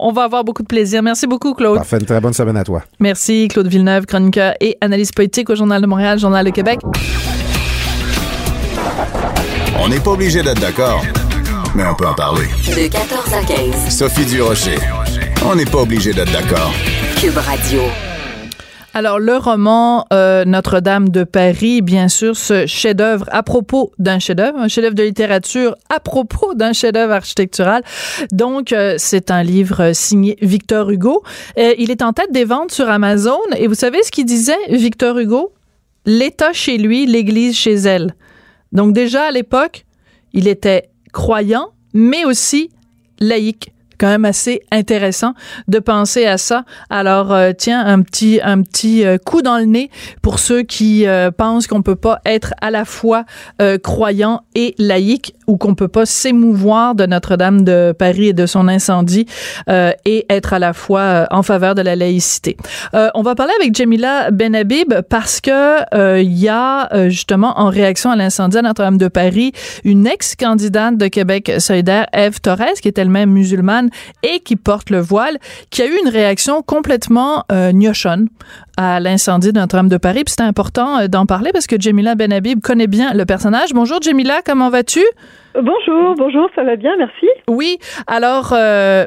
on 0.00 0.12
va 0.12 0.24
avoir 0.24 0.44
beaucoup 0.44 0.62
de 0.62 0.68
plaisir. 0.68 1.02
Merci 1.02 1.26
beaucoup, 1.26 1.54
Claude. 1.54 1.76
Parfait, 1.76 1.96
une 1.96 2.04
très 2.04 2.20
bonne 2.20 2.34
semaine 2.34 2.58
à 2.58 2.64
toi. 2.64 2.82
Merci, 3.00 3.48
Claude 3.48 3.68
Villeneuve, 3.68 4.04
chroniqueur 4.04 4.52
et 4.60 4.76
analyste 4.82 5.14
politique 5.14 5.48
au 5.48 5.54
Journal 5.54 5.80
de 5.80 5.86
Montréal, 5.86 6.18
Journal 6.18 6.44
de 6.44 6.50
Québec. 6.50 6.80
On 9.80 9.88
n'est 9.88 10.00
pas 10.00 10.10
obligé 10.10 10.42
d'être 10.42 10.60
d'accord, 10.60 11.02
mais 11.74 11.84
on 11.86 11.94
peut 11.94 12.06
en 12.06 12.14
parler. 12.14 12.46
De 12.66 12.88
14 12.88 13.32
à 13.32 13.44
15. 13.44 13.96
Sophie 13.96 14.26
Durocher. 14.26 14.78
On 15.46 15.54
n'est 15.54 15.64
pas 15.64 15.78
obligé 15.78 16.12
d'être 16.12 16.32
d'accord. 16.32 16.72
Cube 17.20 17.36
Radio. 17.36 17.82
Alors, 18.94 19.20
le 19.20 19.36
roman 19.36 20.06
euh, 20.12 20.44
Notre-Dame 20.44 21.10
de 21.10 21.22
Paris, 21.22 21.82
bien 21.82 22.08
sûr, 22.08 22.36
ce 22.36 22.66
chef-d'œuvre 22.66 23.26
à 23.30 23.44
propos 23.44 23.92
d'un 23.98 24.18
chef-d'œuvre, 24.18 24.58
un 24.58 24.66
chef-d'œuvre 24.66 24.96
de 24.96 25.04
littérature 25.04 25.76
à 25.88 26.00
propos 26.00 26.54
d'un 26.54 26.72
chef-d'œuvre 26.72 27.12
architectural. 27.12 27.84
Donc, 28.32 28.72
euh, 28.72 28.96
c'est 28.98 29.30
un 29.30 29.44
livre 29.44 29.92
signé 29.92 30.36
Victor 30.42 30.90
Hugo. 30.90 31.22
Euh, 31.58 31.74
il 31.78 31.92
est 31.92 32.02
en 32.02 32.12
tête 32.12 32.32
des 32.32 32.44
ventes 32.44 32.72
sur 32.72 32.88
Amazon. 32.88 33.38
Et 33.56 33.68
vous 33.68 33.74
savez 33.74 34.02
ce 34.02 34.10
qu'il 34.10 34.24
disait, 34.24 34.58
Victor 34.70 35.18
Hugo? 35.18 35.52
L'État 36.04 36.52
chez 36.52 36.78
lui, 36.78 37.06
l'Église 37.06 37.56
chez 37.56 37.74
elle. 37.74 38.14
Donc 38.72 38.92
déjà 38.92 39.24
à 39.24 39.30
l'époque, 39.30 39.86
il 40.32 40.48
était 40.48 40.90
croyant, 41.12 41.72
mais 41.94 42.24
aussi 42.24 42.70
laïque 43.18 43.72
quand 43.98 44.08
même 44.08 44.24
assez 44.24 44.62
intéressant 44.70 45.34
de 45.66 45.78
penser 45.78 46.24
à 46.24 46.38
ça. 46.38 46.64
Alors 46.88 47.32
euh, 47.32 47.52
tiens 47.56 47.84
un 47.84 48.02
petit 48.02 48.40
un 48.42 48.62
petit 48.62 49.04
euh, 49.04 49.18
coup 49.18 49.42
dans 49.42 49.58
le 49.58 49.64
nez 49.64 49.90
pour 50.22 50.38
ceux 50.38 50.62
qui 50.62 51.06
euh, 51.06 51.30
pensent 51.30 51.66
qu'on 51.66 51.82
peut 51.82 51.96
pas 51.96 52.20
être 52.24 52.54
à 52.60 52.70
la 52.70 52.84
fois 52.84 53.24
croyant 53.82 54.42
et 54.54 54.74
laïque 54.78 55.34
ou 55.46 55.56
qu'on 55.56 55.74
peut 55.74 55.88
pas 55.88 56.06
s'émouvoir 56.06 56.94
de 56.94 57.06
Notre-Dame 57.06 57.64
de 57.64 57.94
Paris 57.98 58.28
et 58.28 58.32
de 58.32 58.46
son 58.46 58.68
incendie 58.68 59.26
et 59.68 60.26
être 60.28 60.52
à 60.52 60.58
la 60.58 60.72
fois 60.72 61.26
en 61.30 61.42
faveur 61.42 61.74
de 61.74 61.82
la 61.82 61.96
laïcité. 61.96 62.56
on 62.92 63.22
va 63.22 63.34
parler 63.34 63.52
avec 63.58 63.74
Jamila 63.74 64.30
Benhabib 64.30 64.94
parce 65.08 65.40
que 65.40 66.20
il 66.20 66.38
y 66.38 66.48
a 66.48 67.08
justement 67.08 67.58
en 67.58 67.68
réaction 67.68 68.10
à 68.10 68.16
l'incendie 68.16 68.58
à 68.58 68.62
Notre-Dame 68.62 68.98
de 68.98 69.08
Paris 69.08 69.52
une 69.84 70.06
ex-candidate 70.06 70.96
de 70.96 71.08
Québec 71.08 71.52
solidaire 71.58 72.06
Eve 72.12 72.40
Torres 72.40 72.80
qui 72.80 72.88
est 72.88 72.98
elle-même 72.98 73.30
musulmane 73.30 73.87
et 74.22 74.40
qui 74.40 74.56
porte 74.56 74.90
le 74.90 75.00
voile, 75.00 75.38
qui 75.70 75.82
a 75.82 75.86
eu 75.86 75.98
une 76.02 76.08
réaction 76.08 76.62
complètement 76.62 77.44
euh, 77.52 77.72
gnochonne 77.72 78.28
à 78.76 79.00
l'incendie 79.00 79.52
de 79.52 79.58
Notre-Dame 79.58 79.88
de 79.88 79.96
Paris. 79.96 80.24
Puis 80.24 80.34
c'est 80.36 80.44
important 80.44 80.98
euh, 80.98 81.06
d'en 81.08 81.26
parler 81.26 81.50
parce 81.52 81.66
que 81.66 81.76
Jamila 81.78 82.14
Benhabib 82.14 82.60
connaît 82.60 82.86
bien 82.86 83.12
le 83.14 83.24
personnage. 83.24 83.72
Bonjour 83.74 84.00
Jamila, 84.00 84.40
comment 84.44 84.70
vas-tu? 84.70 85.04
Bonjour, 85.54 86.14
bonjour, 86.16 86.48
ça 86.54 86.62
va 86.62 86.76
bien, 86.76 86.96
merci. 86.96 87.26
Oui, 87.48 87.78
alors... 88.06 88.52
Euh, 88.52 89.06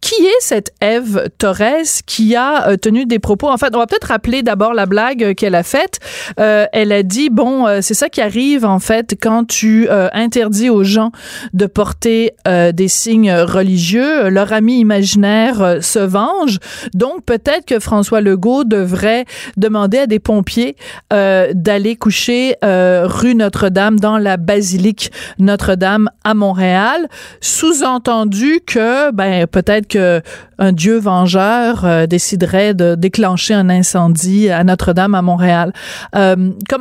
qui 0.00 0.14
est 0.14 0.40
cette 0.40 0.72
Eve 0.80 1.28
Torres 1.38 2.00
qui 2.06 2.36
a 2.36 2.76
tenu 2.76 3.06
des 3.06 3.18
propos? 3.18 3.48
En 3.48 3.56
fait, 3.58 3.74
on 3.74 3.78
va 3.78 3.86
peut-être 3.86 4.08
rappeler 4.08 4.42
d'abord 4.42 4.74
la 4.74 4.86
blague 4.86 5.34
qu'elle 5.34 5.54
a 5.54 5.62
faite. 5.62 5.98
elle 6.36 6.92
a 6.92 7.02
dit 7.02 7.30
bon, 7.30 7.66
c'est 7.80 7.94
ça 7.94 8.08
qui 8.08 8.20
arrive 8.20 8.64
en 8.64 8.78
fait 8.78 9.16
quand 9.20 9.46
tu 9.46 9.88
interdis 9.90 10.70
aux 10.70 10.84
gens 10.84 11.12
de 11.52 11.66
porter 11.66 12.32
des 12.46 12.88
signes 12.88 13.32
religieux. 13.32 14.28
Leur 14.28 14.52
ami 14.52 14.80
imaginaire 14.80 15.78
se 15.80 15.98
venge. 15.98 16.58
Donc 16.94 17.24
peut-être 17.24 17.66
que 17.66 17.78
François 17.78 18.20
Legault 18.20 18.64
devrait 18.64 19.24
demander 19.56 19.98
à 19.98 20.06
des 20.06 20.18
pompiers 20.18 20.76
d'aller 21.10 21.96
coucher 21.96 22.56
rue 22.62 23.34
Notre-Dame 23.34 24.00
dans 24.00 24.18
la 24.18 24.36
basilique 24.36 25.12
Notre-Dame 25.38 26.10
à 26.24 26.34
Montréal, 26.34 27.08
sous-entendu 27.40 28.60
que 28.66 29.10
ben 29.12 29.46
peut-être 29.46 29.88
un 29.96 30.72
dieu 30.72 30.98
vengeur 30.98 31.84
euh, 31.84 32.06
déciderait 32.06 32.74
de 32.74 32.94
déclencher 32.94 33.54
un 33.54 33.68
incendie 33.70 34.50
à 34.50 34.62
Notre-Dame 34.64 35.14
à 35.14 35.22
Montréal. 35.22 35.72
Euh, 36.14 36.36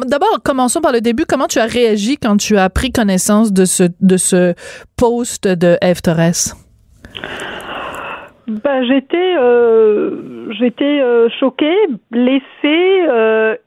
d'abord 0.08 0.40
commençons 0.44 0.82
par 0.82 0.92
le 0.92 1.02
début, 1.02 1.26
comment 1.28 1.48
tu 1.48 1.60
as 1.60 1.66
réagi 1.66 2.18
quand 2.18 2.38
tu 2.38 2.58
as 2.58 2.70
pris 2.70 2.92
connaissance 2.92 3.54
de 3.54 3.66
ce 3.66 3.84
de 4.02 4.18
ce 4.18 4.54
post 4.98 5.48
de 5.48 5.78
Eve 5.82 6.02
Torres? 6.02 6.56
Ben, 8.48 8.84
j'étais 8.88 9.36
euh, 9.38 10.52
j'étais 10.60 11.02
choquée, 11.40 11.78
blessée, 12.12 13.06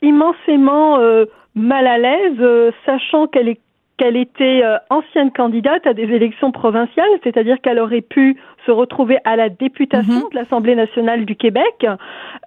immensément 0.03 0.99
mal 1.55 1.87
à 1.87 1.99
l'aise, 1.99 2.73
sachant 2.85 3.27
qu'elle 3.27 3.49
est 3.49 3.61
qu'elle 3.99 4.17
était 4.17 4.63
ancienne 4.91 5.31
candidate 5.31 5.87
à 5.87 5.95
des 5.95 6.05
élections 6.05 6.51
provinciales, 6.51 7.07
c'est-à-dire 7.23 7.61
qu'elle 7.61 7.79
aurait 7.79 8.01
pu 8.01 8.37
se 8.67 8.71
retrouver 8.71 9.19
à 9.25 9.37
la 9.37 9.49
députation 9.49 10.15
mhm. 10.15 10.29
de 10.31 10.35
l'Assemblée 10.37 10.75
nationale 10.75 11.25
du 11.25 11.37
Québec, 11.37 11.87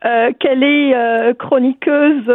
euh, 0.05 0.31
qu'elle 0.39 0.63
est 0.63 0.95
euh, 0.95 1.33
chroniqueuse 1.33 2.29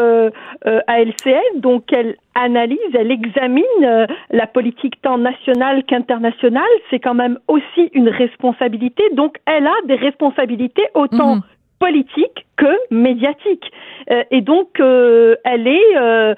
à 0.87 1.01
LCN, 1.01 1.61
donc 1.61 1.93
elle 1.93 2.17
analyse, 2.35 2.79
elle 2.95 3.11
examine 3.11 4.07
la 4.31 4.47
politique 4.47 5.01
tant 5.03 5.19
nationale 5.19 5.85
qu'internationale, 5.85 6.63
c'est 6.91 7.01
quand 7.01 7.15
même 7.15 7.39
aussi 7.49 7.91
une 7.93 8.09
responsabilité, 8.09 9.03
donc 9.15 9.39
elle 9.47 9.67
a 9.67 9.75
des 9.87 9.97
responsabilités 9.97 10.85
autant 10.95 11.37
mhm 11.37 11.43
politique 11.81 12.47
que 12.57 12.77
médiatique. 12.91 13.73
Euh, 14.11 14.23
et 14.31 14.43
donc, 14.43 14.79
euh, 14.79 15.35
elle 15.45 15.67
est 15.67 15.97
euh, 15.97 16.35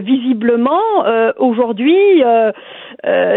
visiblement 0.00 0.82
aujourd'hui, 1.38 2.22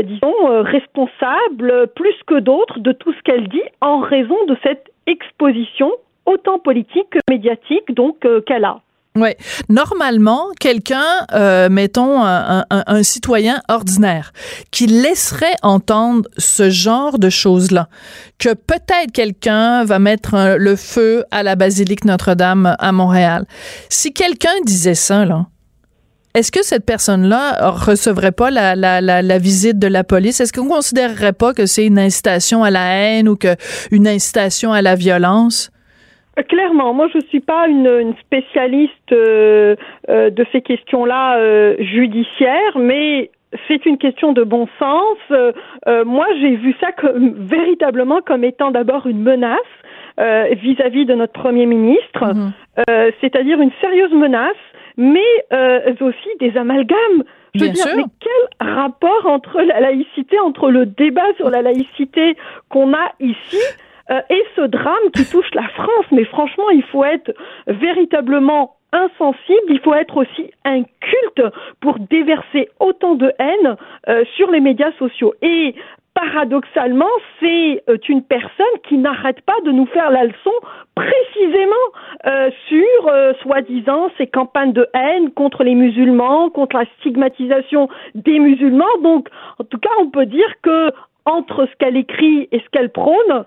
disons, 0.03 0.33
responsable 0.63 1.87
plus 1.95 2.15
que 2.27 2.39
d'autres 2.39 2.79
de 2.79 2.91
tout 2.91 3.13
ce 3.13 3.21
qu'elle 3.21 3.47
dit 3.47 3.63
en 3.79 3.99
raison 3.99 4.35
de 4.47 4.57
cette 4.63 4.91
exposition 5.07 5.91
autant 6.25 6.59
politique 6.59 7.09
que 7.11 7.19
médiatique 7.29 7.93
donc 7.93 8.27
qu'elle 8.45 8.65
a. 8.65 8.81
Oui. 9.15 9.29
Normalement, 9.69 10.47
quelqu'un, 10.59 11.05
euh, 11.33 11.69
mettons 11.69 12.23
un, 12.23 12.65
un, 12.71 12.83
un, 12.87 13.03
citoyen 13.03 13.61
ordinaire, 13.69 14.33
qui 14.71 14.87
laisserait 14.87 15.53
entendre 15.61 16.27
ce 16.39 16.71
genre 16.71 17.19
de 17.19 17.29
choses-là, 17.29 17.89
que 18.39 18.55
peut-être 18.55 19.11
quelqu'un 19.13 19.83
va 19.85 19.99
mettre 19.99 20.57
le 20.57 20.75
feu 20.75 21.25
à 21.29 21.43
la 21.43 21.55
basilique 21.55 22.05
Notre-Dame 22.05 22.75
à 22.79 22.91
Montréal. 22.91 23.45
Si 23.87 24.13
quelqu'un 24.13 24.59
disait 24.65 24.95
ça, 24.95 25.25
là, 25.25 25.45
est-ce 26.33 26.51
que 26.51 26.63
cette 26.65 26.83
personne-là 26.83 27.69
recevrait 27.69 28.31
pas 28.31 28.49
la, 28.49 28.75
la, 28.75 28.99
la, 28.99 29.21
la, 29.21 29.37
visite 29.37 29.77
de 29.77 29.85
la 29.85 30.03
police? 30.03 30.39
Est-ce 30.39 30.51
qu'on 30.51 30.67
considérerait 30.67 31.33
pas 31.33 31.53
que 31.53 31.67
c'est 31.67 31.85
une 31.85 31.99
incitation 31.99 32.63
à 32.63 32.71
la 32.71 32.95
haine 32.95 33.29
ou 33.29 33.35
que 33.35 33.55
une 33.91 34.07
incitation 34.07 34.73
à 34.73 34.81
la 34.81 34.95
violence? 34.95 35.69
Clairement, 36.41 36.93
moi 36.95 37.07
je 37.13 37.19
suis 37.27 37.41
pas 37.41 37.67
une, 37.67 37.85
une 37.85 38.15
spécialiste 38.15 39.11
euh, 39.11 39.75
euh, 40.09 40.31
de 40.31 40.43
ces 40.51 40.61
questions-là 40.61 41.37
euh, 41.37 41.75
judiciaires, 41.77 42.75
mais 42.75 43.29
c'est 43.67 43.85
une 43.85 43.99
question 43.99 44.33
de 44.33 44.43
bon 44.43 44.67
sens. 44.79 45.17
moi, 46.05 46.25
j'ai 46.41 46.55
vu 46.55 46.75
ça 46.81 46.91
comme, 46.91 47.33
véritablement 47.37 48.21
comme 48.21 48.43
étant 48.43 48.71
d'abord 48.71 49.05
une 49.05 49.21
menace 49.21 49.59
vis-à-vis 50.17 51.05
de 51.05 51.13
notre 51.13 51.33
premier 51.33 51.67
ministre, 51.67 52.33
mhm. 52.33 52.51
c'est-à-dire 53.21 53.61
une 53.61 53.69
sérieuse 53.79 54.11
menace, 54.11 54.63
mais 54.97 55.45
aussi 56.01 56.29
des 56.39 56.57
amalgames. 56.57 57.23
Je 57.53 57.65
veux 57.65 57.69
dire, 57.69 57.85
mais 57.95 58.05
quel 58.19 58.67
rapport 58.67 59.27
entre 59.27 59.61
la 59.61 59.79
laïcité, 59.79 60.39
entre 60.39 60.71
le 60.71 60.87
débat 60.87 61.31
sur 61.37 61.51
la 61.51 61.61
laïcité 61.61 62.35
qu'on 62.69 62.91
a 62.95 63.11
ici 63.19 63.61
euh, 64.11 64.21
et 64.29 64.43
ce 64.55 64.61
drame 64.61 65.11
qui 65.15 65.25
touche 65.29 65.49
la 65.53 65.67
France. 65.69 66.05
Mais 66.11 66.25
franchement, 66.25 66.69
il 66.71 66.83
faut 66.83 67.03
être 67.03 67.31
véritablement 67.67 68.75
insensible, 68.91 69.69
il 69.69 69.79
faut 69.79 69.93
être 69.93 70.17
aussi 70.17 70.51
inculte 70.65 71.41
pour 71.81 71.97
déverser 71.99 72.69
autant 72.79 73.15
de 73.15 73.31
haine 73.39 73.75
euh, 74.07 74.23
sur 74.35 74.51
les 74.51 74.59
médias 74.59 74.91
sociaux. 74.99 75.33
Et 75.41 75.73
paradoxalement, 76.13 77.09
c'est 77.39 77.83
euh, 77.89 77.97
une 78.07 78.23
personne 78.23 78.77
qui 78.87 78.97
n'arrête 78.97 79.41
pas 79.41 79.59
de 79.65 79.71
nous 79.71 79.87
faire 79.87 80.11
la 80.11 80.25
leçon 80.25 80.51
précisément 80.95 81.73
sur, 82.69 83.11
soi-disant, 83.41 84.09
ces 84.17 84.27
campagnes 84.27 84.73
de 84.73 84.87
haine 84.93 85.31
contre 85.31 85.63
les 85.63 85.73
musulmans, 85.73 86.49
contre 86.51 86.77
la 86.77 86.85
stigmatisation 86.99 87.89
des 88.13 88.37
musulmans. 88.37 88.85
Donc, 89.01 89.27
en 89.59 89.63
tout 89.63 89.79
cas, 89.79 89.89
on 89.99 90.09
peut 90.09 90.27
dire 90.27 90.49
que 90.61 90.91
entre 91.25 91.65
ce 91.65 91.75
qu'elle 91.77 91.97
écrit 91.97 92.47
et 92.51 92.59
ce 92.59 92.69
qu'elle 92.71 92.91
prône, 92.91 93.43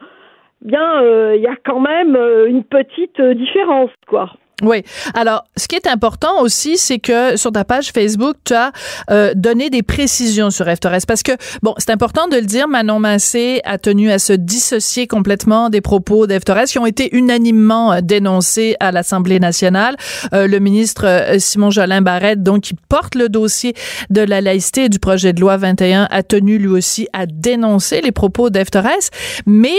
bien, 0.67 1.03
euh, 1.03 1.35
il 1.37 1.43
y 1.43 1.47
a 1.47 1.57
quand 1.65 1.81
même 1.81 2.17
euh, 2.17 2.47
une 2.47 2.65
petite 2.65 3.19
euh, 3.21 3.35
différence, 3.35 3.91
quoi. 4.07 4.33
Oui. 4.63 4.83
Alors, 5.13 5.45
ce 5.59 5.69
qui 5.69 5.77
est 5.77 5.87
important 5.87 6.41
aussi, 6.41 6.79
c'est 6.79 6.99
que 6.99 7.37
sur 7.37 7.53
ta 7.53 7.65
page 7.65 7.93
Facebook, 7.93 8.37
tu 8.43 8.55
as 8.55 8.73
euh, 9.11 9.33
donné 9.35 9.69
des 9.69 9.83
précisions 9.83 10.49
sur 10.49 10.65
FTORES. 10.65 11.05
Parce 11.07 11.23
que, 11.23 11.33
bon, 11.63 11.75
c'est 11.77 11.91
important 11.91 12.27
de 12.27 12.37
le 12.37 12.47
dire, 12.47 12.67
Manon 12.67 12.99
Massé 12.99 13.61
a 13.65 13.77
tenu 13.77 14.11
à 14.11 14.19
se 14.19 14.33
dissocier 14.33 15.07
complètement 15.07 15.69
des 15.69 15.83
propos 15.83 16.27
d'FTORES 16.27 16.65
qui 16.69 16.79
ont 16.79 16.87
été 16.87 17.15
unanimement 17.15 17.93
euh, 17.93 18.01
dénoncés 18.03 18.77
à 18.81 18.93
l'Assemblée 18.93 19.41
nationale. 19.41 19.95
Euh, 20.33 20.47
le 20.47 20.59
ministre 20.59 21.05
euh, 21.07 21.39
Simon 21.39 21.71
Jolin 21.71 22.01
Barrette, 22.01 22.43
donc, 22.43 22.63
qui 22.63 22.75
porte 22.89 23.15
le 23.15 23.29
dossier 23.29 23.75
de 24.09 24.23
la 24.23 24.41
laïcité 24.41 24.89
du 24.89 24.99
projet 24.99 25.35
de 25.35 25.41
loi 25.43 25.59
21, 25.59 26.09
a 26.11 26.23
tenu 26.23 26.57
lui 26.57 26.69
aussi 26.69 27.09
à 27.13 27.27
dénoncer 27.27 28.01
les 28.01 28.13
propos 28.13 28.49
d'FTORES. 28.49 29.11
Mais 29.45 29.77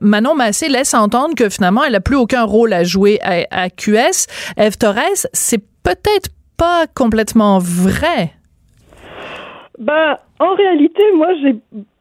Manon 0.00 0.34
Massé 0.34 0.70
laisse 0.70 0.94
entendre 0.94 1.34
que 1.34 1.50
finalement, 1.50 1.84
elle 1.84 1.92
n'a 1.92 2.00
plus 2.00 2.16
aucun 2.16 2.44
rôle 2.44 2.72
à 2.72 2.82
jouer 2.82 3.20
à, 3.22 3.44
à 3.50 3.68
Eve 4.56 4.76
Torres, 4.78 5.26
c'est 5.32 5.62
peut-être 5.82 6.30
pas 6.56 6.86
complètement 6.94 7.58
vrai. 7.58 8.32
Ben, 9.78 10.16
en 10.38 10.54
réalité, 10.54 11.02
moi, 11.14 11.28
j'ai 11.42 11.56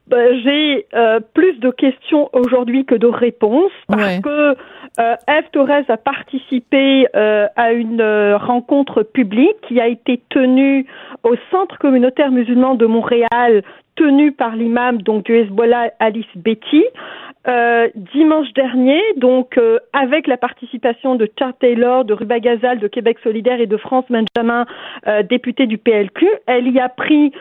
ben, 0.08 0.39
j'ai 0.44 0.86
euh, 0.94 1.20
plus 1.34 1.60
de 1.60 1.72
questions 1.72 2.30
aujourd'hui 2.32 2.86
que 2.86 2.94
de 2.94 3.08
réponses 3.08 3.72
parce 3.88 4.20
que 4.20 4.56
euh, 5.00 5.15
Eve 5.28 5.50
Torres 5.52 5.89
a 5.89 5.98
participé 5.98 7.08
euh, 7.15 7.48
à 7.56 7.72
une 7.72 8.04
rencontre 8.36 9.02
publique 9.02 9.60
qui 9.68 9.82
a 9.82 9.88
été 9.88 10.22
tenue 10.30 10.86
au 11.24 11.36
Centre 11.50 11.80
communautaire 11.80 12.30
musulman 12.30 12.76
de 12.76 12.86
Montréal, 12.86 13.63
tenue 13.96 14.32
par 14.32 14.56
l'imam 14.56 15.02
donc 15.02 15.26
du 15.26 15.36
Hezbollah 15.36 15.91
Alice 16.00 16.26
Betty. 16.36 16.84
Euh, 17.48 17.90
dimanche 18.12 18.52
dernier, 18.54 19.00
donc 19.18 19.60
euh, 19.60 19.78
avec 19.94 20.26
la 20.26 20.36
participation 20.36 21.14
de 21.14 21.30
Charles 21.38 21.54
Taylor, 21.60 22.04
de 22.04 22.16
Ruba 22.16 22.40
Gazal, 22.40 22.80
de 22.80 22.88
Québec 22.88 23.20
solidaire 23.24 23.62
et 23.62 23.68
de 23.68 23.78
France 23.78 24.06
Benjamin, 24.10 24.66
euh, 25.06 25.22
député 25.22 25.68
du 25.68 25.78
PLQ, 25.78 26.28
elle 26.48 26.68
y 26.70 26.80
a 26.80 26.90
pris 26.90 27.32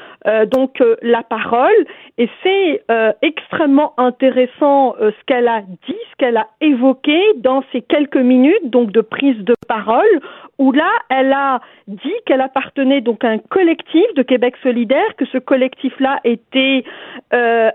donc 0.51 0.83
la 1.03 1.23
parole. 1.23 1.87
Et 2.17 2.31
c'est 2.43 2.83
extrêmement 3.21 3.93
intéressant 3.99 4.95
ce 4.99 5.25
qu'elle 5.27 5.49
a 5.49 5.61
dit, 5.61 5.97
ce 6.13 6.17
qu'elle 6.17 6.39
a 6.39 6.49
évoqué 6.63 7.21
dans 7.37 7.63
ces 7.73 7.83
quelques 7.83 8.17
minutes 8.17 8.71
donc 8.71 8.91
de 8.91 9.03
prise 9.03 9.37
de 9.45 9.53
parole 9.69 10.21
où 10.59 10.73
là 10.73 10.91
elle 11.11 11.33
a 11.33 11.61
dit 11.89 12.15
qu'elle 12.25 12.41
appartenait 12.41 13.03
donc 13.03 13.23
à 13.23 13.29
un 13.29 13.39
collectif 13.39 14.07
de 14.17 14.23
Québec 14.23 14.55
solidaire, 14.63 15.15
que 15.19 15.27
ce 15.27 15.37
collectif-là 15.37 16.21
était 16.25 16.85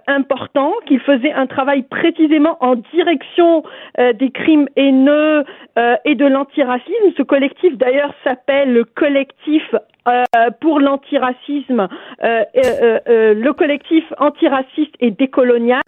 important, 0.08 0.74
qu'il 0.88 1.02
faisait 1.02 1.34
un 1.34 1.46
travail 1.46 1.84
précis 1.84 2.18
précisément 2.19 2.58
en 2.60 2.75
direction 2.93 3.63
euh, 3.97 4.13
des 4.13 4.32
crimes 4.32 4.67
haineux 4.75 5.43
euh, 5.77 5.95
et 6.05 6.15
de 6.15 6.25
l'antiracisme. 6.25 7.13
Ce 7.17 7.23
collectif 7.23 7.77
d'ailleurs 7.77 8.13
s'appelle 8.23 8.73
le 8.73 8.84
collectif 8.84 9.63
euh, 10.07 10.23
pour 10.62 10.79
l'antiracisme, 10.79 11.88
euh, 12.23 12.43
euh, 12.55 13.33
le 13.33 13.52
collectif 13.52 14.04
antiraciste 14.17 14.95
et 15.02 15.12
décolonial, 15.12 15.81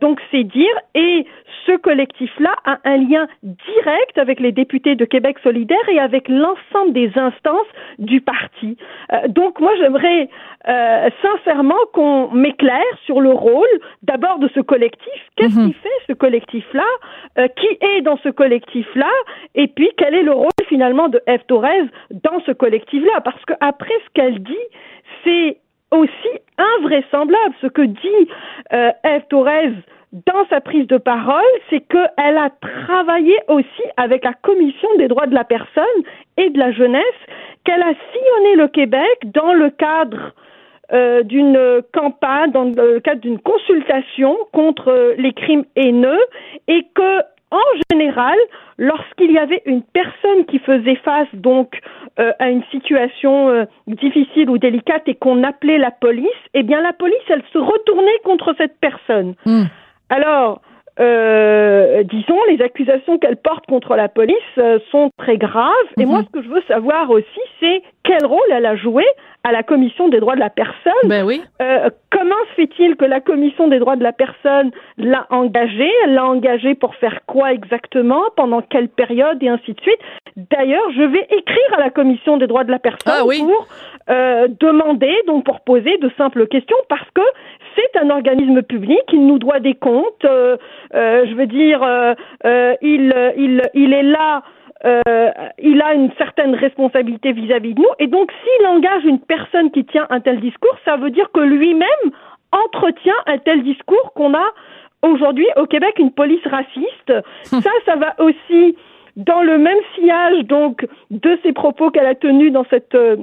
donc 0.00 0.18
c'est 0.30 0.44
dire, 0.44 0.74
et 0.94 1.26
ce 1.66 1.76
collectif-là 1.76 2.54
a 2.64 2.78
un 2.84 2.96
lien 2.96 3.26
direct 3.42 4.16
avec 4.16 4.40
les 4.40 4.50
députés 4.50 4.94
de 4.96 5.04
Québec 5.04 5.36
solidaire 5.42 5.88
et 5.88 5.98
avec 5.98 6.28
l'ensemble 6.28 6.92
des 6.92 7.12
instances 7.16 7.66
du 7.98 8.20
parti. 8.22 8.76
donc 9.28 9.60
moi 9.60 9.72
j'aimerais 9.78 10.28
sincèrement 11.22 11.80
qu'on 11.92 12.30
m'éclaire 12.32 12.80
sur 13.04 13.20
le 13.20 13.30
rôle 13.30 13.68
d'abord 14.02 14.38
de 14.38 14.48
ce 14.54 14.60
collectif, 14.60 15.20
qu'est-ce 15.36 15.58
mhm. 15.58 15.68
qui 15.68 15.72
fait 15.74 15.88
ce 16.08 16.12
collectif-là, 16.14 17.48
qui 17.56 17.68
est 17.80 18.00
dans 18.00 18.18
ce 18.18 18.30
collectif-là, 18.30 19.10
et 19.54 19.68
puis 19.68 19.90
quel 19.96 20.14
est 20.14 20.22
le 20.22 20.32
rôle 20.32 20.50
finalement 20.68 21.08
de 21.08 21.20
F. 21.28 21.46
Torres 21.46 21.88
dans 22.10 22.40
ce 22.46 22.52
collectif-là, 22.52 23.20
parce 23.34 23.58
qu'après 23.58 23.94
ce 24.06 24.10
qu'elle 24.14 24.42
dit, 24.42 24.66
c'est 25.24 25.58
aussi 25.90 26.40
invraisemblable. 26.78 27.54
Ce 27.60 27.66
que 27.66 27.82
dit 27.82 28.28
euh, 28.72 28.90
F. 29.04 29.28
Torres 29.28 29.72
dans 30.26 30.46
sa 30.48 30.60
prise 30.60 30.86
de 30.86 30.96
parole, 30.96 31.42
c'est 31.70 31.80
qu'elle 31.80 32.36
a 32.36 32.50
travaillé 32.60 33.36
aussi 33.48 33.82
avec 33.96 34.24
la 34.24 34.32
Commission 34.32 34.88
des 34.96 35.08
droits 35.08 35.26
de 35.26 35.34
la 35.34 35.42
personne 35.42 35.84
et 36.36 36.50
de 36.50 36.58
la 36.58 36.70
jeunesse, 36.70 37.02
qu'elle 37.64 37.82
a 37.82 37.92
sillonné 38.12 38.56
le 38.56 38.68
Québec 38.68 39.18
dans 39.24 39.52
le 39.52 39.70
cadre 39.70 40.32
euh, 40.92 41.24
d'une 41.24 41.82
campagne, 41.92 42.52
dans 42.52 42.64
le 42.64 43.00
cadre 43.00 43.22
d'une 43.22 43.40
consultation 43.40 44.36
contre 44.52 45.14
les 45.18 45.32
crimes 45.32 45.64
haineux, 45.74 46.24
et 46.68 46.86
que 46.94 47.20
en 47.54 47.80
général, 47.90 48.36
lorsqu'il 48.78 49.32
y 49.32 49.38
avait 49.38 49.62
une 49.66 49.82
personne 49.82 50.44
qui 50.48 50.58
faisait 50.58 50.96
face 50.96 51.28
donc 51.32 51.80
euh, 52.18 52.32
à 52.38 52.50
une 52.50 52.62
situation 52.70 53.48
euh, 53.50 53.64
difficile 53.86 54.50
ou 54.50 54.58
délicate 54.58 55.02
et 55.06 55.14
qu'on 55.14 55.42
appelait 55.42 55.78
la 55.78 55.90
police, 55.90 56.28
eh 56.54 56.62
bien 56.62 56.80
la 56.80 56.92
police, 56.92 57.16
elle 57.28 57.42
se 57.52 57.58
retournait 57.58 58.18
contre 58.24 58.54
cette 58.58 58.78
personne. 58.80 59.34
Hmm. 59.46 59.64
Alors, 60.10 60.60
euh, 61.00 62.04
disons, 62.04 62.38
les 62.48 62.62
accusations 62.62 63.18
qu'elle 63.18 63.36
porte 63.36 63.66
contre 63.66 63.96
la 63.96 64.08
police 64.08 64.36
sont 64.90 65.10
très 65.18 65.38
graves. 65.38 65.72
Et 65.98 66.06
moi, 66.06 66.20
mhm. 66.20 66.26
ce 66.26 66.30
que 66.30 66.42
je 66.42 66.48
veux 66.48 66.62
savoir 66.68 67.10
aussi, 67.10 67.40
c'est 67.58 67.82
quel 68.04 68.24
rôle 68.24 68.46
elle 68.50 68.66
a 68.66 68.76
joué 68.76 69.04
à 69.42 69.52
la 69.52 69.62
Commission 69.62 70.08
des 70.08 70.20
droits 70.20 70.34
de 70.34 70.40
la 70.40 70.50
personne? 70.50 70.92
Ben 71.04 71.24
oui. 71.24 71.42
Euh, 71.60 71.90
comment 72.10 72.34
se 72.50 72.54
fait-il 72.54 72.96
que 72.96 73.04
la 73.04 73.20
Commission 73.20 73.68
des 73.68 73.78
droits 73.78 73.96
de 73.96 74.02
la 74.02 74.12
personne 74.12 74.70
l'a 74.98 75.26
engagée? 75.30 75.90
Elle 76.04 76.14
l'a 76.14 76.24
engagée 76.24 76.74
pour 76.74 76.94
faire 76.96 77.20
quoi 77.26 77.52
exactement? 77.52 78.22
Pendant 78.36 78.62
quelle 78.62 78.88
période? 78.88 79.42
Et 79.42 79.48
ainsi 79.48 79.72
de 79.72 79.80
suite. 79.80 79.98
D'ailleurs, 80.36 80.84
je 80.96 81.02
vais 81.02 81.26
écrire 81.30 81.74
à 81.76 81.80
la 81.80 81.90
Commission 81.90 82.36
des 82.36 82.46
droits 82.46 82.64
de 82.64 82.70
la 82.70 82.78
personne 82.78 83.12
ah 83.14 83.22
pour 83.22 83.66
euh, 84.10 84.48
demander, 84.60 85.14
donc 85.26 85.44
pour 85.44 85.60
poser 85.60 85.96
de 85.98 86.10
simples 86.18 86.46
questions, 86.46 86.76
parce 86.88 87.08
que 87.14 87.22
c'est 87.74 87.98
un 87.98 88.10
organisme 88.10 88.62
public, 88.62 89.00
il 89.12 89.26
nous 89.26 89.38
doit 89.38 89.60
des 89.60 89.74
comptes. 89.74 90.24
Euh, 90.24 90.56
euh 90.94 91.24
je 91.26 91.34
veux 91.34 91.46
dire, 91.46 91.82
euh, 91.82 92.14
il, 92.82 93.14
il, 93.36 93.62
il 93.74 93.92
est 93.92 94.02
là 94.02 94.42
euh, 94.84 95.30
il 95.58 95.80
a 95.82 95.94
une 95.94 96.10
certaine 96.18 96.54
responsabilité 96.54 97.32
vis-à-vis 97.32 97.74
de 97.74 97.80
nous. 97.80 97.88
Et 97.98 98.06
donc, 98.06 98.30
s'il 98.42 98.66
engage 98.66 99.04
une 99.04 99.20
personne 99.20 99.70
qui 99.70 99.84
tient 99.84 100.06
un 100.10 100.20
tel 100.20 100.40
discours, 100.40 100.76
ça 100.84 100.96
veut 100.96 101.10
dire 101.10 101.30
que 101.32 101.40
lui-même 101.40 101.88
entretient 102.52 103.14
un 103.26 103.38
tel 103.38 103.62
discours 103.62 104.12
qu'on 104.14 104.34
a 104.34 104.46
aujourd'hui 105.02 105.46
au 105.56 105.66
Québec 105.66 105.94
une 105.98 106.12
police 106.12 106.46
raciste. 106.46 107.12
ça, 107.44 107.70
ça 107.86 107.96
va 107.96 108.14
aussi 108.18 108.76
dans 109.16 109.42
le 109.42 109.58
même 109.58 109.78
sillage 109.94 110.44
donc 110.44 110.86
de 111.10 111.38
ces 111.42 111.52
propos 111.52 111.90
qu'elle 111.90 112.06
a 112.06 112.14
tenus 112.14 112.52
dans 112.52 112.64
cette 112.68 112.94
euh, 112.94 113.16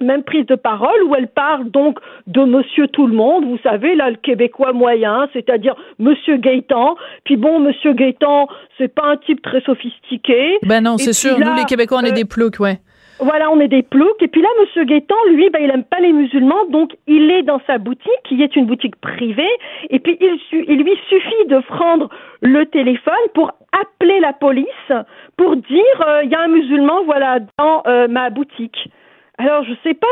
même 0.00 0.22
prise 0.22 0.46
de 0.46 0.54
parole 0.54 1.02
où 1.04 1.14
elle 1.14 1.28
parle 1.28 1.70
donc 1.70 1.98
de 2.26 2.42
monsieur 2.44 2.88
tout 2.88 3.06
le 3.06 3.14
monde, 3.14 3.44
vous 3.44 3.58
savez, 3.62 3.94
là, 3.94 4.10
le 4.10 4.16
québécois 4.16 4.72
moyen, 4.72 5.28
c'est-à-dire 5.32 5.74
monsieur 5.98 6.36
Gaétan. 6.36 6.96
Puis 7.24 7.36
bon, 7.36 7.60
monsieur 7.60 7.92
Gaétan, 7.92 8.48
c'est 8.78 8.92
pas 8.92 9.06
un 9.06 9.16
type 9.16 9.42
très 9.42 9.60
sophistiqué. 9.60 10.58
Ben 10.62 10.82
non, 10.82 10.98
c'est 10.98 11.12
sûr. 11.12 11.38
Nous, 11.38 11.54
les 11.54 11.64
Québécois, 11.64 11.98
on 12.02 12.04
est 12.04 12.10
euh, 12.10 12.14
des 12.14 12.24
ploucs, 12.24 12.58
ouais. 12.60 12.78
Voilà, 13.20 13.50
on 13.50 13.60
est 13.60 13.68
des 13.68 13.82
ploucs. 13.82 14.20
Et 14.20 14.28
puis 14.28 14.42
là, 14.42 14.48
Monsieur 14.60 14.84
Gaétan, 14.84 15.14
lui, 15.30 15.48
ben, 15.50 15.60
il 15.62 15.70
aime 15.70 15.84
pas 15.84 16.00
les 16.00 16.12
musulmans, 16.12 16.66
donc 16.70 16.92
il 17.06 17.30
est 17.30 17.42
dans 17.42 17.60
sa 17.66 17.78
boutique, 17.78 18.10
qui 18.24 18.42
est 18.42 18.56
une 18.56 18.66
boutique 18.66 18.96
privée. 18.96 19.48
Et 19.90 20.00
puis 20.00 20.18
il, 20.20 20.38
il 20.68 20.82
lui 20.82 20.98
suffit 21.08 21.46
de 21.48 21.58
prendre 21.60 22.08
le 22.40 22.66
téléphone 22.66 23.14
pour 23.32 23.52
appeler 23.80 24.18
la 24.20 24.32
police, 24.32 24.92
pour 25.36 25.56
dire 25.56 26.00
euh, 26.06 26.24
il 26.24 26.30
y 26.30 26.34
a 26.34 26.40
un 26.40 26.48
musulman, 26.48 27.04
voilà, 27.04 27.38
dans 27.58 27.82
euh, 27.86 28.08
ma 28.08 28.30
boutique. 28.30 28.90
Alors, 29.36 29.64
je 29.64 29.72
sais 29.82 29.94
pas, 29.94 30.06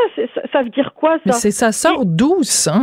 ça, 0.53 0.63
veut 0.63 0.71
dire 0.71 0.93
quoi, 0.95 1.17
ça? 1.25 1.33
C'est 1.33 1.53
ça 1.53 1.71
sort 1.71 2.05
d'où, 2.05 2.43
ça? 2.43 2.75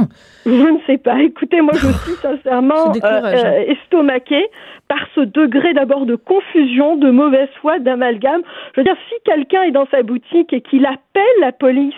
Je 0.46 0.52
ne 0.52 0.78
sais 0.88 0.98
pas. 0.98 1.20
Écoutez, 1.22 1.60
moi, 1.60 1.74
je 1.74 1.88
suis 1.88 2.14
sincèrement 2.22 2.94
euh, 2.96 3.02
euh, 3.04 3.66
estomaquée 3.68 4.48
par 4.88 5.00
ce 5.16 5.22
degré 5.22 5.74
d'abord 5.74 6.06
de 6.06 6.16
confusion, 6.16 6.96
de 6.96 7.12
mauvaise 7.12 7.50
foi, 7.62 7.80
d'amalgame. 7.80 8.42
Je 8.74 8.80
veux 8.80 8.86
dire, 8.86 8.96
si 9.10 9.16
quelqu'un 9.26 9.64
est 9.64 9.72
dans 9.72 9.88
sa 9.92 10.02
boutique 10.02 10.54
et 10.54 10.62
qu'il 10.62 10.86
appelle 10.86 11.24
la 11.42 11.52
police 11.52 11.94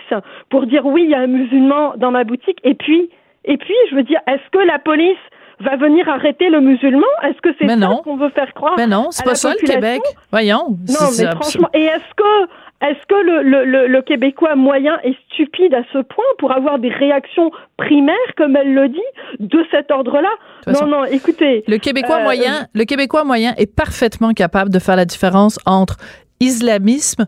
pour 0.50 0.66
dire 0.66 0.84
oui, 0.86 1.04
il 1.04 1.10
y 1.10 1.14
a 1.14 1.20
un 1.20 1.28
musulman 1.28 1.94
dans 1.96 2.10
ma 2.10 2.24
boutique, 2.24 2.58
et 2.64 2.74
puis, 2.74 3.10
et 3.44 3.56
puis, 3.56 3.74
je 3.90 3.96
veux 3.96 4.02
dire, 4.02 4.20
est-ce 4.26 4.50
que 4.50 4.58
la 4.58 4.80
police 4.80 5.16
va 5.60 5.76
venir 5.76 6.08
arrêter 6.08 6.50
le 6.50 6.60
musulman? 6.60 7.06
Est-ce 7.22 7.40
que 7.40 7.54
c'est 7.60 7.68
ça 7.68 8.00
qu'on 8.02 8.16
veut 8.16 8.30
faire 8.30 8.52
croire 8.54 8.74
Mais 8.76 8.88
non, 8.88 9.08
c'est 9.10 9.24
pas 9.24 9.36
ça 9.36 9.52
le 9.52 9.66
Québec. 9.66 10.00
Voyons. 10.32 10.68
Non, 10.68 11.08
mais 11.16 11.30
franchement, 11.30 11.68
et 11.74 11.84
est-ce 11.84 12.14
que 12.16 12.48
est-ce 12.82 13.06
que 13.06 13.14
le, 13.14 13.64
le, 13.64 13.86
le, 13.86 14.02
Québécois 14.02 14.56
moyen 14.56 14.98
est 15.04 15.14
stupide 15.26 15.72
à 15.72 15.82
ce 15.92 15.98
point 15.98 16.24
pour 16.38 16.50
avoir 16.52 16.78
des 16.80 16.88
réactions 16.88 17.52
primaires, 17.76 18.16
comme 18.36 18.56
elle 18.56 18.74
le 18.74 18.88
dit, 18.88 19.00
de 19.38 19.64
cet 19.70 19.90
ordre-là? 19.90 20.30
Non, 20.66 20.86
non, 20.86 21.04
écoutez. 21.04 21.62
Le 21.68 21.78
Québécois 21.78 22.18
euh, 22.18 22.24
moyen, 22.24 22.66
le 22.74 22.84
Québécois 22.84 23.24
moyen 23.24 23.54
est 23.56 23.72
parfaitement 23.72 24.32
capable 24.32 24.70
de 24.70 24.80
faire 24.80 24.96
la 24.96 25.04
différence 25.04 25.58
entre 25.64 25.96
islamisme 26.40 27.26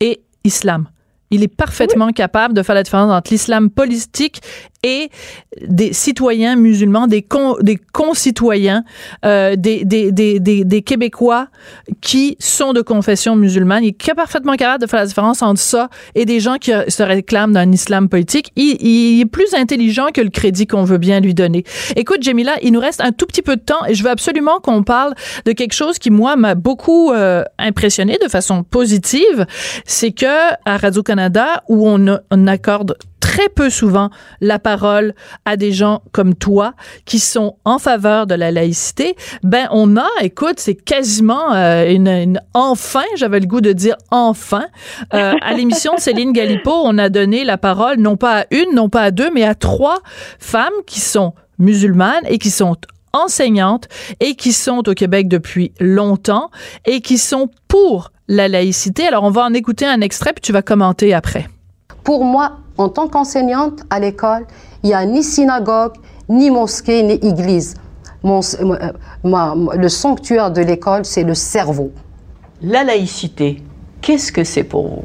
et 0.00 0.20
islam. 0.44 0.88
Il 1.30 1.42
est 1.42 1.54
parfaitement 1.54 2.10
capable 2.10 2.54
de 2.54 2.62
faire 2.62 2.74
la 2.74 2.82
différence 2.82 3.10
entre 3.10 3.30
l'islam 3.30 3.70
politique 3.70 4.40
et 4.82 5.10
des 5.60 5.92
citoyens 5.92 6.56
musulmans, 6.56 7.06
des, 7.06 7.26
des 7.60 7.78
concitoyens, 7.92 8.84
euh, 9.24 9.56
des, 9.56 9.84
des, 9.84 10.12
des, 10.12 10.40
des, 10.40 10.82
Québécois 10.82 11.48
qui 12.00 12.36
sont 12.38 12.72
de 12.72 12.80
confession 12.80 13.36
musulmane. 13.36 13.84
Il 13.84 13.88
est 13.88 14.14
parfaitement 14.14 14.54
capable 14.54 14.82
de 14.82 14.88
faire 14.88 15.00
la 15.00 15.06
différence 15.06 15.42
entre 15.42 15.60
ça 15.60 15.90
et 16.14 16.24
des 16.24 16.40
gens 16.40 16.56
qui 16.56 16.72
se 16.88 17.02
réclament 17.02 17.52
d'un 17.52 17.70
islam 17.72 18.08
politique. 18.08 18.52
Il, 18.56 18.76
il, 18.80 19.20
est 19.20 19.26
plus 19.26 19.54
intelligent 19.54 20.08
que 20.14 20.20
le 20.20 20.30
crédit 20.30 20.66
qu'on 20.66 20.84
veut 20.84 20.98
bien 20.98 21.20
lui 21.20 21.34
donner. 21.34 21.64
Écoute, 21.96 22.22
Jamila, 22.22 22.52
il 22.62 22.72
nous 22.72 22.80
reste 22.80 23.00
un 23.02 23.12
tout 23.12 23.26
petit 23.26 23.42
peu 23.42 23.56
de 23.56 23.60
temps 23.60 23.84
et 23.86 23.94
je 23.94 24.02
veux 24.02 24.10
absolument 24.10 24.60
qu'on 24.60 24.82
parle 24.82 25.14
de 25.44 25.52
quelque 25.52 25.74
chose 25.74 25.98
qui, 25.98 26.10
moi, 26.10 26.36
m'a 26.36 26.54
beaucoup 26.54 27.12
euh, 27.12 27.44
impressionné 27.58 28.18
de 28.22 28.28
façon 28.28 28.62
positive. 28.62 29.46
C'est 29.84 30.12
que 30.12 30.26
à 30.64 30.76
Radio-Canada, 30.76 31.62
où 31.68 31.88
on, 31.88 32.18
on 32.30 32.46
accorde 32.46 32.96
très 33.30 33.48
peu 33.48 33.70
souvent 33.70 34.10
la 34.40 34.58
parole 34.58 35.14
à 35.44 35.56
des 35.56 35.70
gens 35.70 36.02
comme 36.10 36.34
toi 36.34 36.74
qui 37.04 37.20
sont 37.20 37.58
en 37.64 37.78
faveur 37.78 38.26
de 38.26 38.34
la 38.34 38.50
laïcité, 38.50 39.14
ben 39.44 39.68
on 39.70 39.96
a, 39.96 40.08
écoute, 40.20 40.54
c'est 40.56 40.74
quasiment 40.74 41.54
euh, 41.54 41.88
une, 41.88 42.40
enfin, 42.54 43.04
j'avais 43.14 43.38
le 43.38 43.46
goût 43.46 43.60
de 43.60 43.72
dire 43.72 43.94
enfin, 44.10 44.64
euh, 45.14 45.34
à 45.42 45.54
l'émission 45.54 45.94
de 45.94 46.00
Céline 46.00 46.32
Galipo, 46.32 46.72
on 46.72 46.98
a 46.98 47.08
donné 47.08 47.44
la 47.44 47.56
parole 47.56 47.98
non 47.98 48.16
pas 48.16 48.40
à 48.40 48.44
une, 48.50 48.74
non 48.74 48.88
pas 48.88 49.02
à 49.02 49.10
deux, 49.12 49.30
mais 49.32 49.44
à 49.44 49.54
trois 49.54 50.00
femmes 50.40 50.80
qui 50.84 50.98
sont 50.98 51.32
musulmanes 51.60 52.24
et 52.26 52.38
qui 52.38 52.50
sont 52.50 52.74
enseignantes 53.12 53.86
et 54.18 54.34
qui 54.34 54.52
sont 54.52 54.88
au 54.88 54.94
Québec 54.94 55.28
depuis 55.28 55.70
longtemps 55.78 56.50
et 56.84 57.00
qui 57.00 57.16
sont 57.16 57.48
pour 57.68 58.10
la 58.26 58.48
laïcité. 58.48 59.06
Alors 59.06 59.22
on 59.22 59.30
va 59.30 59.44
en 59.44 59.54
écouter 59.54 59.86
un 59.86 60.00
extrait 60.00 60.32
puis 60.32 60.42
tu 60.42 60.52
vas 60.52 60.62
commenter 60.62 61.14
après. 61.14 61.46
Pour 62.04 62.24
moi, 62.24 62.52
en 62.78 62.88
tant 62.88 63.08
qu'enseignante 63.08 63.82
à 63.90 64.00
l'école, 64.00 64.46
il 64.82 64.88
n'y 64.88 64.94
a 64.94 65.04
ni 65.04 65.22
synagogue, 65.22 65.92
ni 66.28 66.50
mosquée, 66.50 67.02
ni 67.02 67.14
église. 67.14 67.74
Euh, 68.24 68.92
le 69.24 69.88
sanctuaire 69.88 70.50
de 70.50 70.62
l'école, 70.62 71.04
c'est 71.04 71.24
le 71.24 71.34
cerveau. 71.34 71.90
La 72.62 72.84
laïcité, 72.84 73.62
qu'est-ce 74.02 74.32
que 74.32 74.44
c'est 74.44 74.64
pour 74.64 74.88
vous? 74.88 75.04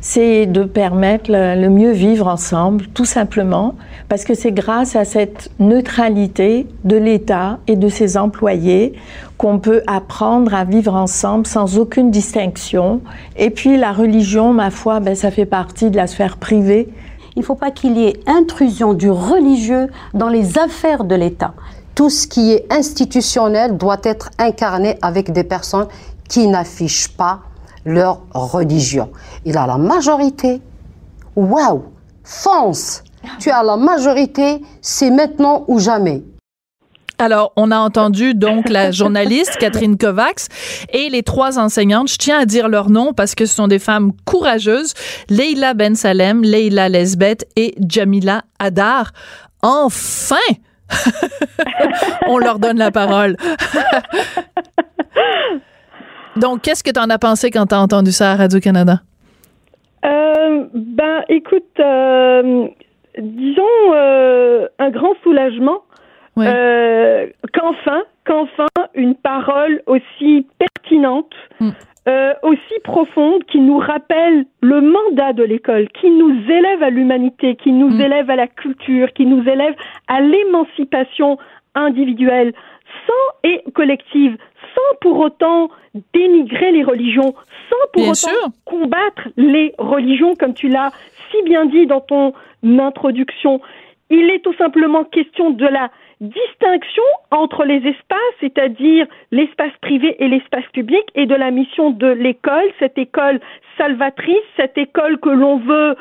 C'est 0.00 0.46
de 0.46 0.64
permettre 0.64 1.30
le, 1.30 1.68
mieux 1.68 1.92
vivre 1.92 2.26
ensemble, 2.26 2.86
tout 2.88 3.04
simplement, 3.04 3.74
parce 4.08 4.24
que 4.24 4.34
c'est 4.34 4.52
grâce 4.52 4.96
à 4.96 5.04
cette 5.04 5.50
neutralité 5.58 6.66
de 6.84 6.96
l'État 6.96 7.58
et 7.66 7.76
de 7.76 7.88
ses 7.88 8.16
employés 8.16 8.94
qu'on 9.42 9.58
peut 9.58 9.82
apprendre 9.88 10.54
à 10.54 10.62
vivre 10.62 10.94
ensemble 10.94 11.48
sans 11.48 11.76
aucune 11.76 12.12
distinction. 12.12 13.00
Et 13.34 13.50
puis 13.50 13.76
la 13.76 13.92
religion, 13.92 14.52
ma 14.52 14.70
foi, 14.70 15.00
ben, 15.00 15.16
ça 15.16 15.32
fait 15.32 15.46
partie 15.46 15.90
de 15.90 15.96
la 15.96 16.06
sphère 16.06 16.36
privée. 16.36 16.88
Il 17.34 17.40
ne 17.40 17.44
faut 17.44 17.56
pas 17.56 17.72
qu'il 17.72 17.98
y 17.98 18.04
ait 18.04 18.20
intrusion 18.28 18.94
du 18.94 19.10
religieux 19.10 19.88
dans 20.14 20.28
les 20.28 20.58
affaires 20.58 21.02
de 21.02 21.16
l'État. 21.16 21.54
Tout 21.96 22.08
ce 22.08 22.28
qui 22.28 22.52
est 22.52 22.72
institutionnel 22.72 23.76
doit 23.76 23.98
être 24.04 24.30
incarné 24.38 24.96
avec 25.02 25.32
des 25.32 25.42
personnes 25.42 25.88
qui 26.28 26.46
n'affichent 26.46 27.08
pas 27.08 27.40
leur 27.84 28.20
religion. 28.32 29.10
Il 29.44 29.58
a 29.58 29.66
la 29.66 29.76
majorité 29.76 30.62
waouh, 31.34 31.82
fonce. 32.22 33.02
Tu 33.40 33.50
as 33.50 33.64
la 33.64 33.76
majorité, 33.76 34.62
c'est 34.80 35.10
maintenant 35.10 35.64
ou 35.66 35.80
jamais. 35.80 36.22
Alors, 37.22 37.52
on 37.54 37.70
a 37.70 37.78
entendu 37.78 38.34
donc 38.34 38.68
la 38.68 38.90
journaliste 38.90 39.56
Catherine 39.58 39.96
Kovacs 39.96 40.48
et 40.92 41.08
les 41.08 41.22
trois 41.22 41.60
enseignantes. 41.60 42.10
Je 42.10 42.16
tiens 42.16 42.40
à 42.40 42.46
dire 42.46 42.68
leur 42.68 42.90
nom 42.90 43.12
parce 43.12 43.36
que 43.36 43.46
ce 43.46 43.54
sont 43.54 43.68
des 43.68 43.78
femmes 43.78 44.10
courageuses. 44.24 44.92
Leila 45.30 45.74
Ben 45.74 45.94
Salem, 45.94 46.42
Leila 46.42 46.88
Lesbeth 46.88 47.46
et 47.54 47.76
Jamila 47.88 48.42
Adar. 48.58 49.12
Enfin! 49.62 50.34
on 52.26 52.38
leur 52.38 52.58
donne 52.58 52.78
la 52.78 52.90
parole. 52.90 53.36
donc, 56.34 56.62
qu'est-ce 56.62 56.82
que 56.82 56.90
tu 56.90 56.98
en 56.98 57.08
as 57.08 57.18
pensé 57.18 57.52
quand 57.52 57.66
tu 57.66 57.76
as 57.76 57.80
entendu 57.80 58.10
ça 58.10 58.32
à 58.32 58.34
Radio-Canada? 58.34 59.00
Euh, 60.04 60.64
ben, 60.74 61.22
écoute, 61.28 61.78
euh, 61.78 62.66
disons 63.16 63.62
euh, 63.94 64.66
un 64.80 64.90
grand 64.90 65.14
soulagement 65.22 65.82
euh, 66.38 67.26
qu'enfin, 67.52 68.02
qu'enfin, 68.24 68.66
une 68.94 69.14
parole 69.14 69.82
aussi 69.86 70.46
pertinente, 70.58 71.32
mm. 71.60 71.70
euh, 72.08 72.32
aussi 72.42 72.80
profonde, 72.84 73.44
qui 73.44 73.58
nous 73.60 73.78
rappelle 73.78 74.46
le 74.60 74.80
mandat 74.80 75.32
de 75.32 75.42
l'école, 75.42 75.88
qui 76.00 76.10
nous 76.10 76.34
élève 76.50 76.82
à 76.82 76.90
l'humanité, 76.90 77.56
qui 77.56 77.72
nous 77.72 77.90
mm. 77.90 78.00
élève 78.00 78.30
à 78.30 78.36
la 78.36 78.46
culture, 78.46 79.12
qui 79.12 79.26
nous 79.26 79.46
élève 79.48 79.74
à 80.08 80.20
l'émancipation 80.20 81.38
individuelle, 81.74 82.52
sans 83.06 83.48
et 83.48 83.62
collective, 83.74 84.36
sans 84.74 84.96
pour 85.00 85.18
autant 85.18 85.70
dénigrer 86.14 86.72
les 86.72 86.84
religions, 86.84 87.34
sans 87.68 87.88
pour 87.92 88.08
autant 88.08 88.52
combattre 88.64 89.28
les 89.36 89.74
religions, 89.78 90.34
comme 90.34 90.54
tu 90.54 90.68
l'as 90.68 90.90
si 91.30 91.42
bien 91.42 91.66
dit 91.66 91.86
dans 91.86 92.00
ton 92.00 92.32
introduction. 92.62 93.60
Il 94.10 94.30
est 94.30 94.40
tout 94.40 94.54
simplement 94.54 95.04
question 95.04 95.50
de 95.50 95.66
la 95.66 95.90
distinction 96.22 97.02
entre 97.32 97.64
les 97.64 97.78
espaces, 97.78 98.36
c'est-à-dire 98.40 99.06
l'espace 99.32 99.72
privé 99.80 100.16
et 100.22 100.28
l'espace 100.28 100.64
public, 100.72 101.02
et 101.14 101.26
de 101.26 101.34
la 101.34 101.50
mission 101.50 101.90
de 101.90 102.06
l'école, 102.06 102.70
cette 102.78 102.96
école 102.96 103.40
salvatrice, 103.76 104.46
cette 104.56 104.78
école 104.78 105.18
que 105.18 105.30
l'on 105.30 105.58
veut 105.58 105.96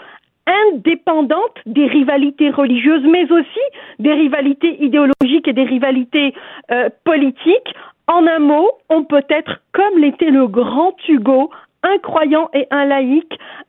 indépendante 0.46 1.58
des 1.66 1.88
rivalités 1.88 2.50
religieuses, 2.50 3.04
mais 3.04 3.32
aussi 3.32 3.66
des 4.00 4.14
rivalités 4.14 4.84
idéologiques 4.84 5.48
et 5.48 5.54
des 5.54 5.64
rivalités 5.64 6.34
euh, 6.72 6.90
politiques. 7.04 7.74
En 8.08 8.28
un 8.28 8.40
mot, 8.40 8.70
on 8.90 9.04
peut 9.04 9.26
être 9.30 9.62
comme 9.74 9.98
l'était 10.00 10.30
le 10.30 10.48
grand 10.48 10.96
Hugo, 11.08 11.50
un 11.84 11.98
croyant 12.00 12.50
et 12.54 12.68
un 12.70 12.86
laïc, 12.86 13.28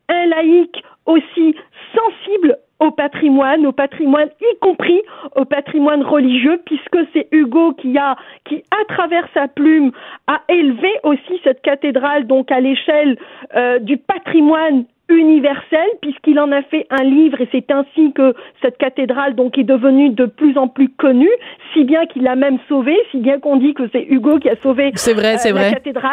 un 0.09 0.27
laïc 0.27 0.83
aussi 1.07 1.55
sensible 1.95 2.59
au 2.83 2.91
patrimoine, 2.91 3.65
au 3.65 3.73
patrimoine, 3.73 4.29
y 4.41 4.59
compris 4.59 5.01
au 5.37 5.45
patrimoine 5.45 6.03
religieux, 6.03 6.61
puisque 6.67 6.99
c'est 7.13 7.29
Hugo 7.31 7.75
qui 7.75 7.97
a, 7.97 8.17
qui 8.45 8.63
à 8.71 8.85
travers 8.93 9.27
sa 9.33 9.47
plume, 9.47 9.93
a 10.27 10.41
élevé 10.49 10.91
aussi 11.05 11.41
cette 11.45 11.63
cathédrale 11.63 12.27
donc 12.27 12.51
à 12.51 12.61
l'échelle 12.61 13.17
euh, 13.55 13.79
du 13.79 13.99
patrimoine 13.99 14.85
universel 15.09 15.89
puisqu'il 16.01 16.39
en 16.39 16.51
a 16.53 16.63
fait 16.63 16.87
un 16.91 17.03
livre 17.03 17.41
et 17.41 17.49
c'est 17.53 17.71
ainsi 17.71 18.13
que 18.13 18.35
cette 18.63 18.79
cathédrale 18.79 19.35
donc 19.35 19.59
est 19.59 19.65
devenue 19.65 20.11
de 20.11 20.27
plus 20.27 20.57
en 20.57 20.69
plus 20.69 20.89
connue, 20.89 21.31
si 21.73 21.85
bien 21.85 22.07
qu'il 22.07 22.23
l'a 22.23 22.37
même 22.37 22.59
sauvée, 22.69 22.99
si 23.11 23.19
bien 23.19 23.39
qu'on 23.39 23.57
dit 23.57 23.75
que 23.75 23.85
c'est 23.93 24.07
Hugo 24.09 24.39
qui 24.39 24.49
a 24.49 24.57
sauvé 24.57 24.93
vrai, 25.13 25.37
euh, 25.47 25.53
la 25.53 25.73
cathédrale. 25.73 26.13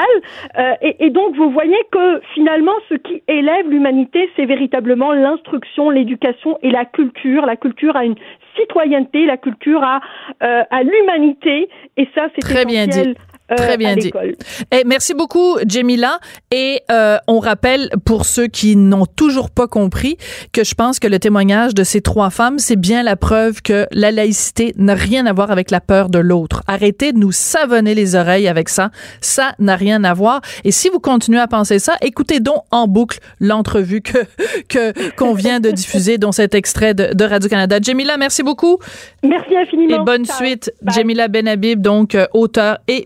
Euh, 0.58 0.74
et, 0.82 1.06
et, 1.06 1.10
donc 1.10 1.36
vous 1.36 1.50
voyez 1.52 1.78
que 1.92 2.22
finalement 2.34 2.76
ce 2.90 2.96
qui 2.96 3.24
élève 3.28 3.70
l'humanité, 3.70 4.30
c'est 4.36 4.46
véritablement 4.46 5.14
l'instruction, 5.14 5.90
l'éducation 5.90 6.58
et 6.62 6.72
la 6.72 6.86
culture. 6.86 7.46
La 7.46 7.56
culture 7.56 7.96
a 7.96 8.06
une 8.06 8.16
citoyenneté, 8.58 9.26
la 9.26 9.38
culture 9.38 9.84
a 9.84 10.02
euh, 10.44 10.64
à 10.70 10.84
l'humanité 10.84 11.70
et 11.98 12.08
ça 12.16 12.28
c'est 12.36 12.42
très 12.42 12.66
bien 12.66 12.88
dit. 12.88 13.16
Euh, 13.52 13.56
Très 13.56 13.78
bien 13.78 13.95
dit. 13.95 14.12
Et 14.22 14.36
eh, 14.72 14.84
merci 14.86 15.14
beaucoup, 15.14 15.58
Jamila. 15.66 16.20
Et 16.52 16.82
euh, 16.91 17.18
on 17.28 17.39
rappelle 17.39 17.89
pour 18.06 18.26
ceux 18.26 18.47
qui 18.47 18.76
n'ont 18.76 19.06
toujours 19.06 19.50
pas 19.50 19.68
compris 19.68 20.18
que 20.52 20.64
je 20.64 20.76
pense 20.76 21.00
que 21.00 21.08
le 21.08 21.20
témoignage 21.20 21.74
de 21.74 21.84
ces 21.84 22.02
trois 22.02 22.30
femmes, 22.30 22.60
c'est 22.60 22.76
bien 22.76 23.04
la 23.04 23.16
preuve 23.16 23.62
que 23.62 23.88
la 23.91 24.12
laïcité 24.12 24.74
n'a 24.78 24.93
rien 24.93 25.26
à 25.26 25.34
voir 25.34 25.52
avec 25.52 25.72
la 25.72 25.82
peur 25.82 26.10
de 26.10 26.20
l'autre. 26.20 26.64
Arrêtez 26.68 27.12
de 27.12 27.18
nous 27.18 27.32
savonner 27.32 27.95
les 27.95 28.16
oreilles 28.16 28.47
avec 28.47 28.70
ça. 28.70 28.91
Ça 29.22 29.54
n'a 29.60 29.76
rien 29.76 30.04
à 30.04 30.14
voir. 30.14 30.41
Et 30.64 30.72
si 30.72 30.89
vous 30.89 31.00
continuez 31.00 31.39
à 31.39 31.47
penser 31.47 31.80
ça, 31.80 31.95
écoutez 32.02 32.39
donc 32.39 32.64
en 32.72 32.88
boucle 32.88 33.20
l'entrevue 33.39 34.02
que 34.02 34.20
que 34.70 34.93
qu'on 35.16 35.34
vient 35.34 35.60
de 35.60 35.72
diffuser, 35.72 36.18
dont 36.18 36.32
cet 36.32 36.54
extrait 36.56 36.93
de, 36.93 37.14
de 37.14 37.24
Radio 37.26 37.50
Canada. 37.50 37.80
Jamila, 37.82 38.18
merci 38.18 38.43
beaucoup. 38.43 38.78
Merci 39.24 39.56
infiniment. 39.56 40.02
Et 40.02 40.06
bonne 40.06 40.26
suite, 40.26 40.72
Jamila 40.86 41.28
Benhabib, 41.28 41.82
donc 41.82 42.16
euh, 42.16 42.28
auteur 42.34 42.80
et 42.88 43.06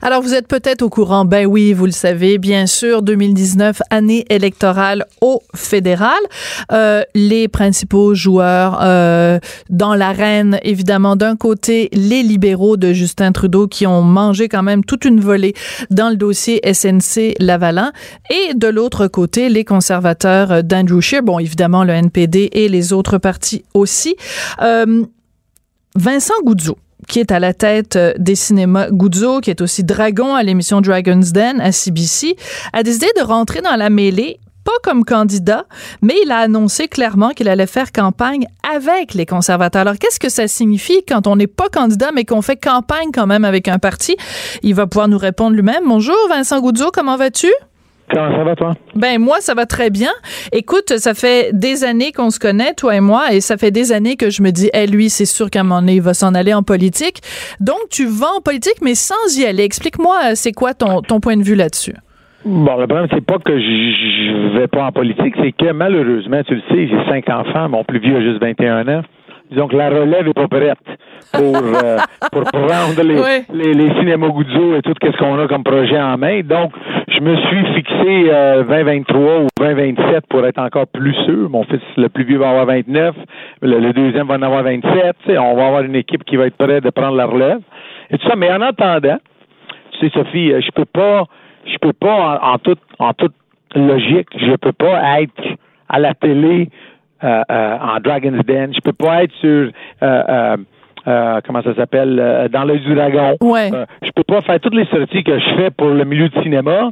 Alors, 0.00 0.22
vous 0.22 0.34
êtes 0.34 0.48
peut-être 0.48 0.82
au 0.82 0.88
courant, 0.88 1.24
ben 1.24 1.46
oui, 1.46 1.72
vous 1.72 1.86
le 1.86 1.92
savez, 1.92 2.38
bien 2.38 2.66
sûr, 2.66 3.02
2019, 3.02 3.82
année 3.90 4.24
électorale 4.30 5.04
au 5.20 5.42
fédéral. 5.54 6.18
Euh, 6.72 7.02
les 7.14 7.48
principaux 7.48 8.14
joueurs 8.14 8.78
euh, 8.82 9.38
dans 9.68 9.94
l'arène, 9.94 10.58
évidemment, 10.62 11.16
d'un 11.16 11.36
côté, 11.36 11.90
les 11.92 12.22
libéraux 12.22 12.76
de 12.76 12.92
Justin 12.92 13.32
Trudeau 13.32 13.66
qui 13.66 13.86
ont 13.86 14.02
mangé 14.02 14.48
quand 14.48 14.62
même 14.62 14.84
toute 14.84 15.04
une 15.04 15.20
volée 15.20 15.54
dans 15.90 16.08
le 16.08 16.16
dossier 16.16 16.60
SNC 16.64 17.34
Lavalin, 17.38 17.92
et 18.30 18.54
de 18.54 18.68
l'autre 18.68 19.08
côté, 19.08 19.48
les 19.48 19.64
conservateurs 19.64 20.62
d'Andrew 20.64 21.00
Scheer, 21.00 21.22
bon, 21.22 21.38
évidemment, 21.38 21.84
le 21.84 21.92
NPD 21.92 22.48
et 22.52 22.68
les 22.68 22.92
autres 22.92 23.18
partis 23.18 23.64
aussi. 23.74 24.16
Euh, 24.62 25.04
Vincent 25.94 26.34
Goudzou, 26.44 26.76
qui 27.08 27.20
est 27.20 27.32
à 27.32 27.38
la 27.38 27.54
tête 27.54 27.96
euh, 27.96 28.12
des 28.18 28.34
cinémas 28.34 28.90
Guzzo, 28.90 29.40
qui 29.40 29.50
est 29.50 29.60
aussi 29.60 29.84
dragon 29.84 30.34
à 30.34 30.42
l'émission 30.42 30.80
Dragon's 30.80 31.32
Den 31.32 31.60
à 31.60 31.72
CBC, 31.72 32.36
a 32.72 32.82
décidé 32.82 33.06
de 33.16 33.22
rentrer 33.22 33.60
dans 33.60 33.76
la 33.76 33.90
mêlée 33.90 34.38
pas 34.64 34.72
comme 34.82 35.04
candidat, 35.04 35.66
mais 36.02 36.14
il 36.24 36.30
a 36.30 36.38
annoncé 36.38 36.88
clairement 36.88 37.30
qu'il 37.30 37.48
allait 37.48 37.66
faire 37.66 37.90
campagne 37.90 38.46
avec 38.74 39.14
les 39.14 39.26
conservateurs. 39.26 39.82
Alors, 39.82 39.98
qu'est-ce 39.98 40.20
que 40.20 40.28
ça 40.28 40.46
signifie 40.46 41.02
quand 41.06 41.26
on 41.26 41.36
n'est 41.36 41.48
pas 41.48 41.68
candidat, 41.68 42.10
mais 42.12 42.24
qu'on 42.24 42.42
fait 42.42 42.56
campagne 42.56 43.08
quand 43.12 43.26
même 43.26 43.44
avec 43.44 43.66
un 43.66 43.78
parti? 43.78 44.16
Il 44.62 44.74
va 44.74 44.86
pouvoir 44.86 45.08
nous 45.08 45.18
répondre 45.18 45.56
lui-même. 45.56 45.84
Bonjour, 45.86 46.16
Vincent 46.28 46.60
Goudzo, 46.60 46.90
comment 46.92 47.16
vas-tu? 47.16 47.52
Comment 48.12 48.36
ça 48.36 48.44
va, 48.44 48.56
toi? 48.56 48.72
Ben, 48.94 49.18
moi, 49.18 49.40
ça 49.40 49.54
va 49.54 49.64
très 49.64 49.90
bien. 49.90 50.10
Écoute, 50.52 50.98
ça 50.98 51.14
fait 51.14 51.50
des 51.52 51.84
années 51.84 52.12
qu'on 52.12 52.30
se 52.30 52.38
connaît, 52.38 52.74
toi 52.74 52.96
et 52.96 53.00
moi, 53.00 53.32
et 53.32 53.40
ça 53.40 53.56
fait 53.56 53.70
des 53.70 53.92
années 53.92 54.16
que 54.16 54.28
je 54.28 54.42
me 54.42 54.50
dis, 54.50 54.68
eh, 54.74 54.86
lui, 54.86 55.08
c'est 55.08 55.24
sûr 55.24 55.48
qu'à 55.48 55.60
un 55.60 55.62
moment 55.62 55.80
donné, 55.80 55.94
il 55.94 56.02
va 56.02 56.14
s'en 56.14 56.34
aller 56.34 56.52
en 56.52 56.62
politique. 56.62 57.20
Donc, 57.60 57.78
tu 57.90 58.04
vas 58.06 58.28
en 58.36 58.40
politique, 58.40 58.82
mais 58.82 58.94
sans 58.94 59.38
y 59.38 59.46
aller. 59.46 59.64
Explique-moi, 59.64 60.34
c'est 60.34 60.52
quoi 60.52 60.74
ton, 60.74 61.00
ton 61.00 61.20
point 61.20 61.36
de 61.36 61.42
vue 61.42 61.54
là-dessus? 61.54 61.94
Bon, 62.44 62.76
le 62.76 62.86
problème, 62.86 63.06
c'est 63.12 63.24
pas 63.24 63.38
que 63.38 63.56
je 63.56 64.58
vais 64.58 64.66
pas 64.66 64.86
en 64.86 64.92
politique, 64.92 65.34
c'est 65.40 65.52
que 65.52 65.72
malheureusement, 65.72 66.42
tu 66.42 66.56
le 66.56 66.62
sais, 66.70 66.88
j'ai 66.88 67.04
cinq 67.08 67.28
enfants, 67.30 67.68
mon 67.68 67.84
plus 67.84 68.00
vieux 68.00 68.16
a 68.16 68.20
juste 68.20 68.40
21 68.42 68.88
ans. 68.88 69.02
Disons 69.52 69.68
que 69.68 69.76
la 69.76 69.90
relève 69.90 70.26
est 70.26 70.32
pas 70.32 70.48
prête 70.48 70.78
pour, 71.30 71.56
euh, 71.56 71.98
pour 72.32 72.44
prendre 72.44 73.02
les, 73.02 73.44
les, 73.52 73.74
les, 73.74 73.94
cinémas 73.98 74.30
Guzzo 74.30 74.76
et 74.76 74.80
tout 74.80 74.94
ce 75.02 75.16
qu'on 75.18 75.38
a 75.38 75.46
comme 75.46 75.62
projet 75.62 76.00
en 76.00 76.16
main. 76.16 76.40
Donc, 76.40 76.72
je 77.08 77.20
me 77.20 77.36
suis 77.36 77.74
fixé 77.74 78.30
euh, 78.32 78.64
2023 78.64 79.40
ou 79.40 79.46
2027 79.60 80.26
pour 80.30 80.46
être 80.46 80.58
encore 80.58 80.86
plus 80.86 81.14
sûr. 81.26 81.50
Mon 81.50 81.64
fils, 81.64 81.82
le 81.98 82.08
plus 82.08 82.24
vieux, 82.24 82.38
va 82.38 82.48
avoir 82.48 82.64
29. 82.64 83.14
Le, 83.60 83.92
deuxième 83.92 84.26
va 84.26 84.36
en 84.36 84.42
avoir 84.42 84.62
27. 84.62 85.16
on 85.38 85.54
va 85.54 85.66
avoir 85.66 85.82
une 85.82 85.96
équipe 85.96 86.24
qui 86.24 86.36
va 86.36 86.46
être 86.46 86.56
prête 86.56 86.82
de 86.82 86.90
prendre 86.90 87.16
la 87.16 87.26
relève. 87.26 87.60
Et 88.10 88.16
tout 88.16 88.26
ça. 88.26 88.34
Mais 88.36 88.50
en 88.50 88.62
attendant, 88.62 89.18
tu 89.92 89.98
sais, 89.98 90.12
Sophie, 90.14 90.50
euh, 90.50 90.62
je 90.64 90.70
peux 90.70 90.86
pas, 90.86 91.24
je 91.66 91.76
peux 91.76 91.92
pas, 91.92 92.40
en, 92.42 92.54
en 92.54 92.58
toute, 92.58 92.80
en 92.98 93.12
toute 93.12 93.34
logique, 93.74 94.28
je 94.34 94.56
peux 94.56 94.72
pas 94.72 95.20
être 95.20 95.42
à 95.92 95.98
la 95.98 96.14
télé 96.14 96.62
euh, 96.62 96.64
euh, 96.64 96.81
en 97.22 98.00
Dragon's 98.00 98.44
Den. 98.44 98.72
Je 98.74 98.80
peux 98.80 98.92
pas 98.92 99.24
être 99.24 99.34
sur 99.40 99.70
euh, 100.02 100.56
comment 101.44 101.62
ça 101.62 101.74
s'appelle 101.74 102.48
dans 102.52 102.64
l'œil 102.64 102.80
du 102.80 102.94
dragon. 102.94 103.36
Ouais. 103.40 103.70
je 104.02 104.10
peux 104.14 104.24
pas 104.24 104.40
faire 104.42 104.60
toutes 104.60 104.74
les 104.74 104.86
sorties 104.86 105.24
que 105.24 105.38
je 105.38 105.54
fais 105.56 105.70
pour 105.70 105.88
le 105.88 106.04
milieu 106.04 106.28
du 106.28 106.42
cinéma, 106.42 106.90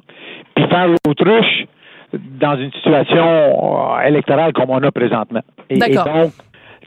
puis 0.55 0.66
faire 0.66 0.89
l'autruche 0.89 1.66
dans 2.12 2.57
une 2.57 2.72
situation 2.72 4.01
électorale 4.05 4.53
comme 4.53 4.70
on 4.70 4.83
a 4.83 4.91
présentement. 4.91 5.43
Et, 5.68 5.76
et 5.76 5.78
donc, 5.78 6.33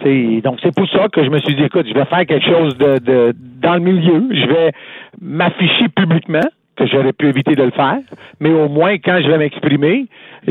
c'est 0.01 0.41
donc 0.41 0.59
c'est 0.61 0.75
pour 0.75 0.89
ça 0.89 1.07
que 1.07 1.23
je 1.23 1.29
me 1.29 1.39
suis 1.39 1.55
dit 1.55 1.63
écoute, 1.63 1.85
je 1.87 1.93
vais 1.93 2.05
faire 2.05 2.25
quelque 2.25 2.45
chose 2.45 2.77
de, 2.77 2.99
de 2.99 3.33
dans 3.61 3.75
le 3.75 3.79
milieu, 3.79 4.27
je 4.31 4.45
vais 4.47 4.71
m'afficher 5.21 5.87
publiquement 5.95 6.41
que 6.75 6.85
j'aurais 6.87 7.13
pu 7.13 7.27
éviter 7.29 7.55
de 7.55 7.63
le 7.63 7.71
faire, 7.71 7.99
mais 8.39 8.49
au 8.51 8.67
moins, 8.67 8.95
quand 8.97 9.19
je 9.23 9.27
vais 9.29 9.37
m'exprimer, 9.37 10.07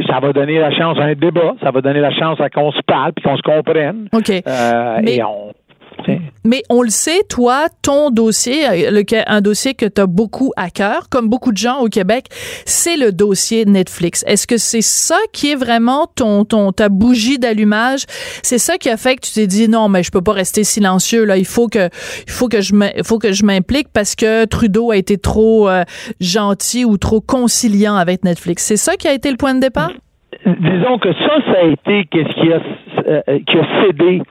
ça 0.06 0.20
va 0.20 0.32
donner 0.32 0.58
la 0.58 0.70
chance 0.70 0.96
à 0.98 1.02
un 1.04 1.14
débat, 1.14 1.54
ça 1.62 1.70
va 1.70 1.80
donner 1.80 2.00
la 2.00 2.12
chance 2.12 2.40
à 2.40 2.48
qu'on 2.48 2.70
se 2.72 2.80
parle, 2.86 3.12
puis 3.12 3.24
qu'on 3.24 3.36
se 3.36 3.42
comprenne. 3.42 4.08
OK. 4.12 4.30
Euh, 4.30 4.98
Mais- 5.02 5.16
Et 5.16 5.22
on... 5.24 5.52
Mais 6.44 6.62
on 6.68 6.82
le 6.82 6.90
sait, 6.90 7.22
toi, 7.28 7.66
ton 7.82 8.10
dossier, 8.10 8.66
euh, 8.68 9.02
un 9.26 9.40
dossier 9.40 9.74
que 9.74 9.86
tu 9.86 10.00
as 10.00 10.06
beaucoup 10.06 10.52
à 10.56 10.70
cœur, 10.70 11.08
comme 11.08 11.28
beaucoup 11.28 11.52
de 11.52 11.56
gens 11.56 11.80
au 11.80 11.88
Québec, 11.88 12.26
c'est 12.66 12.96
le 12.96 13.12
dossier 13.12 13.64
Netflix. 13.64 14.24
Est-ce 14.26 14.46
que 14.46 14.56
c'est 14.56 14.82
ça 14.82 15.18
qui 15.32 15.52
est 15.52 15.54
vraiment 15.54 16.06
ton, 16.14 16.44
ton 16.44 16.72
ta 16.72 16.88
bougie 16.88 17.38
d'allumage? 17.38 18.04
C'est 18.42 18.58
ça 18.58 18.78
qui 18.78 18.90
a 18.90 18.96
fait 18.96 19.16
que 19.16 19.26
tu 19.26 19.32
t'es 19.34 19.46
dit 19.46 19.68
non, 19.68 19.88
mais 19.88 20.02
je 20.02 20.10
peux 20.10 20.22
pas 20.22 20.32
rester 20.32 20.64
silencieux 20.64 21.24
là. 21.24 21.36
Il 21.36 21.46
faut 21.46 21.68
que 21.68 21.88
il 22.26 22.32
faut 22.32 22.48
que 22.48 22.60
je 22.60 22.72
il 22.96 23.04
faut 23.04 23.18
que 23.18 23.32
je 23.32 23.44
m'implique 23.44 23.88
parce 23.92 24.14
que 24.14 24.44
Trudeau 24.44 24.90
a 24.90 24.96
été 24.96 25.18
trop 25.18 25.68
euh, 25.68 25.84
gentil 26.20 26.84
ou 26.84 26.96
trop 26.98 27.20
conciliant 27.20 27.94
avec 27.96 28.24
Netflix. 28.24 28.64
C'est 28.64 28.76
ça 28.76 28.96
qui 28.96 29.08
a 29.08 29.12
été 29.12 29.30
le 29.30 29.36
point 29.36 29.54
de 29.54 29.60
départ? 29.60 29.90
Disons 30.44 30.98
que 30.98 31.12
ça, 31.12 31.36
ça 31.46 31.58
a 31.60 31.64
été 31.64 32.04
qu'est-ce 32.10 32.34
qui 32.40 32.52
a, 32.52 32.60
euh, 33.06 33.38
qui 33.46 33.58
a 33.58 33.84
cédé 33.84 34.22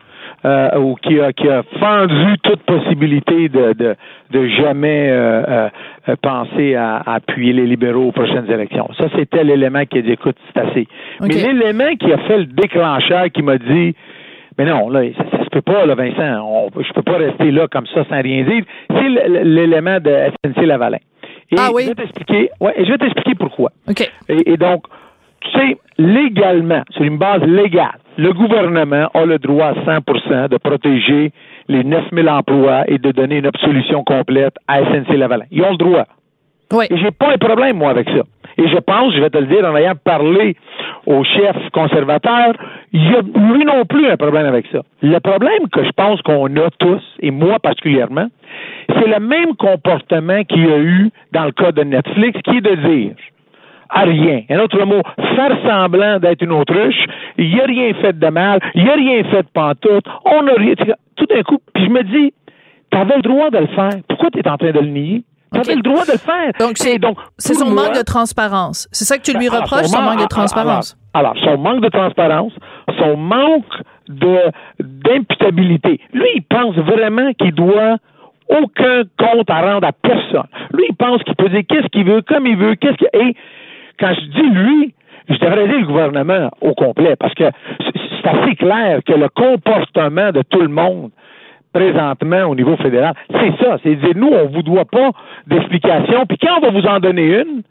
euh, 0.45 0.77
ou 0.79 0.95
qui 0.95 1.19
a, 1.19 1.33
qui 1.33 1.47
a 1.47 1.63
fendu 1.79 2.37
toute 2.43 2.61
possibilité 2.63 3.47
de, 3.49 3.73
de, 3.73 3.95
de 4.31 4.47
jamais 4.47 5.09
euh, 5.09 5.69
euh, 6.09 6.15
penser 6.21 6.75
à, 6.75 6.97
à 6.97 7.15
appuyer 7.15 7.53
les 7.53 7.65
libéraux 7.67 8.07
aux 8.07 8.11
prochaines 8.11 8.49
élections. 8.51 8.89
Ça, 8.97 9.05
c'était 9.15 9.43
l'élément 9.43 9.85
qui 9.85 9.99
a 9.99 10.01
dit, 10.01 10.11
écoute, 10.11 10.37
c'est 10.53 10.59
assez. 10.61 10.87
Mais 11.21 11.27
l'élément 11.53 11.95
qui 11.99 12.11
a 12.11 12.17
fait 12.19 12.37
le 12.39 12.45
déclencheur, 12.45 13.25
qui 13.31 13.43
m'a 13.43 13.57
dit, 13.57 13.95
mais 14.57 14.65
non, 14.65 14.89
là, 14.89 15.01
ça, 15.17 15.23
ça 15.37 15.43
se 15.43 15.49
peut 15.49 15.61
pas, 15.61 15.85
là, 15.85 15.95
Vincent. 15.95 16.41
On, 16.43 16.69
je 16.81 16.91
peux 16.93 17.03
pas 17.03 17.17
rester 17.17 17.51
là 17.51 17.67
comme 17.67 17.85
ça 17.87 18.03
sans 18.09 18.21
rien 18.21 18.43
dire. 18.43 18.63
C'est 18.89 19.09
l'élément 19.43 19.99
de 19.99 20.11
SNC 20.45 20.65
Lavalin. 20.65 20.97
Et 21.51 21.55
Ah 21.57 21.69
oui? 21.73 21.83
je 21.83 21.89
vais 21.89 21.95
t'expliquer. 21.95 22.49
Ouais, 22.59 22.73
et 22.77 22.85
je 22.85 22.91
vais 22.91 22.97
t'expliquer 22.97 23.35
pourquoi. 23.35 23.71
Et 24.29 24.57
donc, 24.57 24.83
tu 25.41 25.49
sais, 25.51 25.77
légalement, 25.97 26.83
sur 26.91 27.03
une 27.03 27.17
base 27.17 27.41
légale, 27.43 27.97
le 28.17 28.33
gouvernement 28.33 29.07
a 29.13 29.25
le 29.25 29.39
droit 29.39 29.67
à 29.67 29.73
100% 29.73 30.49
de 30.49 30.57
protéger 30.57 31.31
les 31.67 31.83
9000 31.83 32.29
emplois 32.29 32.83
et 32.87 32.97
de 32.97 33.11
donner 33.11 33.37
une 33.37 33.47
absolution 33.47 34.03
complète 34.03 34.55
à 34.67 34.79
SNC 34.79 35.17
Lavalin. 35.17 35.45
Ils 35.51 35.63
ont 35.63 35.71
le 35.71 35.77
droit. 35.77 36.05
Oui. 36.73 36.85
Et 36.89 36.97
j'ai 36.97 37.11
pas 37.11 37.33
un 37.33 37.37
problème, 37.37 37.77
moi, 37.77 37.89
avec 37.89 38.09
ça. 38.09 38.23
Et 38.57 38.67
je 38.67 38.77
pense, 38.77 39.13
je 39.13 39.21
vais 39.21 39.29
te 39.29 39.37
le 39.37 39.47
dire, 39.47 39.65
en 39.65 39.75
ayant 39.75 39.93
parlé 39.95 40.55
au 41.05 41.23
chef 41.23 41.55
conservateur, 41.73 42.53
il 42.93 43.03
y 43.03 43.15
a 43.15 43.21
lui 43.21 43.65
non 43.65 43.85
plus 43.85 44.07
un 44.07 44.17
problème 44.17 44.45
avec 44.45 44.67
ça. 44.71 44.81
Le 45.01 45.19
problème 45.19 45.67
que 45.71 45.83
je 45.83 45.91
pense 45.91 46.21
qu'on 46.21 46.47
a 46.57 46.69
tous, 46.79 47.01
et 47.21 47.31
moi 47.31 47.59
particulièrement, 47.59 48.27
c'est 48.89 49.07
le 49.07 49.19
même 49.19 49.55
comportement 49.55 50.43
qu'il 50.43 50.65
y 50.65 50.71
a 50.71 50.77
eu 50.77 51.09
dans 51.31 51.45
le 51.45 51.51
cas 51.51 51.71
de 51.71 51.83
Netflix, 51.83 52.39
qui 52.43 52.57
est 52.57 52.61
de 52.61 52.75
dire 52.75 53.15
à 53.91 54.01
rien. 54.01 54.41
Un 54.49 54.59
autre 54.59 54.83
mot, 54.85 55.01
faire 55.35 55.57
semblant 55.67 56.19
d'être 56.19 56.41
une 56.41 56.51
autruche, 56.53 57.05
il 57.37 57.49
n'y 57.53 57.59
a 57.61 57.65
rien 57.65 57.93
fait 57.95 58.17
de 58.17 58.27
mal, 58.29 58.59
il 58.75 58.83
n'y 58.83 58.89
a 58.89 58.93
rien 58.93 59.23
fait 59.25 59.43
de 59.43 59.47
pantoute, 59.53 60.05
on 60.25 60.47
a 60.47 60.53
rien. 60.57 60.73
Tout 61.15 61.25
d'un 61.25 61.43
coup, 61.43 61.57
puis 61.73 61.85
je 61.85 61.89
me 61.89 62.03
dis, 62.03 62.33
tu 62.91 62.97
avais 62.97 63.15
le 63.17 63.21
droit 63.21 63.49
de 63.49 63.57
le 63.59 63.67
faire. 63.67 63.91
Pourquoi 64.07 64.29
tu 64.31 64.39
es 64.39 64.47
en 64.47 64.57
train 64.57 64.71
de 64.71 64.79
le 64.79 64.87
nier? 64.87 65.23
Tu 65.53 65.59
avais 65.59 65.71
Ok. 65.73 65.75
le 65.77 65.81
droit 65.81 66.05
de 66.05 66.11
le 66.13 66.17
faire. 66.17 66.51
Donc, 66.59 66.77
c'est- 66.77 66.97
donc 66.97 67.17
C'est 67.37 67.53
son 67.55 67.69
moi- 67.69 67.87
manque 67.87 67.97
de 67.97 68.03
transparence. 68.03 68.87
C'est 68.93 69.03
ça 69.05 69.17
que 69.17 69.23
tu 69.23 69.37
lui 69.37 69.47
alors, 69.49 69.61
reproches, 69.63 69.87
son 69.87 70.01
manque 70.01 70.21
de 70.21 70.27
transparence. 70.27 70.97
Alors, 71.13 71.33
alors, 71.33 71.43
son 71.43 71.57
manque 71.61 71.81
de 71.81 71.89
transparence, 71.89 72.53
son 72.97 73.17
manque 73.17 73.65
de 74.07 74.37
d'imputabilité. 74.79 75.99
Lui, 76.13 76.27
il 76.35 76.43
pense 76.43 76.75
vraiment 76.75 77.31
qu'il 77.33 77.53
doit 77.53 77.97
aucun 78.49 79.03
compte 79.17 79.49
à 79.49 79.61
rendre 79.61 79.87
à 79.87 79.91
personne. 79.91 80.47
Lui, 80.73 80.85
il 80.89 80.95
pense 80.95 81.21
qu'il 81.23 81.35
peut 81.35 81.49
dire 81.49 81.61
qu'est-ce 81.67 81.87
qu'il 81.87 82.05
veut, 82.05 82.21
comme 82.21 82.47
il 82.47 82.57
veut, 82.57 82.75
qu'est-ce 82.75 82.95
qu'il... 82.97 83.07
Et 83.13 83.35
quand 84.01 84.13
je 84.13 84.21
dis 84.21 84.49
lui, 84.49 84.93
je 85.29 85.37
devrais 85.37 85.67
dire 85.67 85.79
le 85.79 85.85
gouvernement 85.85 86.49
au 86.59 86.73
complet, 86.73 87.15
parce 87.15 87.33
que 87.35 87.45
c'est 87.79 88.27
assez 88.27 88.55
clair 88.55 88.99
que 89.05 89.13
le 89.13 89.29
comportement 89.29 90.31
de 90.31 90.41
tout 90.41 90.61
le 90.61 90.67
monde 90.67 91.11
présentement 91.73 92.43
au 92.45 92.55
niveau 92.55 92.75
fédéral, 92.77 93.13
c'est 93.29 93.63
ça. 93.63 93.77
C'est 93.83 93.95
dire, 93.95 94.15
nous, 94.15 94.27
on 94.27 94.47
vous 94.47 94.63
doit 94.63 94.85
pas 94.85 95.11
d'explication, 95.47 96.25
puis 96.27 96.37
quand 96.37 96.57
on 96.57 96.61
va 96.61 96.69
vous 96.71 96.85
en 96.85 96.99
donner 96.99 97.41
une, 97.41 97.61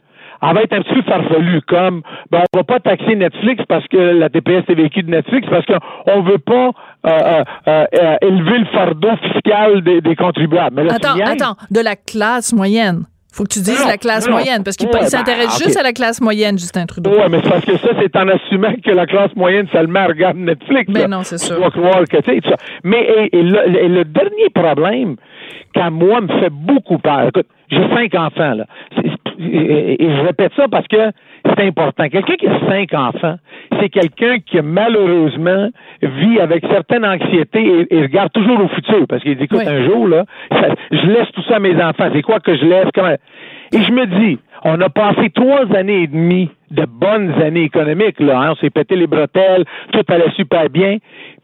elle 0.41 0.55
va 0.55 0.63
être 0.63 0.73
un 0.73 0.81
petit 0.81 0.95
peu 0.95 1.01
farfelue, 1.03 1.61
comme 1.67 2.01
ben, 2.31 2.41
on 2.53 2.57
va 2.57 2.63
pas 2.63 2.79
taxer 2.79 3.15
Netflix 3.15 3.63
parce 3.67 3.87
que 3.87 3.97
la 3.97 4.29
TPS 4.29 4.63
est 4.69 4.75
vécue 4.75 5.03
de 5.03 5.11
Netflix, 5.11 5.47
parce 5.49 5.65
qu'on 5.67 6.21
veut 6.23 6.39
pas 6.39 6.71
euh, 7.05 7.43
euh, 7.67 7.85
euh, 8.01 8.15
élever 8.21 8.59
le 8.59 8.65
fardeau 8.65 9.15
fiscal 9.17 9.83
des, 9.83 10.01
des 10.01 10.15
contribuables. 10.15 10.75
Mais 10.75 10.83
là, 10.85 10.95
Attends, 10.95 11.19
attends, 11.23 11.55
de 11.69 11.79
la 11.79 11.95
classe 11.95 12.53
moyenne. 12.53 13.03
Faut 13.33 13.43
que 13.45 13.49
tu 13.53 13.59
dises 13.59 13.79
Non, 13.79 13.87
la 13.87 13.97
classe 13.97 14.25
non. 14.27 14.33
moyenne, 14.33 14.63
parce 14.63 14.75
qu'il 14.75 14.87
Ouais, 14.87 14.99
ben, 14.99 15.05
s'intéresse 15.07 15.55
ok. 15.57 15.63
juste 15.63 15.77
à 15.77 15.83
la 15.83 15.93
classe 15.93 16.19
moyenne, 16.19 16.57
Justin 16.59 16.85
Trudeau. 16.85 17.11
Oui, 17.11 17.23
mais 17.29 17.39
c'est 17.41 17.49
parce 17.49 17.63
que 17.65 17.77
ça, 17.77 17.87
c'est 17.99 18.15
en 18.17 18.27
assumant 18.27 18.73
que 18.83 18.91
la 18.91 19.05
classe 19.05 19.33
moyenne 19.37 19.67
seulement 19.71 20.05
regarde 20.05 20.35
Netflix. 20.37 20.91
Ben 20.91 21.01
là. 21.03 21.07
non, 21.07 21.23
c'est 21.23 21.37
Tu 21.37 21.45
sûr. 21.45 21.55
dois 21.55 21.71
croire 21.71 22.03
que, 22.09 22.17
tu 22.17 22.29
sais, 22.29 22.39
ça. 22.43 22.55
Mais 22.83 23.01
et, 23.31 23.37
et 23.39 23.41
le, 23.43 23.77
et 23.77 23.87
le 23.87 24.03
dernier 24.03 24.49
problème, 24.53 25.15
qu'à 25.73 25.89
moi, 25.89 26.19
me 26.19 26.27
fait 26.41 26.49
beaucoup 26.51 26.97
peur. 26.97 27.29
Écoute, 27.29 27.47
j'ai 27.69 27.87
cinq 27.95 28.13
enfants, 28.15 28.53
là. 28.53 28.65
Et 29.39 29.97
je 29.99 30.21
répète 30.25 30.51
ça 30.57 30.67
parce 30.69 30.87
que 30.87 31.11
c'est 31.45 31.65
important. 31.65 32.07
Quelqu'un 32.09 32.35
qui 32.35 32.47
a 32.47 32.59
cinq 32.67 32.93
enfants, 32.93 33.35
c'est 33.79 33.89
quelqu'un 33.89 34.37
qui, 34.45 34.59
malheureusement, 34.61 35.69
vit 36.01 36.39
avec 36.39 36.65
certaine 36.69 37.05
anxiété 37.05 37.59
et, 37.89 37.95
et 37.97 38.01
regarde 38.03 38.31
toujours 38.31 38.59
au 38.63 38.67
futur. 38.69 39.05
Parce 39.07 39.23
qu'il 39.23 39.35
dit, 39.37 39.43
écoute, 39.45 39.59
Oui. 39.65 39.67
un 39.67 39.85
jour, 39.85 40.07
là, 40.07 40.25
ça- 40.51 40.75
je 40.91 41.05
laisse 41.07 41.31
tout 41.33 41.43
ça 41.43 41.55
à 41.55 41.59
mes 41.59 41.75
enfants. 41.81 42.09
C'est 42.13 42.21
quoi 42.21 42.39
que 42.39 42.55
je 42.55 42.65
laisse? 42.65 42.87
Comment... 42.93 43.15
Et 43.73 43.81
je 43.81 43.91
me 43.91 44.05
dis, 44.05 44.37
on 44.63 44.79
a 44.81 44.89
passé 44.89 45.29
trois 45.29 45.65
années 45.75 46.03
et 46.03 46.07
demie 46.07 46.49
de 46.69 46.85
bonnes 46.85 47.33
années 47.41 47.63
économiques, 47.63 48.19
là. 48.19 48.39
hein. 48.41 48.49
On 48.51 48.55
s'est 48.55 48.69
pété 48.69 48.95
les 48.95 49.07
bretelles, 49.07 49.63
tout 49.91 50.01
allait 50.09 50.31
super 50.35 50.69
bien. 50.69 50.97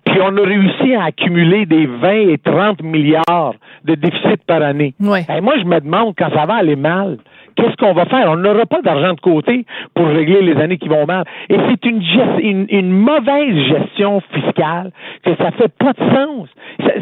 Puis 0.05 0.19
on 0.21 0.37
a 0.37 0.41
réussi 0.41 0.93
à 0.95 1.05
accumuler 1.05 1.65
des 1.65 1.85
20 1.85 2.11
et 2.29 2.37
30 2.37 2.81
milliards 2.83 3.55
de 3.83 3.95
déficit 3.95 4.43
par 4.45 4.61
année. 4.61 4.93
Ouais. 5.01 5.25
Et 5.35 5.41
moi, 5.41 5.55
je 5.59 5.65
me 5.65 5.79
demande, 5.81 6.13
quand 6.17 6.29
ça 6.33 6.45
va 6.45 6.55
aller 6.55 6.75
mal, 6.77 7.17
qu'est-ce 7.57 7.75
qu'on 7.75 7.93
va 7.93 8.05
faire? 8.05 8.31
On 8.31 8.37
n'aura 8.37 8.65
pas 8.65 8.81
d'argent 8.81 9.13
de 9.13 9.19
côté 9.19 9.65
pour 9.93 10.07
régler 10.07 10.41
les 10.41 10.55
années 10.61 10.77
qui 10.77 10.87
vont 10.87 11.05
mal. 11.05 11.25
Et 11.49 11.57
c'est 11.69 11.85
une, 11.85 12.01
une, 12.39 12.65
une 12.69 12.91
mauvaise 12.91 13.55
gestion 13.67 14.21
fiscale 14.31 14.91
que 15.23 15.35
ça 15.35 15.51
fait 15.51 15.73
pas 15.77 15.93
de 15.93 16.15
sens. 16.15 16.49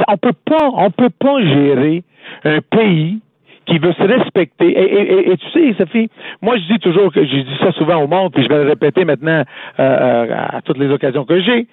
On 0.08 0.18
peut 0.18 0.34
pas, 0.46 0.70
on 0.74 0.90
peut 0.90 1.12
pas 1.12 1.42
gérer 1.42 2.04
un 2.44 2.60
pays 2.62 3.20
qui 3.66 3.80
veut 3.80 3.94
se 3.94 4.04
respecter. 4.04 5.32
Et 5.32 5.38
tu 5.38 5.50
sais, 5.52 5.74
Sophie, 5.78 6.10
moi 6.42 6.56
je 6.58 6.74
dis 6.74 6.80
toujours 6.80 7.12
que 7.12 7.26
j'ai 7.26 7.44
dit 7.44 7.58
ça 7.60 7.72
souvent 7.72 7.98
au 7.98 8.08
monde, 8.08 8.32
puis 8.34 8.44
je 8.44 8.50
vais 8.50 8.64
le 8.64 8.70
répéter 8.70 9.06
maintenant 9.06 9.44
euh, 9.80 9.84
euh, 9.84 10.36
à 10.58 10.62
toutes 10.62 10.78
les 10.78 10.90
occasions 10.90 11.26
que 11.26 11.40
j'ai. 11.42 11.68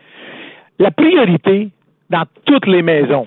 La 0.79 0.91
priorité 0.91 1.69
dans 2.11 2.25
toutes 2.47 2.67
les 2.67 2.83
maisons, 2.83 3.27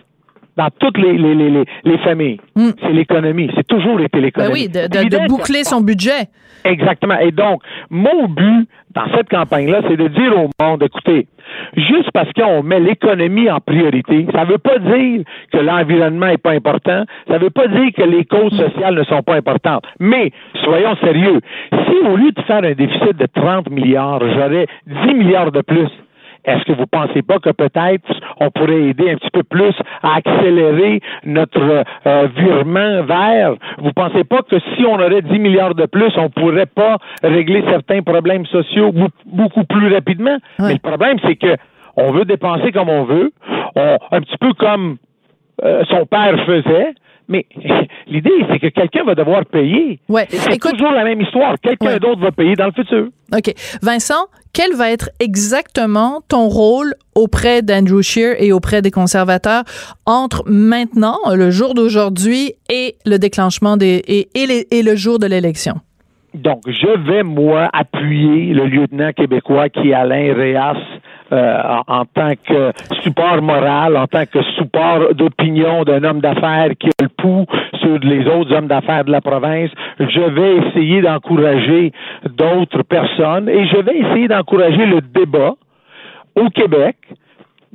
dans 0.58 0.70
toutes 0.80 0.98
les, 0.98 1.18
les, 1.18 1.36
les, 1.36 1.50
les, 1.50 1.66
les 1.84 1.98
familles, 2.00 2.40
Mm. 2.56 2.70
c'est 2.82 2.94
l'économie. 2.94 3.50
C'est 3.56 3.68
toujours 3.68 4.00
été 4.00 4.10
Ben 4.20 4.24
l'économie. 4.24 4.54
oui, 4.54 4.68
de, 4.70 4.88
de- 4.88 5.10
de 5.10 5.28
boucler 5.28 5.64
son 5.64 5.82
budget. 5.82 6.30
Exactement. 6.64 7.18
Et 7.20 7.32
donc, 7.32 7.62
mon 7.90 8.28
but 8.28 8.68
dans 8.96 9.06
cette 9.16 9.30
campagne-là, 9.30 9.82
c'est 9.90 9.98
de 9.98 10.08
dire 10.08 10.34
au 10.38 10.50
monde, 10.64 10.82
écoutez, 10.82 11.28
juste 11.76 12.10
parce 12.14 12.32
qu'on 12.32 12.64
met 12.64 12.80
l'économie 12.80 13.52
en 13.52 13.60
priorité, 13.60 14.26
ça 14.34 14.46
ne 14.46 14.52
veut 14.52 14.58
pas 14.58 14.80
dire 14.80 15.24
que 15.52 15.58
l'environnement 15.58 16.28
n'est 16.28 16.38
pas 16.38 16.52
important, 16.52 17.04
ça 17.28 17.34
ne 17.38 17.40
veut 17.44 17.50
pas 17.50 17.68
dire 17.68 17.90
que 17.96 18.04
les 18.04 18.24
causes 18.24 18.56
sociales 18.58 18.96
ne 18.96 19.04
sont 19.04 19.22
pas 19.22 19.36
importantes. 19.36 19.84
Mais, 20.00 20.32
soyons 20.64 20.96
sérieux, 21.04 21.42
si 21.72 22.08
au 22.08 22.16
lieu 22.16 22.32
de 22.32 22.42
faire 22.44 22.64
un 22.64 22.72
déficit 22.74 23.18
de 23.18 23.26
30 23.36 23.70
milliards, 23.70 24.22
j'aurais 24.22 24.66
10 24.88 25.14
milliards 25.14 25.52
de 25.52 25.62
plus, 25.62 25.90
est-ce 26.46 26.64
que 26.66 26.74
vous 26.74 26.86
pensez 26.88 27.22
pas 27.22 27.40
que 27.40 27.50
peut-être 27.52 28.10
on 28.40 28.50
pourrait 28.52 28.84
aider 28.84 29.10
un 29.12 29.16
petit 29.16 29.32
peu 29.32 29.44
plus 29.44 29.74
à 30.04 30.16
accélérer 30.18 31.02
notre 31.26 31.84
euh, 32.08 32.28
virement 32.36 33.04
vers 33.04 33.56
Vous 33.80 33.92
pensez 33.94 34.24
pas 34.24 34.42
que 34.44 34.58
si 34.76 34.86
on 34.86 34.96
aurait 34.96 35.22
10 35.22 35.40
milliards 35.40 35.76
de 35.76 35.86
plus, 35.86 36.12
on 36.18 36.30
pourrait 36.30 36.66
pas 36.68 36.98
régler 37.24 37.64
certains 37.70 38.02
problèmes 38.02 38.46
sociaux 38.46 38.92
beaucoup 39.26 39.64
plus 39.64 39.94
rapidement? 39.94 40.38
Ouais. 40.60 40.68
Mais 40.68 40.74
le 40.74 40.80
problème, 40.80 41.18
c'est 41.26 41.36
que 41.36 41.56
on 41.98 42.12
veut 42.12 42.26
dépenser 42.26 42.72
comme 42.72 42.90
on 42.90 43.04
veut, 43.04 43.32
on- 43.76 43.98
un 44.12 44.22
petit 44.22 44.38
peu 44.38 44.54
comme 44.54 44.98
euh, 45.64 45.84
son 45.90 46.06
père 46.06 46.38
faisait. 46.46 46.94
Mais 47.28 47.46
l'idée, 48.08 48.32
c'est 48.52 48.60
que 48.60 48.68
quelqu'un 48.68 49.04
va 49.04 49.16
devoir 49.16 49.46
payer. 49.46 50.00
Ouais. 50.10 50.28
C'est 50.30 50.60
toujours 50.60 50.92
la 50.92 51.04
même 51.04 51.22
histoire. 51.22 51.56
Quelqu'un 51.62 51.86
Ouais. 51.94 52.00
d'autre 52.00 52.22
va 52.22 52.32
payer 52.32 52.56
dans 52.56 52.66
le 52.68 52.72
futur. 52.72 53.08
OK. 53.36 53.54
Vincent, 53.82 54.28
quel 54.54 54.74
va 54.76 54.92
être 54.92 55.10
exactement 55.20 56.22
ton 56.28 56.48
rôle 56.48 56.94
auprès 57.16 57.62
d'Andrew 57.62 58.02
Scheer 58.02 58.36
et 58.42 58.52
auprès 58.52 58.82
des 58.82 58.92
conservateurs 58.92 59.64
entre 60.06 60.44
maintenant, 60.48 61.18
le 61.34 61.50
jour 61.52 61.74
d'aujourd'hui, 61.74 62.54
et 62.70 62.96
le 63.06 63.18
déclenchement 63.18 63.78
des 63.78 64.02
et, 64.08 64.28
et, 64.36 64.46
les- 64.46 64.68
et 64.72 64.84
le 64.84 64.96
jour 64.96 65.18
de 65.20 65.26
l'élection? 65.28 65.76
Donc, 66.34 66.62
je 66.68 67.10
vais, 67.10 67.24
moi, 67.24 67.70
appuyer 67.72 68.54
le 68.54 68.66
lieutenant 68.66 69.12
québécois 69.14 69.70
qui 69.70 69.90
est 69.90 69.94
Alain 69.94 70.34
Réas 70.34 70.76
euh, 71.32 71.62
en, 71.88 72.02
en 72.02 72.06
tant 72.06 72.34
que 72.48 72.72
support 73.02 73.42
moral, 73.42 73.98
en 73.98 74.06
tant 74.06 74.26
que 74.26 74.44
support 74.58 75.14
d'opinion 75.16 75.84
d'un 75.84 76.04
homme 76.04 76.20
d'affaires 76.20 76.70
qui 76.80 76.88
a 76.90 77.04
le 77.04 77.10
pouls 77.10 77.46
sur 77.82 77.98
les 78.00 78.28
autres 78.28 78.54
hommes 78.54 78.68
d'affaires 78.68 79.06
de 79.06 79.12
la 79.12 79.22
province. 79.22 79.72
Je 80.00 80.20
vais 80.20 80.58
essayer 80.58 81.02
d'encourager 81.02 81.92
d'autres 82.30 82.84
personnes 82.84 83.50
et 83.50 83.66
je 83.68 83.78
vais 83.78 83.98
essayer 83.98 84.28
d'encourager 84.28 84.86
le 84.86 85.02
débat 85.02 85.54
au 86.36 86.50
Québec. 86.50 86.98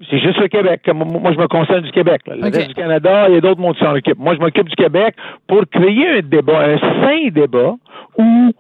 C'est 0.08 0.20
juste 0.20 0.38
le 0.38 0.48
Québec. 0.48 0.88
Moi, 0.94 1.32
je 1.32 1.38
me 1.38 1.48
concerne 1.48 1.80
du 1.80 1.90
Québec. 1.90 2.22
là. 2.26 2.36
Le 2.36 2.44
reste 2.44 2.68
du 2.68 2.74
Canada, 2.74 3.28
il 3.28 3.34
y 3.34 3.38
a 3.38 3.40
d'autres 3.40 3.60
mondes 3.60 3.74
qui 3.74 3.84
s'en 3.84 3.94
occupent. 3.94 4.18
Moi, 4.18 4.34
je 4.34 4.40
m'occupe 4.40 4.68
du 4.68 4.76
Québec 4.76 5.14
pour 5.46 5.62
créer 5.70 6.18
un 6.18 6.20
débat, 6.20 6.60
un 6.60 6.78
sain 6.78 7.28
débat 7.30 7.74
où 8.16 8.52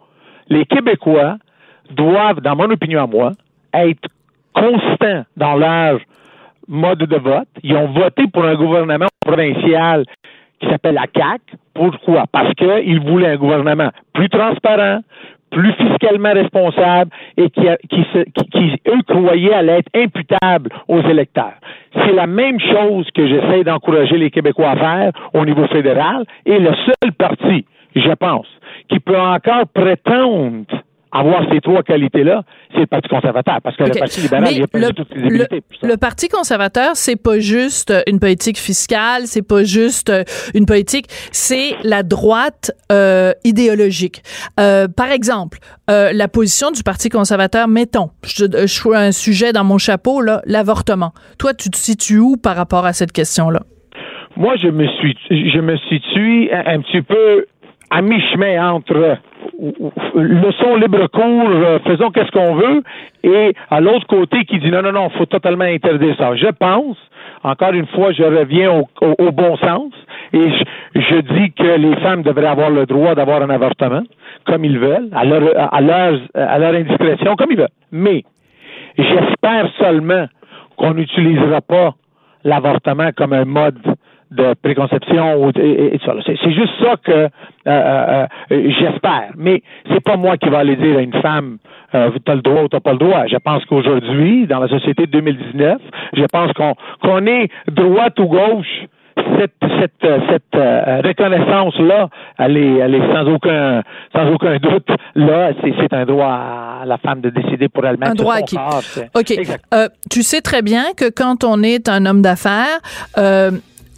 les 0.48 0.66
Québécois 0.66 1.36
doivent, 1.92 2.40
dans 2.40 2.56
mon 2.56 2.70
opinion 2.70 3.04
à 3.04 3.06
moi, 3.06 3.32
être 3.72 4.08
constants 4.54 5.24
dans 5.36 5.54
leur 5.56 6.00
mode 6.68 6.98
de 6.98 7.16
vote. 7.16 7.48
Ils 7.62 7.74
ont 7.76 7.88
voté 7.88 8.26
pour 8.32 8.44
un 8.44 8.54
gouvernement 8.54 9.08
provincial 9.24 10.04
qui 10.60 10.68
s'appelle 10.68 10.94
la 10.94 11.06
CAC. 11.06 11.40
Pourquoi? 11.74 12.24
Parce 12.30 12.52
qu'ils 12.54 13.00
voulaient 13.00 13.30
un 13.32 13.36
gouvernement 13.36 13.90
plus 14.12 14.28
transparent, 14.28 15.00
plus 15.50 15.72
fiscalement 15.72 16.32
responsable 16.32 17.10
et 17.36 17.50
qui, 17.50 17.62
qui, 17.88 18.04
qui- 18.52 18.80
eux, 18.86 19.02
croyaient 19.08 19.52
allait 19.54 19.78
être 19.78 19.90
imputable 19.96 20.70
aux 20.86 21.00
électeurs. 21.00 21.54
C'est 21.94 22.12
la 22.12 22.26
même 22.26 22.60
chose 22.60 23.08
que 23.14 23.26
j'essaie 23.26 23.64
d'encourager 23.64 24.16
les 24.16 24.30
Québécois 24.30 24.70
à 24.70 24.76
faire 24.76 25.12
au 25.34 25.44
niveau 25.44 25.66
fédéral 25.68 26.24
et 26.46 26.58
le 26.58 26.72
seul 26.74 27.12
parti, 27.18 27.64
je 27.96 28.12
pense, 28.12 28.46
qui 28.88 29.00
peut 29.00 29.18
encore 29.18 29.66
prétendre 29.74 30.66
avoir 31.12 31.42
ces 31.52 31.60
trois 31.60 31.82
qualités-là, 31.82 32.42
c'est 32.72 32.80
le 32.80 32.86
Parti 32.86 33.08
conservateur, 33.08 33.58
parce 33.62 33.76
que 33.76 33.84
le 33.84 33.90
Parti 33.98 34.20
libéral, 34.20 34.44
Mais 34.44 34.52
il 34.52 34.58
n'y 34.58 34.62
a 34.62 34.66
pas 34.68 34.78
le, 34.78 34.88
le- 35.14 35.88
le 35.88 35.96
Parti 35.96 36.28
conservateur, 36.28 36.90
c'est 36.94 37.20
pas 37.20 37.38
juste 37.40 37.90
euh, 37.90 38.02
une 38.06 38.20
politique 38.20 38.58
fiscale, 38.58 39.22
c'est 39.24 39.46
pas 39.46 39.64
juste 39.64 40.10
euh, 40.10 40.22
une 40.54 40.66
politique, 40.66 41.06
c'est 41.32 41.74
la 41.82 42.02
droite 42.02 42.70
euh, 42.92 43.32
idéologique. 43.44 44.22
Euh, 44.58 44.86
par 44.88 45.10
exemple, 45.10 45.58
euh, 45.90 46.12
la 46.12 46.28
position 46.28 46.70
du 46.70 46.82
Parti 46.82 47.08
conservateur, 47.08 47.66
mettons, 47.68 48.10
je, 48.24 48.44
je 48.44 48.88
un 48.94 49.12
sujet 49.12 49.52
dans 49.52 49.64
mon 49.64 49.78
chapeau, 49.78 50.20
là, 50.20 50.42
l'avortement. 50.46 51.12
Toi, 51.38 51.54
tu 51.54 51.70
te 51.70 51.76
situes 51.76 52.18
où 52.18 52.36
par 52.36 52.56
rapport 52.56 52.86
à 52.86 52.92
cette 52.92 53.12
question-là? 53.12 53.60
Moi, 54.36 54.56
je 54.56 54.68
me 54.68 54.86
suis, 54.86 55.16
je 55.30 55.58
me 55.60 55.76
situe 55.88 56.50
un, 56.52 56.74
un 56.76 56.80
petit 56.80 57.02
peu 57.02 57.46
à 57.90 58.00
mi-chemin 58.02 58.72
entre 58.72 59.16
leçon 60.14 60.76
libre 60.76 61.06
cours, 61.08 61.50
euh, 61.50 61.78
faisons 61.80 62.10
qu'est-ce 62.10 62.30
qu'on 62.30 62.54
veut, 62.54 62.82
et 63.22 63.54
à 63.70 63.80
l'autre 63.80 64.06
côté 64.06 64.44
qui 64.44 64.58
dit 64.58 64.70
non, 64.70 64.82
non, 64.82 64.92
non, 64.92 65.10
faut 65.10 65.26
totalement 65.26 65.64
interdire 65.64 66.16
ça. 66.16 66.34
Je 66.36 66.48
pense, 66.48 66.96
encore 67.42 67.72
une 67.72 67.86
fois, 67.88 68.12
je 68.12 68.22
reviens 68.22 68.82
au, 69.00 69.32
bon 69.32 69.56
sens, 69.58 69.92
et 70.32 70.50
je, 70.50 71.00
je 71.00 71.20
dis 71.20 71.52
que 71.52 71.76
les 71.76 71.96
femmes 71.96 72.22
devraient 72.22 72.46
avoir 72.46 72.70
le 72.70 72.86
droit 72.86 73.14
d'avoir 73.14 73.42
un 73.42 73.50
avortement, 73.50 74.02
comme 74.46 74.64
ils 74.64 74.78
veulent, 74.78 75.08
à 75.12 75.24
leur, 75.24 75.42
à 75.74 75.80
leur, 75.80 76.20
à 76.34 76.58
leur 76.58 76.74
indiscrétion, 76.74 77.36
comme 77.36 77.50
ils 77.50 77.58
veulent. 77.58 77.68
Mais 77.92 78.24
j'espère 78.96 79.68
seulement 79.78 80.26
qu'on 80.76 80.94
n'utilisera 80.94 81.60
pas 81.60 81.94
l'avortement 82.44 83.10
comme 83.16 83.32
un 83.32 83.44
mode 83.44 83.78
de 84.30 84.54
préconception 84.62 85.44
ou 85.44 85.50
et. 85.50 85.98
C'est 86.26 86.52
juste 86.52 86.72
ça 86.80 86.94
que 87.02 87.12
euh, 87.12 87.28
euh, 87.66 88.26
euh, 88.52 88.70
j'espère. 88.80 89.30
Mais 89.36 89.62
c'est 89.90 90.02
pas 90.02 90.16
moi 90.16 90.36
qui 90.36 90.48
va 90.48 90.58
aller 90.58 90.76
dire 90.76 90.98
à 90.98 91.02
une 91.02 91.20
femme 91.20 91.58
euh, 91.94 92.10
t'as 92.24 92.34
le 92.34 92.42
droit 92.42 92.62
ou 92.62 92.68
t'as 92.68 92.80
pas 92.80 92.92
le 92.92 92.98
droit. 92.98 93.26
Je 93.26 93.36
pense 93.36 93.64
qu'aujourd'hui, 93.64 94.46
dans 94.46 94.60
la 94.60 94.68
société 94.68 95.06
de 95.06 95.10
2019, 95.12 95.78
je 96.14 96.24
pense 96.24 96.52
qu'on 96.52 96.74
qu'on 97.02 97.26
est 97.26 97.48
droite 97.70 98.18
ou 98.20 98.26
gauche. 98.26 98.86
Cette, 99.38 99.52
cette, 99.80 100.04
euh, 100.04 100.18
cette 100.30 100.54
euh, 100.54 101.02
reconnaissance-là, 101.04 102.08
elle 102.38 102.56
est, 102.56 102.76
elle 102.76 102.94
est 102.94 103.12
sans 103.12 103.26
aucun 103.26 103.82
sans 104.14 104.30
aucun 104.32 104.56
doute. 104.56 104.88
Là, 105.14 105.50
c'est 105.60 105.74
c'est 105.78 105.92
un 105.92 106.06
droit 106.06 106.80
à 106.82 106.86
la 106.86 106.96
femme 106.96 107.20
de 107.20 107.28
décider 107.28 107.68
pour 107.68 107.84
elle-même. 107.84 108.10
Un 108.10 108.14
droit 108.14 108.36
acquis. 108.36 108.56
corps, 108.56 108.82
OK. 109.14 109.32
Euh, 109.74 109.88
tu 110.10 110.22
sais 110.22 110.40
très 110.40 110.62
bien 110.62 110.84
que 110.96 111.10
quand 111.10 111.44
on 111.44 111.62
est 111.62 111.88
un 111.88 112.06
homme 112.06 112.22
d'affaires, 112.22 112.80
euh, 113.18 113.50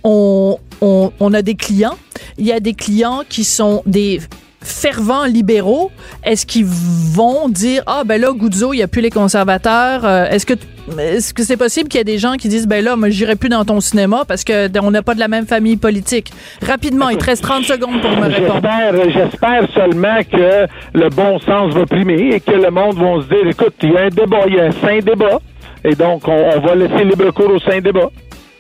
on, 0.05 0.59
on, 0.81 1.13
on 1.21 1.35
a 1.35 1.43
des 1.43 1.55
clients. 1.55 1.97
Il 2.39 2.47
y 2.47 2.53
a 2.53 2.61
des 2.61 2.75
clients 2.75 3.23
qui 3.29 3.45
sont 3.45 3.83
des 3.87 4.21
fervents 4.63 5.25
libéraux. 5.25 5.91
Est-ce 6.25 6.47
qu'ils 6.47 6.67
vont 6.67 7.49
dire 7.49 7.83
ah 7.87 8.03
ben 8.05 8.21
là 8.21 8.33
Goudzo 8.33 8.73
il 8.73 8.79
y 8.79 8.83
a 8.83 8.89
plus 8.89 9.01
les 9.01 9.11
conservateurs 9.11 10.05
euh, 10.05 10.27
est-ce 10.27 10.47
que 10.47 10.55
est-ce 10.99 11.33
que 11.33 11.43
c'est 11.43 11.57
possible 11.57 11.89
qu'il 11.89 11.99
y 11.99 12.01
ait 12.01 12.05
des 12.05 12.19
gens 12.19 12.35
qui 12.35 12.49
disent 12.49 12.67
ben 12.67 12.85
là 12.85 12.97
moi 12.97 13.09
j'irai 13.11 13.37
plus 13.37 13.49
dans 13.49 13.65
ton 13.65 13.81
cinéma 13.81 14.25
parce 14.27 14.45
que 14.45 14.69
on 14.81 14.91
n'a 14.91 15.03
pas 15.03 15.15
de 15.15 15.21
la 15.21 15.29
même 15.29 15.47
famille 15.47 15.77
politique? 15.77 16.33
Rapidement 16.65 17.09
il 17.09 17.19
te 17.19 17.25
reste 17.25 17.43
30 17.43 17.65
secondes 17.65 18.01
pour 18.01 18.11
me 18.11 18.29
répondre 18.29 18.61
J'espère, 18.63 19.11
j'espère 19.11 19.73
seulement 19.75 20.19
que 20.31 20.67
le 20.95 21.09
bon 21.11 21.39
sens 21.41 21.75
va 21.75 21.87
primer 21.87 22.35
et 22.35 22.41
que 22.41 22.53
le 22.53 22.71
monde 22.71 22.97
va 22.97 23.23
se 23.23 23.29
dire, 23.29 23.47
écoute, 23.49 23.75
il 23.83 23.93
y 23.93 23.97
a 23.97 24.03
un 24.03 24.09
débat, 24.09 24.45
il 24.47 24.55
y 24.55 24.61
a 24.61 24.65
un 24.65 24.73
sain 24.73 24.99
débat, 24.99 25.39
et 25.85 25.95
donc 25.95 26.27
on, 26.27 26.51
on 26.57 26.61
va 26.61 26.75
laisser 26.75 27.05
libre 27.05 27.31
cours 27.31 27.51
au 27.51 27.59
sain 27.61 27.81
débat. 27.81 28.11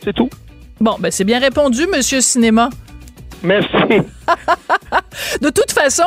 C'est 0.04 0.12
tout. 0.12 0.28
Bon 0.82 0.96
ben 0.98 1.10
c'est 1.10 1.24
bien 1.24 1.38
répondu 1.38 1.86
monsieur 1.86 2.20
cinéma 2.20 2.68
Merci. 3.44 3.66
De 5.42 5.50
toute 5.50 5.72
façon, 5.72 6.04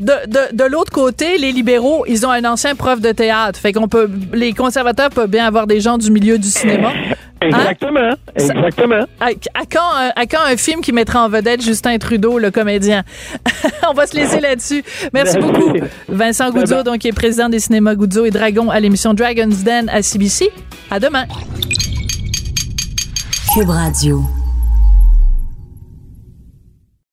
de, 0.00 0.12
de, 0.26 0.56
de 0.56 0.64
l'autre 0.64 0.90
côté, 0.90 1.38
les 1.38 1.52
libéraux, 1.52 2.04
ils 2.08 2.26
ont 2.26 2.30
un 2.30 2.44
ancien 2.44 2.74
prof 2.74 3.00
de 3.00 3.12
théâtre. 3.12 3.56
Fait 3.60 3.72
qu'on 3.72 3.86
peut, 3.86 4.10
les 4.32 4.52
conservateurs 4.52 5.10
peuvent 5.10 5.30
bien 5.30 5.46
avoir 5.46 5.68
des 5.68 5.80
gens 5.80 5.96
du 5.96 6.10
milieu 6.10 6.38
du 6.38 6.48
cinéma. 6.48 6.90
Exactement. 7.40 8.14
Exactement. 8.34 9.04
À, 9.20 9.26
à 9.26 9.64
quand, 9.70 9.90
un- 9.96 10.10
à 10.16 10.26
quand 10.26 10.42
un 10.44 10.56
film 10.56 10.80
qui 10.80 10.90
mettra 10.92 11.24
en 11.24 11.28
vedette 11.28 11.62
Justin 11.62 11.98
Trudeau, 11.98 12.38
le 12.40 12.50
comédien? 12.50 13.04
On 13.88 13.92
va 13.94 14.08
se 14.08 14.16
laisser 14.16 14.40
là-dessus. 14.40 14.82
Merci 15.12 15.38
beaucoup. 15.38 15.72
Vincent 16.08 16.50
Goudzo, 16.50 16.82
donc, 16.82 16.98
qui 16.98 17.08
est 17.08 17.12
président 17.12 17.48
des 17.48 17.60
cinémas 17.60 17.94
Goudzo 17.94 18.24
et 18.24 18.30
Dragon 18.32 18.70
à 18.70 18.80
l'émission 18.80 19.14
Dragon's 19.14 19.62
Den 19.62 19.88
à 19.88 20.02
CBC. 20.02 20.50
À 20.90 20.98
demain. 20.98 21.26
Cube 23.50 23.70
Radio. 23.70 24.41